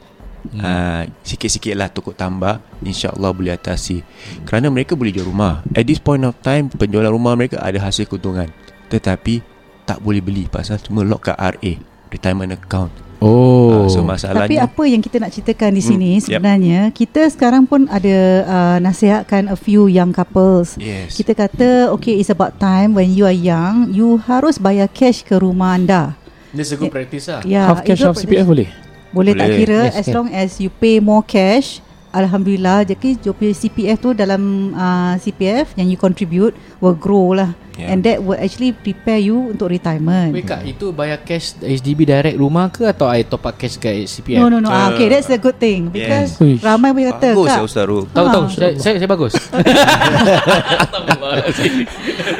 Hmm. 0.51 0.61
Uh, 0.61 1.03
sikit-sikit 1.25 1.73
lah 1.73 1.89
tukuk 1.89 2.13
tambah. 2.13 2.61
InsyaAllah 2.85 3.31
boleh 3.33 3.53
atasi. 3.55 4.05
Kerana 4.45 4.69
mereka 4.69 4.93
boleh 4.93 5.13
jual 5.13 5.25
rumah. 5.25 5.65
At 5.73 5.85
this 5.89 6.01
point 6.01 6.21
of 6.25 6.37
time 6.45 6.69
Penjualan 6.69 7.09
rumah 7.09 7.33
mereka 7.33 7.57
ada 7.61 7.81
hasil 7.81 8.05
keuntungan. 8.05 8.49
Tetapi 8.89 9.41
Tak 9.85 10.01
boleh 10.01 10.21
beli 10.21 10.45
Pasal 10.49 10.77
cuma 10.81 11.01
lock 11.05 11.29
kat 11.29 11.37
RA 11.37 11.73
Retirement 12.13 12.53
account. 12.53 12.93
Oh. 13.23 13.85
Uh, 13.85 13.87
So 13.89 14.03
Tapi 14.03 14.11
masalahnya 14.13 14.69
apa 14.69 14.83
yang 14.85 15.01
kita 15.01 15.17
nak 15.17 15.31
ceritakan 15.33 15.71
di 15.73 15.83
sini 15.83 16.11
Hmm, 16.15 16.21
hmm, 16.21 16.25
sebenarnya 16.29 16.79
kita 16.93 17.21
sekarang 17.31 17.65
pun 17.65 17.89
ada 17.89 18.17
uh, 18.45 18.77
nasihatkan 18.83 19.49
a 19.49 19.57
few 19.57 19.89
young 19.89 20.13
couples. 20.13 20.77
Yes. 20.77 21.17
Kita 21.17 21.33
kata 21.33 21.89
okay 21.95 22.21
it's 22.21 22.29
about 22.29 22.61
time 22.61 22.93
when 22.93 23.11
you 23.15 23.25
are 23.25 23.35
young 23.35 23.89
you 23.89 24.21
harus 24.21 24.61
bayar 24.61 24.85
cash 24.91 25.25
ke 25.25 25.35
rumah 25.39 25.79
anda. 25.79 26.13
This 26.55 26.71
is 26.71 26.75
a 26.75 26.79
good 26.79 26.93
practice 26.93 27.27
lah. 27.27 27.41
Ya, 27.43 27.67
Half 27.67 27.83
cash 27.83 28.03
half 28.05 28.15
CPF 28.15 28.47
boleh? 28.47 28.84
Boleh, 29.15 29.31
tak 29.31 29.47
kira 29.55 29.87
Yes, 29.87 30.03
as 30.03 30.07
long 30.11 30.27
as 30.35 30.59
you 30.59 30.67
pay 30.67 30.99
more 30.99 31.23
cash 31.23 31.79
Alhamdulillah 32.11 32.83
Jadi 32.83 33.23
your 33.23 33.35
CPF 33.35 33.97
tu 34.03 34.11
dalam 34.11 34.75
uh, 34.75 35.15
CPF 35.15 35.71
yang 35.79 35.87
you 35.87 35.95
contribute 35.95 36.51
will 36.83 36.95
grow 36.95 37.31
lah 37.31 37.55
Yeah. 37.75 37.91
and 37.91 38.01
that 38.01 38.17
will 38.17 38.35
actually 38.35 38.71
prepare 38.71 39.19
you 39.19 39.51
untuk 39.51 39.67
retirement. 39.67 40.31
Wait 40.31 40.43
kak 40.43 40.63
Itu 40.63 40.89
bayar 40.89 41.19
cash 41.19 41.59
HDB 41.59 42.07
direct 42.07 42.35
rumah 42.35 42.71
ke 42.71 42.87
Atau 42.87 43.03
I 43.05 43.19
top 43.21 43.43
up 43.43 43.51
cash 43.53 43.75
kat 43.75 44.07
CPF 44.07 44.39
No 44.39 44.47
no 44.47 44.57
no. 44.57 44.67
Ah, 44.67 44.89
okay, 44.89 45.05
that's 45.05 45.27
a 45.27 45.35
good 45.35 45.55
thing 45.55 45.91
because 45.91 46.39
Yes. 46.39 46.63
ramai 46.63 46.89
boleh 46.89 47.11
kata 47.11 47.35
Bagus 47.35 47.45
kak. 47.45 47.57
ya 47.57 47.61
Ustaz 47.61 47.83
Ru 47.83 48.07
Tahu 48.07 48.25
tahu 48.25 48.43
Ah. 48.43 48.49
saya, 48.49 48.71
saya, 48.77 48.95
saya 48.95 49.09
bagus 49.09 49.33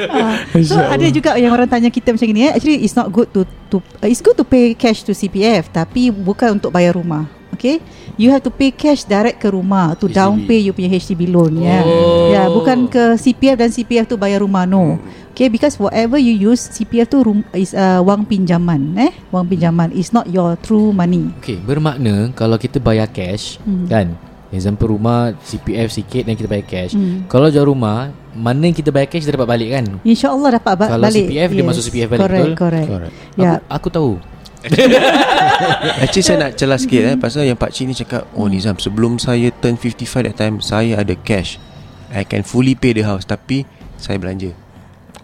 Ah, 0.08 0.40
so 0.58 0.76
ada 0.76 1.06
juga 1.08 1.36
yang 1.36 1.52
orang 1.52 1.68
tanya 1.68 1.88
kita 1.88 2.12
macam 2.12 2.26
ni 2.26 2.42
eh. 2.42 2.52
Actually 2.52 2.80
it's 2.80 2.94
not 2.94 3.08
good 3.08 3.28
to 3.30 3.44
to 3.68 3.76
uh, 4.00 4.08
it's 4.08 4.20
good 4.20 4.34
to 4.34 4.44
pay 4.44 4.72
cash 4.72 5.02
to 5.02 5.12
CPF 5.12 5.68
tapi 5.70 6.08
bukan 6.08 6.56
untuk 6.56 6.70
bayar 6.70 6.96
rumah. 6.96 7.28
Okay? 7.48 7.78
You 8.14 8.28
have 8.28 8.40
to 8.40 8.50
pay 8.50 8.68
cash 8.68 9.02
direct 9.02 9.38
ke 9.38 9.48
rumah 9.48 9.94
To 9.94 10.04
HDB. 10.04 10.12
down 10.12 10.34
pay 10.44 10.60
you 10.60 10.72
punya 10.72 10.90
HDB 10.90 11.26
loan 11.26 11.56
Ya. 11.56 11.80
Oh. 11.80 12.28
yeah, 12.28 12.46
Bukan 12.46 12.86
ke 12.86 13.14
CPF 13.14 13.56
dan 13.56 13.68
CPF 13.68 14.04
tu 14.06 14.16
bayar 14.16 14.40
rumah 14.40 14.64
No. 14.64 14.98
Okay 15.30 15.46
because 15.46 15.76
whatever 15.76 16.16
you 16.16 16.32
use 16.32 16.64
CPF 16.66 17.06
tu 17.06 17.20
rum, 17.20 17.44
is 17.52 17.70
uh, 17.70 18.00
wang 18.00 18.24
pinjaman 18.24 18.96
eh? 18.98 19.12
Wang 19.28 19.44
pinjaman. 19.44 19.88
It's 19.90 20.08
not 20.10 20.26
your 20.26 20.56
true 20.58 20.90
money. 20.90 21.28
Okay 21.38 21.56
bermakna 21.56 22.32
Kalau 22.32 22.56
kita 22.56 22.76
bayar 22.76 23.06
cash 23.06 23.60
Hmm. 23.60 23.84
Kan? 23.86 24.06
Example 24.46 24.88
rumah 24.88 25.34
CPF 25.36 25.90
sikit 25.90 26.22
Dan 26.22 26.34
kita 26.34 26.46
bayar 26.46 26.64
cash. 26.64 26.92
Hmm. 26.92 27.26
Kalau 27.26 27.48
jual 27.48 27.66
rumah 27.66 28.08
Mana 28.30 28.62
yang 28.62 28.72
kita 28.72 28.88
bayar 28.88 29.06
cash 29.06 29.22
Kita 29.22 29.34
dapat 29.34 29.48
balik 29.50 29.68
kan? 29.70 29.84
InsyaAllah 30.02 30.50
dapat 30.54 30.72
ba- 30.74 30.90
Kalau 30.90 31.04
balik. 31.04 31.24
CPF, 31.24 31.48
dia 31.50 31.64
masuk 31.64 31.82
CPF 31.84 32.08
balik, 32.10 32.20
correct, 32.22 32.36
betul? 32.38 32.52
Correct. 32.54 32.88
Correct. 32.88 33.14
Ya. 33.34 33.50
Aku, 33.50 33.64
aku 33.70 33.88
tahu 33.90 34.10
Actually 36.02 36.24
saya 36.24 36.36
nak 36.38 36.50
celah 36.54 36.76
sikit 36.76 37.02
eh. 37.04 37.14
Pasal 37.14 37.44
yang 37.44 37.54
Pak 37.54 37.70
Cik 37.70 37.84
ni 37.86 37.94
cakap 37.94 38.26
Oh 38.32 38.46
Nizam 38.46 38.76
sebelum 38.76 39.16
saya 39.16 39.52
turn 39.52 39.74
55 39.74 40.02
that 40.22 40.34
time 40.34 40.58
Saya 40.58 40.98
ada 40.98 41.14
cash. 41.14 41.60
I 42.08 42.22
can 42.22 42.42
fully 42.42 42.74
pay 42.74 42.90
the 42.90 43.02
house 43.02 43.22
Tapi 43.22 43.62
Saya 43.94 44.16
belanja. 44.16 44.50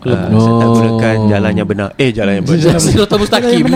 Uh, 0.03 0.11
Saya 0.11 0.53
tak 0.53 0.67
Oh. 0.67 0.75
gunakan 0.75 1.17
jalan 1.29 1.53
yang 1.55 1.69
benar. 1.69 1.89
Eh 1.95 2.11
jalan 2.11 2.33
yang 2.39 2.45
benar. 2.45 2.75
Sirotol 2.79 3.19
mustaqim 3.19 3.67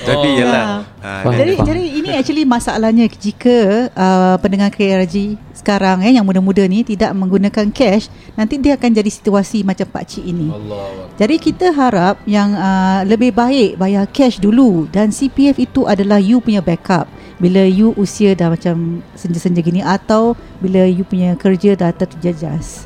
Tapi 0.00 0.26
Oh. 0.26 0.38
yalah. 0.38 0.64
Ya. 0.64 0.89
Uh, 1.00 1.24
Faham. 1.24 1.36
Jadi 1.36 1.52
jadi 1.64 1.82
ini 1.82 2.10
actually 2.14 2.44
masalahnya 2.46 3.08
jika 3.08 3.88
uh, 3.92 4.36
pendengar 4.38 4.70
KRG 4.72 5.36
sekarang 5.56 6.00
eh 6.04 6.16
yang 6.16 6.24
muda-muda 6.24 6.64
ni 6.64 6.80
tidak 6.84 7.12
menggunakan 7.12 7.68
cash, 7.72 8.08
nanti 8.36 8.56
dia 8.56 8.76
akan 8.76 8.90
jadi 8.96 9.10
situasi 9.10 9.64
macam 9.64 9.84
pak 9.88 10.04
cik 10.08 10.24
ini. 10.24 10.48
Allah 10.48 11.12
Jadi 11.20 11.36
kita 11.36 11.72
harap 11.72 12.20
yang 12.24 12.56
uh, 12.56 13.04
lebih 13.04 13.32
baik 13.32 13.76
bayar 13.76 14.08
cash 14.08 14.40
dulu 14.40 14.88
dan 14.88 15.12
CPF 15.12 15.60
itu 15.60 15.84
adalah 15.84 16.20
you 16.20 16.40
punya 16.40 16.64
backup 16.64 17.08
bila 17.40 17.64
you 17.64 17.96
usia 17.96 18.36
dah 18.36 18.52
macam 18.52 19.00
senja-senja 19.16 19.64
gini 19.64 19.80
atau 19.80 20.36
bila 20.60 20.84
you 20.84 21.08
punya 21.08 21.32
kerja 21.40 21.72
dah 21.72 21.90
terjejas. 21.92 22.84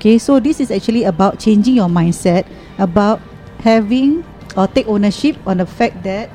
Okay, 0.00 0.16
so 0.16 0.40
this 0.40 0.64
is 0.64 0.72
actually 0.72 1.04
about 1.04 1.36
changing 1.36 1.76
your 1.76 1.92
mindset 1.92 2.48
about 2.80 3.20
having 3.60 4.24
or 4.56 4.64
take 4.64 4.88
ownership 4.88 5.36
on 5.44 5.60
the 5.60 5.68
fact 5.68 6.00
that 6.00 6.32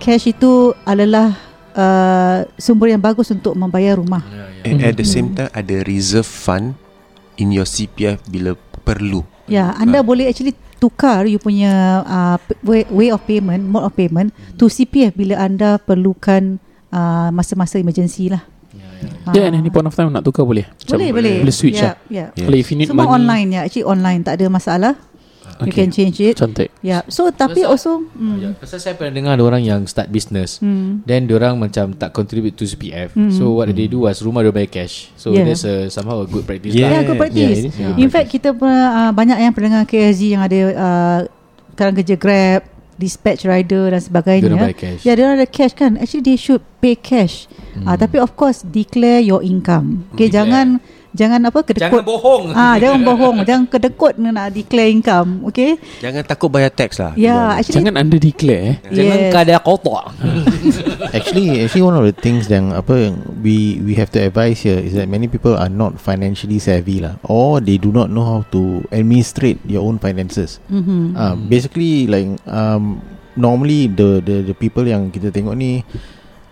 cash 0.00 0.32
itu 0.32 0.72
adalah 0.88 1.36
uh, 1.76 2.48
sumber 2.56 2.90
yang 2.90 3.02
bagus 3.02 3.28
untuk 3.30 3.52
membayar 3.54 4.00
rumah. 4.00 4.24
And 4.64 4.80
at 4.84 5.00
the 5.00 5.08
same 5.08 5.32
time 5.32 5.48
Ada 5.56 5.80
reserve 5.88 6.28
fund 6.28 6.76
In 7.40 7.48
your 7.48 7.64
CPF 7.64 8.20
Bila 8.28 8.52
perlu 8.84 9.24
Ya, 9.50 9.74
anda 9.74 10.04
boleh 10.04 10.30
actually 10.30 10.54
tukar 10.78 11.26
you 11.26 11.42
punya 11.42 12.06
uh, 12.06 12.38
way, 12.62 12.86
way 12.86 13.10
of 13.10 13.18
payment, 13.26 13.66
mode 13.66 13.82
of 13.82 13.92
payment 13.98 14.30
to 14.54 14.70
CPF 14.70 15.12
bila 15.18 15.42
anda 15.42 15.76
perlukan 15.82 16.62
uh, 16.94 17.34
masa-masa 17.34 17.82
emergency 17.82 18.30
lah. 18.30 18.46
Ah. 19.26 19.34
Yeah, 19.34 19.50
and 19.50 19.58
any 19.58 19.74
point 19.74 19.90
of 19.90 19.92
time 19.92 20.14
nak 20.14 20.22
tukar 20.22 20.46
boleh? 20.46 20.70
Macam 20.70 20.96
boleh, 20.96 21.10
boleh. 21.10 21.36
Boleh 21.42 21.56
switch 21.56 21.82
ya, 21.82 21.92
lah. 21.92 21.96
ya. 22.06 22.26
Yes. 22.30 22.46
Kalau 22.46 22.56
if 22.56 22.68
you 22.70 22.76
need 22.78 22.88
Semua 22.88 23.10
money 23.10 23.16
online 23.18 23.48
ya, 23.50 23.60
actually 23.66 23.86
online 23.90 24.20
tak 24.22 24.38
ada 24.38 24.46
masalah. 24.46 24.92
You 25.60 25.68
Okay. 25.68 25.76
can 25.78 25.90
change 25.90 26.16
it. 26.18 26.34
Cantik 26.34 26.72
Ya. 26.80 27.04
So 27.06 27.28
tapi 27.28 27.60
Pasal- 27.60 27.70
also 27.70 27.90
Ya, 28.34 28.48
hmm, 28.48 28.56
Pasal 28.56 28.78
saya 28.78 28.94
pernah 28.94 29.12
dengar 29.12 29.32
ada 29.34 29.44
orang 29.44 29.60
yang 29.60 29.84
start 29.84 30.08
business 30.08 30.56
hmm, 30.58 31.04
Then 31.04 31.24
diorang 31.24 31.56
macam 31.56 31.92
tak 31.92 32.10
contribute 32.10 32.54
to 32.54 32.64
CPF 32.64 33.12
Hmm. 33.12 33.28
So 33.28 33.52
what 33.54 33.68
they 33.68 33.84
do 33.84 34.04
was 34.04 34.18
Rumah 34.18 34.40
dia 34.40 34.52
bayar 34.52 34.72
cash 34.74 35.12
So 35.14 35.30
Yeah. 35.30 35.44
that's 35.44 35.62
a, 35.62 35.88
somehow 35.88 36.20
a 36.20 36.26
good 36.26 36.42
practice 36.42 36.70
Yeah. 36.70 36.86
lah 36.86 36.92
yeah, 36.94 37.02
good 37.04 37.18
practice. 37.18 37.58
yeah, 37.68 37.92
good 37.92 38.00
In 38.00 38.08
fact 38.08 38.28
kita 38.30 38.50
pernah 38.50 38.84
uh, 38.98 39.12
banyak 39.12 39.38
yang 39.38 39.52
pendengar 39.52 39.84
KSG 39.84 40.22
yang 40.30 40.42
ada 40.42 40.58
uh, 40.72 41.18
sekarang 41.70 41.94
kerja 41.94 42.14
Grab, 42.14 42.60
dispatch 42.94 43.42
rider 43.42 43.88
dan 43.88 43.96
sebagainya. 43.98 44.52
Bayar 44.52 44.72
cash 44.74 45.00
Ya, 45.00 45.12
dia 45.14 45.26
ada 45.26 45.44
cash 45.44 45.72
kan. 45.72 45.96
Actually 45.96 46.24
they 46.26 46.36
should 46.36 46.60
pay 46.78 46.92
cash. 46.92 47.48
Hmm. 47.72 47.84
Uh, 47.84 47.96
tapi 47.96 48.16
of 48.16 48.32
course 48.34 48.60
declare 48.62 49.18
your 49.18 49.40
income. 49.40 50.04
Okay, 50.12 50.28
Declare. 50.28 50.36
jangan 50.36 50.66
jangan 51.12 51.40
apa 51.42 51.58
Jangan 51.66 51.66
kedekut. 51.66 52.02
bohong 52.06 52.42
Ah, 52.52 52.74
jangan 52.78 53.00
bohong, 53.02 53.36
jangan 53.48 53.64
kedekut 53.66 54.14
nak 54.16 54.50
declare 54.50 54.88
income, 54.88 55.42
okay? 55.44 55.76
Jangan 55.98 56.22
takut 56.22 56.48
bayar 56.48 56.70
tax 56.70 56.98
lah 56.98 57.12
Ya, 57.14 57.54
actually 57.54 57.82
Jangan 57.82 57.94
under 57.98 58.18
declare 58.18 58.62
eh. 58.62 58.76
Jangan 58.90 59.18
Yes. 59.20 59.32
kada 59.32 59.54
kotor 59.60 60.02
actually, 61.16 61.62
actually 61.62 61.82
one 61.82 61.96
of 61.96 62.04
the 62.06 62.14
things 62.14 62.46
yang 62.46 62.70
apa 62.70 63.10
yang 63.10 63.14
we 63.40 63.80
we 63.82 63.94
have 63.94 64.10
to 64.10 64.20
advise 64.20 64.60
here 64.60 64.78
is 64.78 64.94
that 64.94 65.06
many 65.06 65.26
people 65.26 65.54
are 65.54 65.70
not 65.70 65.98
financially 65.98 66.58
savvy 66.58 67.00
lah, 67.00 67.16
or 67.26 67.58
they 67.58 67.76
do 67.76 67.90
not 67.90 68.08
know 68.08 68.22
how 68.22 68.40
to 68.50 68.84
administrate 68.90 69.58
your 69.66 69.82
own 69.82 69.98
finances. 69.98 70.58
mm-hmm. 70.68 71.12
Uh, 71.12 71.34
basically, 71.36 72.06
like 72.06 72.28
um, 72.46 73.02
normally 73.34 73.88
the 73.88 74.22
the 74.22 74.36
the 74.46 74.54
people 74.54 74.84
yang 74.84 75.10
kita 75.10 75.30
tengok 75.30 75.54
ni. 75.54 75.82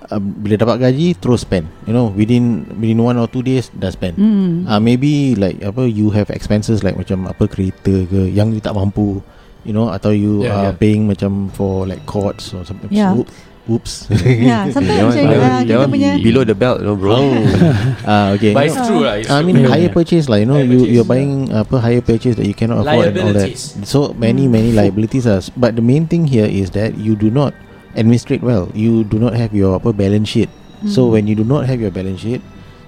Uh, 0.08 0.16
bila 0.16 0.56
dapat 0.56 0.80
gaji 0.80 1.12
terus 1.20 1.44
spend 1.44 1.68
you 1.84 1.92
know 1.92 2.08
within 2.16 2.64
within 2.80 2.96
one 2.96 3.20
or 3.20 3.28
two 3.28 3.44
days 3.44 3.68
dah 3.76 3.92
spend 3.92 4.16
mm. 4.16 4.64
uh, 4.64 4.80
maybe 4.80 5.36
like 5.36 5.60
apa 5.60 5.84
you 5.84 6.08
have 6.08 6.32
expenses 6.32 6.80
like 6.80 6.96
macam 6.96 7.28
apa 7.28 7.44
kereta 7.44 8.08
ke 8.08 8.24
yang 8.32 8.48
you 8.48 8.56
tak 8.56 8.72
mampu 8.72 9.20
you 9.62 9.76
know 9.76 9.92
atau 9.92 10.08
you 10.08 10.40
Yeah, 10.40 10.48
yeah, 10.48 10.56
are 10.56 10.72
yeah. 10.72 10.80
paying 10.80 11.04
macam 11.04 11.52
for 11.52 11.84
like 11.84 12.00
courts 12.08 12.56
or 12.56 12.64
something 12.64 12.88
Yeah. 12.88 13.12
so 13.12 13.28
Oops. 13.68 14.08
Sometimes 14.72 15.12
That 15.20 15.28
one- 15.28 15.28
macam 15.28 15.44
uh, 15.44 15.60
kita 15.60 15.88
punya 15.92 16.10
Below 16.16 16.40
the 16.48 16.56
belt 16.56 16.80
no 16.80 16.96
bro 16.96 17.20
Ah, 18.08 18.32
okay. 18.32 18.56
But 18.56 18.72
it's 18.72 18.80
true 18.88 19.04
lah 19.04 19.20
it's 19.20 19.28
I 19.28 19.44
true. 19.44 19.52
mean 19.52 19.60
Yeah, 19.60 19.68
higher 19.68 19.92
yeah. 19.92 19.92
purchase 19.92 20.24
lah 20.24 20.40
you 20.40 20.48
know 20.48 20.56
Higher 20.56 20.72
you 20.72 20.80
purchase. 20.80 20.94
you're 20.96 21.04
buying 21.04 21.52
apa 21.52 21.76
higher 21.76 22.00
purchase 22.00 22.40
that 22.40 22.48
you 22.48 22.56
cannot 22.56 22.80
afford 22.80 23.12
and 23.12 23.20
all 23.20 23.36
that. 23.36 23.52
So 23.84 24.16
many 24.16 24.48
many 24.48 24.72
liabilities 24.72 25.28
are. 25.28 25.44
But 25.52 25.76
the 25.76 25.84
main 25.84 26.08
thing 26.08 26.24
here 26.24 26.48
is 26.48 26.72
that 26.72 26.96
you 26.96 27.12
do 27.12 27.28
not 27.28 27.52
administrate 27.98 28.40
well. 28.40 28.70
You 28.72 29.02
do 29.02 29.18
not 29.18 29.34
have 29.34 29.50
your 29.50 29.76
apa 29.76 29.90
balance 29.90 30.30
sheet. 30.30 30.48
So 30.86 31.10
when 31.10 31.26
you 31.26 31.34
do 31.34 31.42
not 31.42 31.66
have 31.66 31.76
your 31.76 31.90
balance 31.90 32.22
sheet, 32.22 32.38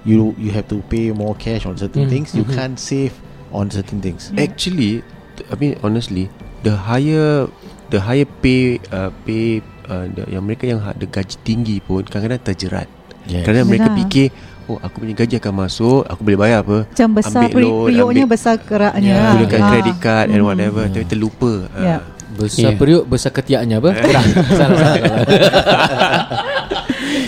you 0.01 0.31
you 0.39 0.55
have 0.55 0.71
to 0.71 0.79
pay 0.87 1.11
more 1.11 1.35
cash 1.35 1.67
on 1.67 1.75
certain 1.75 2.07
Mm, 2.07 2.09
things. 2.09 2.31
You 2.31 2.47
mhm. 2.47 2.55
can't 2.55 2.77
save 2.79 3.11
on 3.51 3.67
certain 3.67 3.99
things. 3.99 4.31
Actually 4.33 5.03
I 5.51 5.55
mean 5.55 5.75
honestly 5.81 6.31
The 6.61 6.77
higher 6.77 7.49
The 7.89 7.99
higher 7.99 8.23
pay 8.23 8.79
uh, 8.89 9.11
Pay 9.25 9.59
uh, 9.85 10.05
the, 10.07 10.29
Yang 10.29 10.43
mereka 10.45 10.63
yang 10.65 10.79
ada 10.79 11.01
gaji 11.01 11.35
tinggi 11.41 11.81
pun 11.81 12.05
Kadang-kadang 12.05 12.45
terjerat 12.45 12.87
Yes. 13.25 13.43
Kerana 13.43 13.65
mereka 13.65 13.89
Yelah. 13.89 13.97
fikir 13.99 14.27
Oh 14.65 14.77
aku 14.77 15.01
punya 15.01 15.17
gaji 15.17 15.35
akan 15.35 15.53
masuk 15.59 16.05
Aku 16.05 16.21
boleh 16.21 16.37
bayar 16.37 16.61
apa 16.61 16.85
macam 16.85 17.09
besar 17.11 17.43
ambil 17.43 17.63
loan, 17.65 17.85
periuknya 17.89 18.23
ambil- 18.23 18.31
besar 18.31 18.55
keraknya. 18.55 19.01
Ya, 19.03 19.17
lah. 19.19 19.33
Gunakan 19.35 19.59
Ah. 19.59 19.69
credit 19.69 19.97
card 19.99 20.25
And 20.29 20.39
Hmm. 20.39 20.47
whatever 20.47 20.83
Tapi 20.85 21.05
terlupa 21.05 21.53
Ya. 21.75 21.97
Ah. 21.97 22.01
Besar 22.41 22.73
Yeah. 22.73 22.79
periuk 22.79 23.03
Besar 23.05 23.31
ketiaknya 23.33 23.77
apa? 23.77 23.93
Kurang 23.93 24.27
Salah 24.57 24.77
salah 24.77 24.95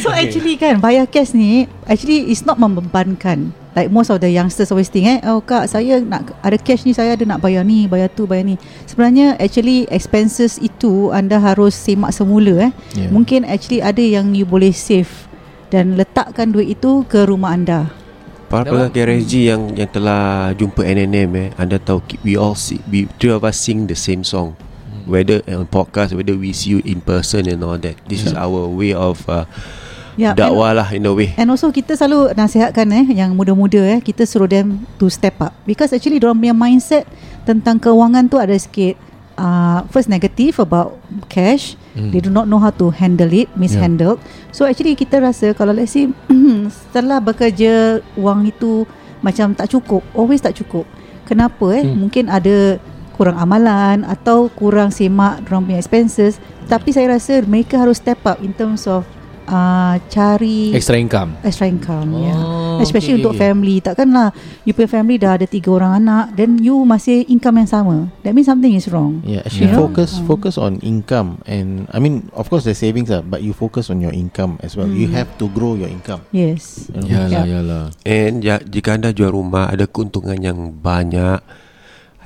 So 0.04 0.10
actually 0.12 0.56
kan 0.60 0.82
Bayar 0.82 1.06
cash 1.08 1.32
ni 1.38 1.66
Actually 1.88 2.30
it's 2.32 2.44
not 2.44 2.60
membebankan. 2.60 3.54
Like 3.74 3.90
most 3.90 4.14
of 4.14 4.22
the 4.22 4.30
youngsters 4.30 4.70
always 4.70 4.90
think 4.90 5.10
eh 5.10 5.20
Oh 5.26 5.42
kak 5.42 5.66
saya 5.66 5.98
nak 6.02 6.34
Ada 6.46 6.58
cash 6.62 6.86
ni 6.86 6.94
Saya 6.94 7.18
ada 7.18 7.24
nak 7.26 7.42
bayar 7.42 7.66
ni 7.66 7.86
Bayar 7.90 8.12
tu 8.12 8.26
bayar 8.30 8.46
ni. 8.46 8.56
Sebenarnya 8.86 9.38
actually 9.40 9.90
Expenses 9.90 10.60
itu 10.60 11.10
Anda 11.10 11.42
harus 11.42 11.74
semak 11.74 12.14
semula 12.14 12.70
eh. 12.70 12.72
Yeah. 12.94 13.10
Mungkin 13.10 13.46
actually 13.46 13.82
ada 13.82 14.02
yang 14.02 14.34
you 14.38 14.46
boleh 14.46 14.74
save 14.76 15.10
Dan 15.74 15.98
letakkan 15.98 16.54
duit 16.54 16.78
itu 16.78 17.06
Ke 17.10 17.26
rumah 17.26 17.56
anda. 17.58 18.04
Para 18.54 18.70
pelanggan 18.70 18.94
KRSG 18.94 19.50
yang 19.50 19.62
yang 19.74 19.90
telah 19.90 20.54
jumpa 20.54 20.86
NNM 20.86 21.30
eh, 21.34 21.50
anda 21.58 21.82
tahu 21.82 22.06
we 22.22 22.38
all 22.38 22.54
see, 22.54 22.78
we 22.86 23.10
three 23.18 23.34
of 23.34 23.42
us 23.42 23.58
sing 23.58 23.90
the 23.90 23.98
same 23.98 24.22
song. 24.22 24.54
Whether 25.04 25.44
on 25.46 25.66
podcast, 25.66 26.14
whether 26.14 26.34
we 26.34 26.52
see 26.52 26.76
you 26.76 26.80
in 26.82 27.00
person 27.00 27.44
and 27.46 27.60
all 27.60 27.76
that. 27.78 28.00
This 28.06 28.24
is 28.24 28.34
our 28.34 28.66
way 28.66 28.92
of 28.92 29.20
uh, 29.28 29.44
and- 30.16 30.32
dakwah 30.34 30.72
lah 30.72 30.88
in 30.90 31.04
a 31.04 31.12
way. 31.12 31.34
And 31.36 31.50
also 31.50 31.70
kita 31.70 31.94
selalu 31.94 32.32
nasihatkan 32.34 32.88
eh 32.94 33.06
yang 33.12 33.34
muda-muda 33.34 33.82
eh 33.84 34.00
kita 34.00 34.24
suruh 34.24 34.46
them 34.46 34.86
to 34.98 35.10
step 35.10 35.36
up 35.40 35.52
because 35.64 35.92
actually 35.92 36.22
orang 36.22 36.38
punya 36.38 36.56
mindset 36.56 37.04
tentang 37.44 37.82
kewangan 37.82 38.30
tu 38.30 38.38
ada 38.40 38.54
sikit 38.54 38.96
uh, 39.36 39.84
first 39.90 40.08
negative 40.08 40.56
about 40.58 40.96
cash 41.28 41.76
Hmm. 41.94 42.10
they 42.10 42.18
do 42.18 42.34
not 42.34 42.50
know 42.50 42.58
how 42.58 42.74
to 42.74 42.90
handle 42.90 43.30
it 43.30 43.46
mishandled 43.54 44.18
so 44.50 44.66
actually 44.66 44.98
kita 44.98 45.22
rasa 45.22 45.54
kalau 45.54 45.70
let's 45.70 45.94
say 45.94 46.10
setelah 46.90 47.22
bekerja 47.22 48.02
wang 48.18 48.50
itu 48.50 48.90
macam 49.22 49.54
tak 49.54 49.70
cukup 49.70 50.02
always 50.14 50.42
tak 50.42 50.58
cukup 50.58 50.90
kenapa 51.24 51.66
eh 51.70 51.86
Hmm. 51.86 52.02
mungkin 52.02 52.34
ada 52.34 52.82
kurang 53.14 53.38
amalan 53.38 54.02
atau 54.04 54.50
kurang 54.50 54.90
semak 54.90 55.46
orang 55.46 55.64
punya 55.64 55.80
expenses 55.80 56.38
tapi 56.66 56.90
saya 56.90 57.14
rasa 57.14 57.44
mereka 57.44 57.78
harus 57.78 57.98
step 57.98 58.20
up 58.24 58.40
in 58.40 58.52
terms 58.52 58.86
of 58.86 59.06
uh, 59.46 60.00
cari 60.08 60.72
Extra 60.72 60.96
income 60.96 61.36
extra 61.44 61.68
income 61.68 62.10
Oh, 62.10 62.24
yeah. 62.24 62.40
okay, 62.80 62.84
especially 62.84 63.20
untuk 63.20 63.36
okay. 63.36 63.48
family 63.48 63.78
takkanlah 63.80 64.32
you 64.64 64.72
punya 64.72 64.90
family 64.90 65.16
dah 65.16 65.36
ada 65.36 65.46
tiga 65.46 65.70
orang 65.70 66.00
anak 66.00 66.34
then 66.34 66.58
you 66.58 66.74
masih 66.82 67.22
income 67.28 67.60
yang 67.60 67.68
sama 67.68 67.98
that 68.24 68.32
means 68.32 68.48
something 68.48 68.72
is 68.72 68.88
wrong 68.88 69.20
Yeah, 69.22 69.44
actually 69.44 69.70
You 69.70 69.76
know? 69.76 69.88
focus 69.88 70.18
Mm. 70.18 70.26
focus 70.26 70.56
on 70.56 70.80
income 70.82 71.30
and 71.44 71.86
I 71.92 72.00
mean 72.00 72.32
of 72.32 72.48
course 72.48 72.64
the 72.64 72.74
savings 72.74 73.08
are 73.08 73.22
but 73.22 73.40
you 73.40 73.52
focus 73.52 73.88
on 73.88 74.00
your 74.00 74.12
income 74.12 74.58
as 74.60 74.74
well. 74.74 74.88
You 74.88 75.06
Mm. 75.06 75.16
have 75.16 75.30
to 75.38 75.46
grow 75.50 75.76
your 75.76 75.88
income. 75.88 76.24
yes. 76.32 76.88
Yalah 76.90 77.44
Yeah. 77.44 77.62
yalah 77.62 77.86
And 78.04 78.42
ya, 78.42 78.58
jika 78.60 78.96
anda 78.96 79.12
jual 79.12 79.30
rumah 79.30 79.70
ada 79.70 79.86
keuntungan 79.86 80.40
yang 80.40 80.58
banyak, 80.74 81.40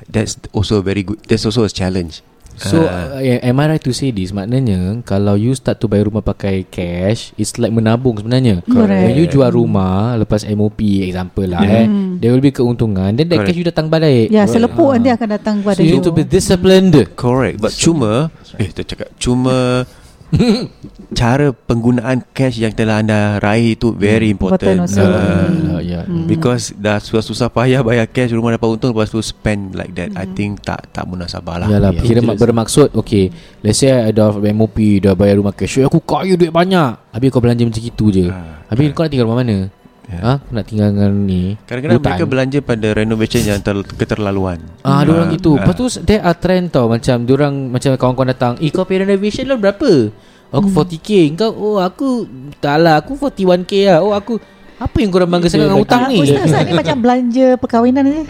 that's 0.08 0.34
also 0.50 0.80
very 0.80 1.02
good. 1.02 1.20
That's 1.24 1.44
also 1.44 1.62
a 1.62 1.70
challenge. 1.70 2.24
So 2.58 2.82
uh, 2.82 2.90
Ah. 2.90 3.22
yeah, 3.22 3.38
am 3.40 3.62
I 3.62 3.70
right 3.70 3.84
to 3.86 3.94
say 3.94 4.10
this 4.10 4.34
Maknanya 4.34 5.06
Kalau 5.06 5.38
you 5.38 5.54
start 5.54 5.78
to 5.78 5.86
bayar 5.86 6.10
rumah 6.10 6.26
pakai 6.26 6.66
cash 6.66 7.30
It's 7.38 7.54
like 7.54 7.70
menabung 7.70 8.18
sebenarnya 8.18 8.66
Correct. 8.66 8.98
When 8.98 9.14
you 9.14 9.30
jual 9.30 9.46
rumah 9.54 10.18
Lepas 10.18 10.42
MOP 10.42 10.82
Example 11.06 11.46
lah 11.46 11.62
eh 11.62 11.86
Hmm. 11.86 12.18
There 12.18 12.34
will 12.34 12.42
be 12.42 12.50
keuntungan 12.50 13.14
Then 13.14 13.30
that 13.30 13.38
Correct. 13.38 13.54
cash 13.54 13.58
you 13.62 13.66
datang 13.70 13.86
balik 13.86 14.26
ya 14.26 14.42
selepuk 14.42 14.90
Ah. 14.90 14.98
nanti 14.98 15.14
akan 15.14 15.28
datang 15.30 15.54
kepada 15.62 15.78
So 15.78 15.86
you 15.86 15.94
need 15.94 16.02
to 16.02 16.10
be 16.10 16.26
disciplined 16.26 16.98
Correct. 17.14 17.62
But 17.62 17.78
cuma, 17.78 18.34
eh, 18.58 18.66
kita 18.74 18.82
cakap 18.82 19.14
cuma 19.14 19.86
cara 21.14 21.50
penggunaan 21.50 22.20
cash 22.30 22.58
yang 22.58 22.70
telah 22.70 23.00
anda 23.00 23.38
raih 23.38 23.74
itu 23.74 23.90
very 23.90 24.28
important. 24.28 24.84
Important 24.84 24.90
also. 24.90 25.04
Ah, 25.04 25.46
Hmm. 25.48 25.64
Ya, 25.68 25.78
ya. 25.80 26.00
Hmm. 26.04 26.26
Because 26.26 26.72
dah 26.72 26.98
susah-susah 26.98 27.48
payah 27.48 27.80
bayar 27.80 28.04
cash 28.06 28.30
rumah 28.30 28.52
dapat 28.52 28.68
untung 28.70 28.92
lepas 28.92 29.08
tu 29.08 29.18
spend 29.18 29.72
like 29.72 29.94
that. 29.94 30.12
I 30.14 30.28
think 30.28 30.60
tak 30.60 30.90
tak 30.90 31.04
munasabah 31.04 31.64
lah. 31.64 31.68
Yalah 31.68 31.90
Yeah. 31.90 32.04
kira 32.04 32.20
mak 32.20 32.36
bermaksud 32.36 32.92
Okay 32.92 33.32
Let's 33.58 33.80
say 33.80 33.90
I 33.90 34.12
dah 34.12 34.30
MOP 34.30 34.76
Dah 35.00 35.12
bayar 35.12 35.40
rumah 35.40 35.50
cash 35.50 35.80
Aku 35.80 35.98
kaya 35.98 36.36
duit 36.36 36.52
banyak 36.52 37.10
Habis 37.10 37.28
kau 37.28 37.40
belanja 37.40 37.64
macam 37.64 37.80
itu 37.80 38.04
je 38.10 38.26
Ah, 38.28 38.60
Habis 38.68 38.92
kau 38.92 39.02
nak 39.02 39.10
tinggal 39.10 39.26
rumah 39.26 39.40
mana. 39.40 39.72
Ha? 40.10 40.40
Kau 40.40 40.50
nak 40.50 40.64
tinggal 40.64 40.88
dengan 40.88 41.12
ni 41.20 41.60
Kadang-kadang 41.62 41.96
hutan. 41.96 42.08
mereka 42.08 42.24
belanja 42.24 42.58
pada 42.60 42.88
renovation 42.90 43.42
yang 43.42 43.60
ter, 43.60 43.76
keterlaluan. 43.84 44.56
Ah, 44.80 45.04
ada 45.04 45.12
orang 45.12 45.28
Ah, 45.28 45.34
gitu. 45.34 45.50
ah. 45.52 45.60
Lepas 45.60 45.74
tu 45.74 45.84
there 46.00 46.20
are 46.20 46.32
trend 46.32 46.68
tau 46.68 46.88
macam 46.88 47.16
orang 47.22 47.54
macam 47.68 47.90
kawan-kawan 47.92 48.28
datang, 48.28 48.52
"Eh, 48.56 48.68
kau 48.68 48.82
pay 48.82 48.98
renovation 48.98 49.44
loan 49.44 49.60
berapa?" 49.60 50.08
Aku 50.48 50.64
40k. 50.66 51.36
Kau 51.36 51.52
oh 51.52 51.76
aku 51.76 52.24
tak 52.56 52.80
lah, 52.80 52.96
aku 52.96 53.12
41k 53.14 53.72
lah. 53.86 53.98
Oh 54.00 54.10
aku 54.10 54.40
apa 54.78 54.96
yang 54.96 55.10
korang 55.10 55.28
bangga 55.28 55.44
sangat 55.46 55.66
dengan 55.66 55.76
hutang 55.76 56.02
ni? 56.08 56.22
Ustaz, 56.22 56.46
Ustaz 56.46 56.62
ni 56.62 56.72
macam 56.72 56.96
belanja 56.98 57.46
perkahwinan 57.58 58.00
ni 58.00 58.22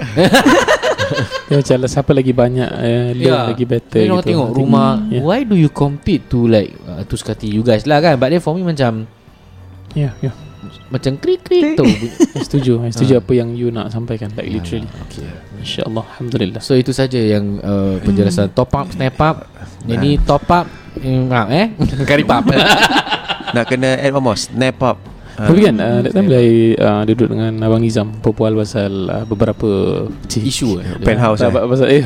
Dia 1.44 1.54
macam 1.60 1.76
lah, 1.76 1.88
siapa 1.88 2.10
lagi 2.10 2.32
banyak 2.32 2.70
uh, 2.70 3.08
loan 3.12 3.28
Ya. 3.28 3.38
lagi 3.46 3.64
better 3.64 4.00
Then 4.00 4.10
orang 4.10 4.18
gitu. 4.18 4.30
tengok 4.32 4.48
rumah 4.50 4.90
Yeah. 5.06 5.22
Why 5.22 5.44
do 5.44 5.54
you 5.54 5.68
compete 5.68 6.24
to 6.26 6.44
like 6.44 6.72
uh, 6.82 7.04
Tu 7.04 7.14
sekati 7.14 7.46
you 7.46 7.60
guys 7.60 7.84
lah 7.84 8.00
kan 8.00 8.16
But 8.16 8.32
then 8.32 8.40
for 8.40 8.52
me 8.52 8.64
macam 8.64 9.04
Ya, 9.92 10.16
ya. 10.18 10.32
Macam 10.88 11.20
krik-krik 11.20 11.76
tu. 11.76 11.84
I 11.84 12.40
setuju. 12.40 12.80
I 12.80 12.88
setuju 12.88 13.20
Ah. 13.20 13.22
apa 13.22 13.32
yang 13.36 13.52
you 13.52 13.68
nak 13.68 13.92
sampaikan. 13.92 14.32
Like 14.32 14.48
literally. 14.48 14.88
okay. 15.04 15.28
Insya-Allah. 15.60 16.04
Alhamdulillah. 16.16 16.60
So 16.64 16.72
itu 16.72 16.96
saja 16.96 17.20
yang 17.20 17.60
uh, 17.60 18.00
penjelasan. 18.00 18.56
Top 18.56 18.72
up, 18.72 18.88
snap 18.88 19.20
up. 19.20 19.44
Ini 19.84 20.16
top 20.24 20.48
up. 20.48 20.64
Mm, 20.96 21.28
ah, 21.28 21.46
Eh? 21.52 21.66
Karipap 22.08 22.48
Nak 23.54 23.64
kena 23.68 24.00
add 24.00 24.16
one 24.16 24.24
more. 24.32 24.38
Snap 24.40 24.80
up. 24.80 24.96
Ah. 25.38 25.46
Tapi 25.46 25.70
kan 25.70 25.76
uh, 25.78 26.02
That 26.02 26.10
time 26.16 26.26
bila 26.26 26.38
I 26.42 26.74
uh, 26.74 27.02
duduk 27.06 27.30
dengan 27.30 27.62
Abang 27.62 27.78
Nizam 27.78 28.10
Berbual 28.18 28.58
pasal 28.58 29.06
uh, 29.06 29.22
Beberapa 29.22 29.70
Isu 30.26 30.82
eh? 30.82 30.98
Penthouse 30.98 31.46
tak, 31.46 31.54
eh? 31.54 31.62
Pasal 31.62 31.86
eh 31.94 32.02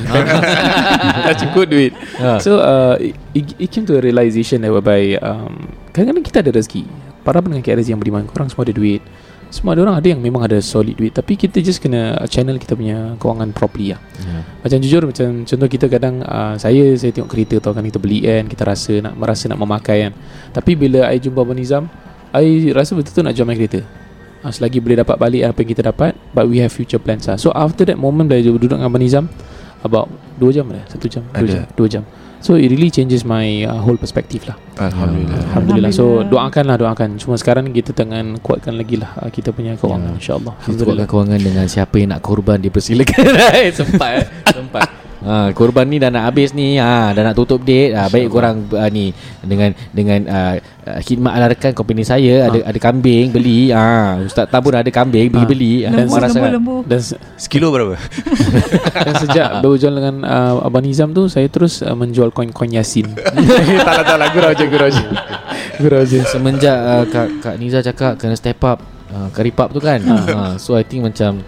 Tak 1.33 1.35
cukup 1.41 1.65
duit. 1.73 1.97
Ah. 2.21 2.37
So 2.37 2.61
uh, 2.61 3.01
it, 3.33 3.57
it 3.57 3.69
came 3.73 3.89
to 3.89 3.97
a 3.97 4.05
realization 4.05 4.61
that 4.61 4.69
whereby 4.69 5.17
um, 5.25 5.73
Kadang-kadang 5.97 6.25
kita 6.29 6.39
ada 6.45 6.53
rezeki 6.53 6.85
Para 7.23 7.39
pendengar 7.39 7.63
KRZ 7.63 7.95
yang 7.95 8.03
beriman? 8.03 8.27
Korang 8.27 8.51
semua 8.51 8.67
ada 8.67 8.75
duit. 8.75 9.03
Semua 9.53 9.77
ada 9.77 9.85
orang 9.85 10.01
ada 10.01 10.09
yang 10.09 10.19
memang 10.19 10.49
ada 10.49 10.59
solid 10.65 10.97
duit. 10.97 11.13
Tapi 11.13 11.37
kita 11.37 11.61
just 11.61 11.79
kena 11.79 12.17
channel 12.27 12.57
kita 12.57 12.73
punya 12.73 13.15
Kewangan 13.21 13.53
properly 13.53 13.93
lah. 13.93 14.01
Ya. 14.17 14.41
Macam 14.65 14.79
jujur 14.81 15.03
Macam 15.05 15.45
contoh 15.45 15.69
kita 15.69 15.87
kadang 15.93 16.25
uh, 16.25 16.57
Saya 16.57 16.97
saya 16.97 17.13
tengok 17.13 17.29
kereta 17.29 17.61
tu 17.61 17.69
Kan 17.69 17.85
kita 17.85 18.01
beli 18.01 18.25
kan 18.25 18.49
Kita 18.49 18.65
rasa 18.65 19.05
nak 19.05 19.13
Merasa 19.13 19.53
nak 19.53 19.61
memakai 19.61 20.09
kan. 20.09 20.13
Tapi 20.57 20.73
bila 20.73 21.05
I 21.13 21.21
jumpa 21.21 21.45
Abang 21.45 21.61
Nizam 21.61 21.85
I 22.33 22.73
rasa 22.73 22.97
betul-betul 22.97 23.29
nak 23.29 23.35
jual 23.37 23.45
my 23.45 23.57
kereta. 23.61 23.81
Uh, 24.41 24.49
Selagi 24.49 24.81
boleh 24.81 24.97
dapat 25.05 25.21
balik 25.21 25.43
Apa 25.53 25.59
yang 25.61 25.71
kita 25.77 25.83
dapat 25.85 26.17
But 26.33 26.49
we 26.49 26.65
have 26.65 26.73
future 26.73 26.99
plans 26.99 27.29
lah. 27.29 27.37
So 27.37 27.53
after 27.53 27.85
that 27.85 28.01
moment 28.01 28.33
Bila 28.33 28.41
duduk 28.41 28.73
dengan 28.73 28.89
Abang 28.89 29.05
Nizam 29.05 29.29
About 29.85 30.09
2 30.41 30.49
jam 30.57 30.65
lah 30.73 30.81
1 30.89 30.97
jam 31.13 31.23
2 31.29 31.37
Ada. 31.37 31.53
jam 31.53 31.65
2 31.77 31.93
jam 31.93 32.03
So 32.43 32.59
it 32.59 32.69
really 32.69 32.91
changes 32.91 33.23
my 33.23 33.63
uh, 33.65 33.79
whole 33.79 33.95
perspective 33.97 34.43
lah. 34.51 34.59
Alhamdulillah. 34.77 35.39
Alhamdulillah. 35.47 35.91
So 35.95 36.03
Alhamdulillah. 36.27 36.31
doakan 36.31 36.65
lah 36.67 36.77
doakan. 36.77 37.09
Cuma 37.17 37.35
sekarang 37.39 37.71
kita 37.71 37.95
tengah 37.95 38.19
kuatkan 38.43 38.75
lagi 38.75 38.99
lah 38.99 39.15
uh, 39.17 39.31
Kita 39.31 39.55
punya 39.55 39.79
kewangan 39.79 40.19
Ya. 40.19 40.19
InsyaAllah. 40.19 40.55
Kita 40.67 40.83
buatkan 40.83 41.07
kewangan 41.07 41.39
dengan 41.39 41.67
siapa 41.71 41.95
yang 42.03 42.11
nak 42.11 42.21
korban 42.21 42.59
dipersilakan 42.59 43.15
Sempat 43.79 44.11
eh? 44.19 44.25
Sempat 44.51 44.87
Ha, 45.23 45.35
korban 45.51 45.85
ni 45.85 45.97
dah 45.97 46.09
nak 46.09 46.27
habis 46.27 46.51
ni. 46.51 46.75
Ha, 46.75 47.11
Dah 47.11 47.23
nak 47.23 47.33
tutup 47.33 47.61
date. 47.61 47.93
Ha, 47.93 48.07
Baik 48.07 48.27
korang 48.29 48.67
uh, 48.69 48.87
ni 48.87 49.11
Dengan 49.39 49.71
dengan 49.89 50.19
uh, 50.25 50.55
uh, 50.59 50.99
khidmat 50.99 51.31
ala 51.31 51.47
rekan 51.47 51.71
company 51.71 52.03
saya 52.03 52.47
ada 52.47 52.59
ada 52.65 52.75
kambing 52.77 53.31
beli. 53.31 53.71
Ha, 53.71 54.19
Ustaz 54.21 54.47
Tabur 54.47 54.75
ada 54.75 54.87
kambing 54.87 55.31
Ha. 55.31 55.45
beli. 55.45 55.83
Ha, 55.83 55.91
lembu 55.91 56.13
lembu 56.13 56.27
sangat. 56.29 56.51
lembu. 56.53 56.77
Dan 56.83 56.99
se- 56.99 57.21
Sekilo 57.37 57.71
berapa? 57.71 57.95
Dan 59.07 59.15
sejak 59.19 59.49
berjual 59.61 59.95
dengan 59.95 60.15
uh, 60.23 60.63
Abang 60.63 60.83
Nizam 60.83 61.11
tu 61.11 61.27
Saya 61.27 61.47
terus 61.47 61.81
uh, 61.81 61.93
menjual 61.93 62.29
koin-koin 62.29 62.71
Yasin. 62.71 63.07
Tak 63.87 63.93
lah 63.93 64.05
tak 64.05 64.17
lah 64.17 64.29
Gurau 64.31 64.53
je 64.53 64.65
Gurau 64.67 64.89
je. 64.89 65.07
Gurau 65.79 66.03
je. 66.03 66.19
Semenjak 66.25 66.77
uh, 66.77 67.05
Kak, 67.07 67.29
Kak 67.41 67.55
Niza 67.57 67.79
cakap 67.81 68.15
Kena 68.17 68.35
step 68.35 68.59
up 68.61 68.83
uh, 69.09 69.29
Karipap 69.31 69.71
tu 69.71 69.79
kan? 69.79 70.03
Ha. 70.03 70.57
So 70.57 70.75
I 70.75 70.83
think 70.83 71.05
macam 71.05 71.43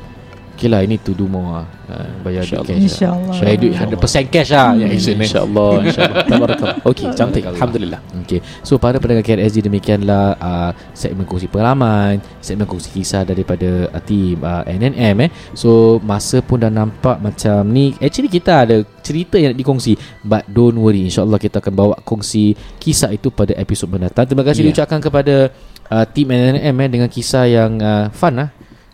Okay 0.54 0.70
lah 0.70 0.80
I 0.80 0.86
need 0.86 1.02
to 1.02 1.10
do 1.12 1.26
more 1.26 1.60
lah. 1.60 1.66
Uh, 1.84 2.06
Bayar 2.22 2.46
duit 2.46 2.62
InsyaAllah. 2.62 2.70
cash 2.70 2.78
lah. 2.78 2.86
InsyaAllah. 2.86 3.34
Should 3.34 3.50
I 3.50 3.56
do 3.58 3.66
it 3.68 3.76
100% 3.76 4.32
cash 4.32 4.50
lah. 4.54 4.68
Yang 4.78 4.90
action 4.94 5.14
ni 5.18 5.24
InsyaAllah 5.26 5.72
InsyaAllah. 5.82 6.22
Tabarakallah. 6.30 6.76
Okey 6.86 7.06
cantik 7.12 7.44
Alhamdulillah. 7.44 8.00
Okay 8.22 8.38
So 8.62 8.78
para 8.78 8.96
pendengar 9.02 9.26
KRSG 9.26 9.66
demikianlah 9.66 10.38
uh, 10.38 10.70
Segmen 10.94 11.26
kongsi 11.26 11.50
pengalaman 11.50 12.22
Segmen 12.38 12.64
kongsi 12.64 12.94
kisah 12.94 13.26
daripada 13.26 13.90
uh, 13.90 14.00
Tim 14.00 14.38
uh, 14.40 14.62
NNM 14.64 15.16
eh. 15.26 15.30
So 15.58 15.98
masa 16.00 16.38
pun 16.40 16.62
dah 16.62 16.70
nampak 16.70 17.18
macam 17.18 17.66
ni 17.68 17.98
Actually 17.98 18.30
kita 18.30 18.64
ada 18.64 18.80
cerita 19.02 19.36
yang 19.36 19.52
nak 19.52 19.60
dikongsi 19.60 19.98
But 20.22 20.46
don't 20.46 20.78
worry. 20.78 21.04
InsyaAllah 21.04 21.36
kita 21.36 21.58
akan 21.58 21.74
bawa 21.74 21.94
kongsi 22.00 22.54
Kisah 22.78 23.10
itu 23.10 23.28
pada 23.28 23.52
episod 23.58 23.90
mendatang. 23.90 24.24
Terima 24.24 24.40
kasih 24.40 24.62
Yeah. 24.64 24.70
diucapkan 24.70 25.02
kepada 25.02 25.50
uh, 25.90 26.04
Tim 26.08 26.30
NNM 26.30 26.76
eh, 26.78 26.88
Dengan 26.88 27.08
kisah 27.10 27.44
yang 27.44 27.76
uh, 27.82 28.06
fun 28.14 28.38
lah 28.38 28.48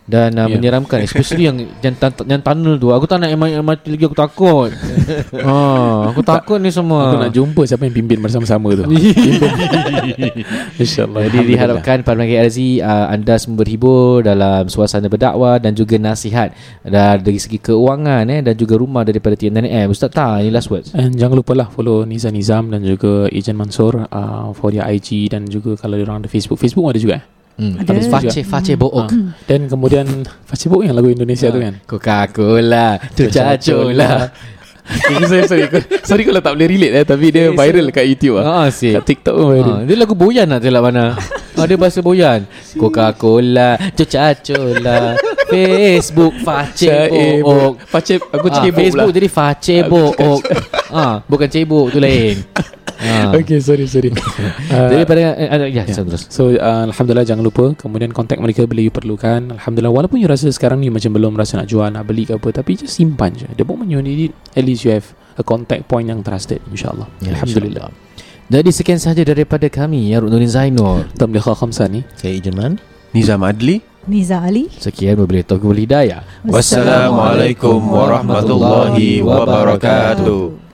dan 0.09 0.33
uh, 0.35 0.49
Yeah. 0.51 0.57
menyeramkan 0.57 1.05
especially 1.05 1.45
yang 1.47 1.57
yang, 1.79 1.95
tan- 1.95 2.25
yang 2.27 2.41
tunnel 2.41 2.75
tu 2.75 2.89
aku 2.89 3.05
tak 3.05 3.21
nak 3.21 3.31
MRT 3.31 3.93
lagi 3.93 4.03
aku 4.09 4.17
takut 4.17 4.69
ah, 5.45 6.05
aku 6.11 6.25
takut 6.25 6.57
ni 6.57 6.73
semua 6.73 7.13
Aku 7.13 7.17
nak 7.21 7.31
jumpa 7.31 7.61
siapa 7.63 7.85
yang 7.87 7.95
pimpin 7.95 8.19
bersama-sama 8.19 8.73
tu 8.75 8.83
InsyaAllah 10.81 11.21
Jadi 11.29 11.37
diharapkan 11.53 12.01
para 12.01 12.17
pendengar 12.17 12.49
RZ 12.49 12.57
uh, 12.81 13.07
anda 13.13 13.37
semua 13.37 13.63
berhibur 13.63 14.25
dalam 14.25 14.67
suasana 14.67 15.07
berdakwah 15.07 15.61
dan 15.61 15.77
juga 15.77 15.95
nasihat 16.01 16.51
dari 16.83 17.39
segi 17.39 17.61
keuangan 17.61 18.25
eh 18.27 18.41
dan 18.43 18.53
juga 18.57 18.75
rumah 18.77 19.05
daripada 19.05 19.37
TNM. 19.37 19.87
Ustaz 19.89 20.11
tak 20.11 20.43
ini 20.43 20.51
last 20.51 20.69
words. 20.69 20.91
And 20.93 21.15
jangan 21.15 21.39
lupa 21.39 21.53
lah 21.55 21.67
follow 21.71 22.03
Niza 22.03 22.29
Nizam 22.33 22.69
dan 22.73 22.83
juga 22.83 23.29
Ejen 23.31 23.55
Mansur 23.55 24.05
uh, 24.09 24.51
for 24.53 24.73
dia 24.73 24.85
IG 24.87 25.31
dan 25.31 25.47
juga 25.47 25.77
kalau 25.79 25.95
dia 25.97 26.05
orang 26.05 26.23
ada 26.25 26.29
Facebook. 26.29 26.59
Facebook 26.59 26.85
ada 26.91 26.99
juga 26.99 27.21
eh? 27.21 27.40
Hmm. 27.59 27.77
Ada. 27.77 27.91
Face 28.21 28.41
face 28.41 28.73
book. 28.75 28.93
Ah. 28.95 29.07
Dan 29.45 29.67
kemudian 29.67 30.05
Facebook 30.47 30.81
yang 30.81 30.95
lagu 30.95 31.09
Indonesia 31.09 31.47
tu 31.47 31.59
kan. 31.59 31.73
Coca-Cola, 31.85 32.97
tu 33.11 33.27
cacola. 33.27 34.31
Okay, 34.81 35.23
sorry, 35.29 35.45
sorry, 35.45 35.63
sorry 36.01 36.23
kalau 36.25 36.41
tak 36.41 36.57
boleh 36.57 36.67
relate 36.67 36.93
eh 36.97 37.05
Tapi 37.05 37.29
dia 37.29 37.53
viral 37.53 37.93
kat 37.93 38.01
YouTube 38.01 38.41
lah 38.41 38.65
Ah, 38.65 38.67
si. 38.73 38.91
Kat 38.91 39.05
TikTok 39.05 39.35
pun 39.37 39.47
viral 39.53 39.75
Ah, 39.77 39.81
dia 39.85 39.95
lagu 39.95 40.17
Boyan 40.17 40.49
nak 40.49 40.59
telak 40.59 40.81
mana? 40.81 41.15
Ah, 41.61 41.69
dia 41.69 41.77
bahasa 41.77 42.01
Boyan. 42.01 42.47
Coca-Cola, 42.73 43.77
tu 43.93 44.03
cacola. 44.07 45.13
Facebook 45.45 46.33
face 46.41 46.87
book. 47.43 47.73
Pacip 47.91 48.19
Aku 48.31 48.47
Ah, 48.49 48.55
cebok 48.57 48.73
Facebook 48.73 49.05
pula 49.05 49.17
jadi 49.19 49.29
Facebook. 49.29 50.13
ah, 50.89 51.13
bukan 51.29 51.47
cebok 51.47 51.85
tu 51.93 51.99
lain. 52.01 52.41
Ah. 53.01 53.33
Okay 53.33 53.57
sorry 53.57 53.89
sorry. 53.89 54.13
Uh, 54.71 54.87
Daripada 54.87 55.35
uh, 55.35 55.57
uh, 55.57 55.67
ya, 55.67 55.83
yeah. 55.83 56.05
terus. 56.05 56.31
So 56.31 56.53
uh, 56.55 56.87
Alhamdulillah 56.87 57.27
jangan 57.27 57.43
lupa 57.43 57.75
Kemudian 57.75 58.15
kontak 58.15 58.39
mereka 58.39 58.63
bila 58.63 58.79
you 58.79 58.93
perlukan. 58.93 59.51
Alhamdulillah 59.51 59.91
Walaupun 59.91 60.23
you 60.23 60.31
rasa 60.31 60.47
sekarang 60.47 60.79
ni 60.79 60.87
Macam 60.87 61.11
belum 61.11 61.35
rasa 61.35 61.59
nak 61.59 61.67
jual 61.67 61.91
Nak 61.91 62.07
beli 62.07 62.23
ke 62.23 62.39
apa 62.39 62.47
Tapi 62.55 62.79
just 62.79 62.95
simpan 62.95 63.35
je. 63.35 63.51
The 63.51 63.67
moment 63.67 63.91
you 63.91 63.99
need 63.99 64.31
it 64.31 64.33
At 64.55 64.63
least 64.63 64.87
you 64.87 64.95
have 64.95 65.11
A 65.35 65.43
contact 65.43 65.87
point 65.87 66.07
yang 66.07 66.19
trusted 66.23 66.59
InsyaAllah. 66.71 67.07
Ya, 67.23 67.35
Alhamdulillah. 67.35 67.87
Jadi 68.51 68.69
sekian 68.75 68.99
saja 68.99 69.23
daripada 69.23 69.63
kami 69.71 70.11
ya 70.11 70.19
Nurin 70.19 70.51
Zainur. 70.51 71.07
Tamliha 71.15 71.55
khamsa 71.55 71.87
ni. 71.87 72.03
Saya 72.19 72.35
Ijeman 72.35 72.79
Nizam 73.15 73.43
Adli. 73.43 73.79
Niza 74.07 74.41
Ali. 74.41 74.65
Sekian 74.75 75.13
taufiq 75.19 75.61
wal 75.61 75.77
hidayah. 75.77 76.25
Wassalamualaikum 76.47 77.79
warahmatullahi 77.79 79.21
wabarakatuh 79.21 80.70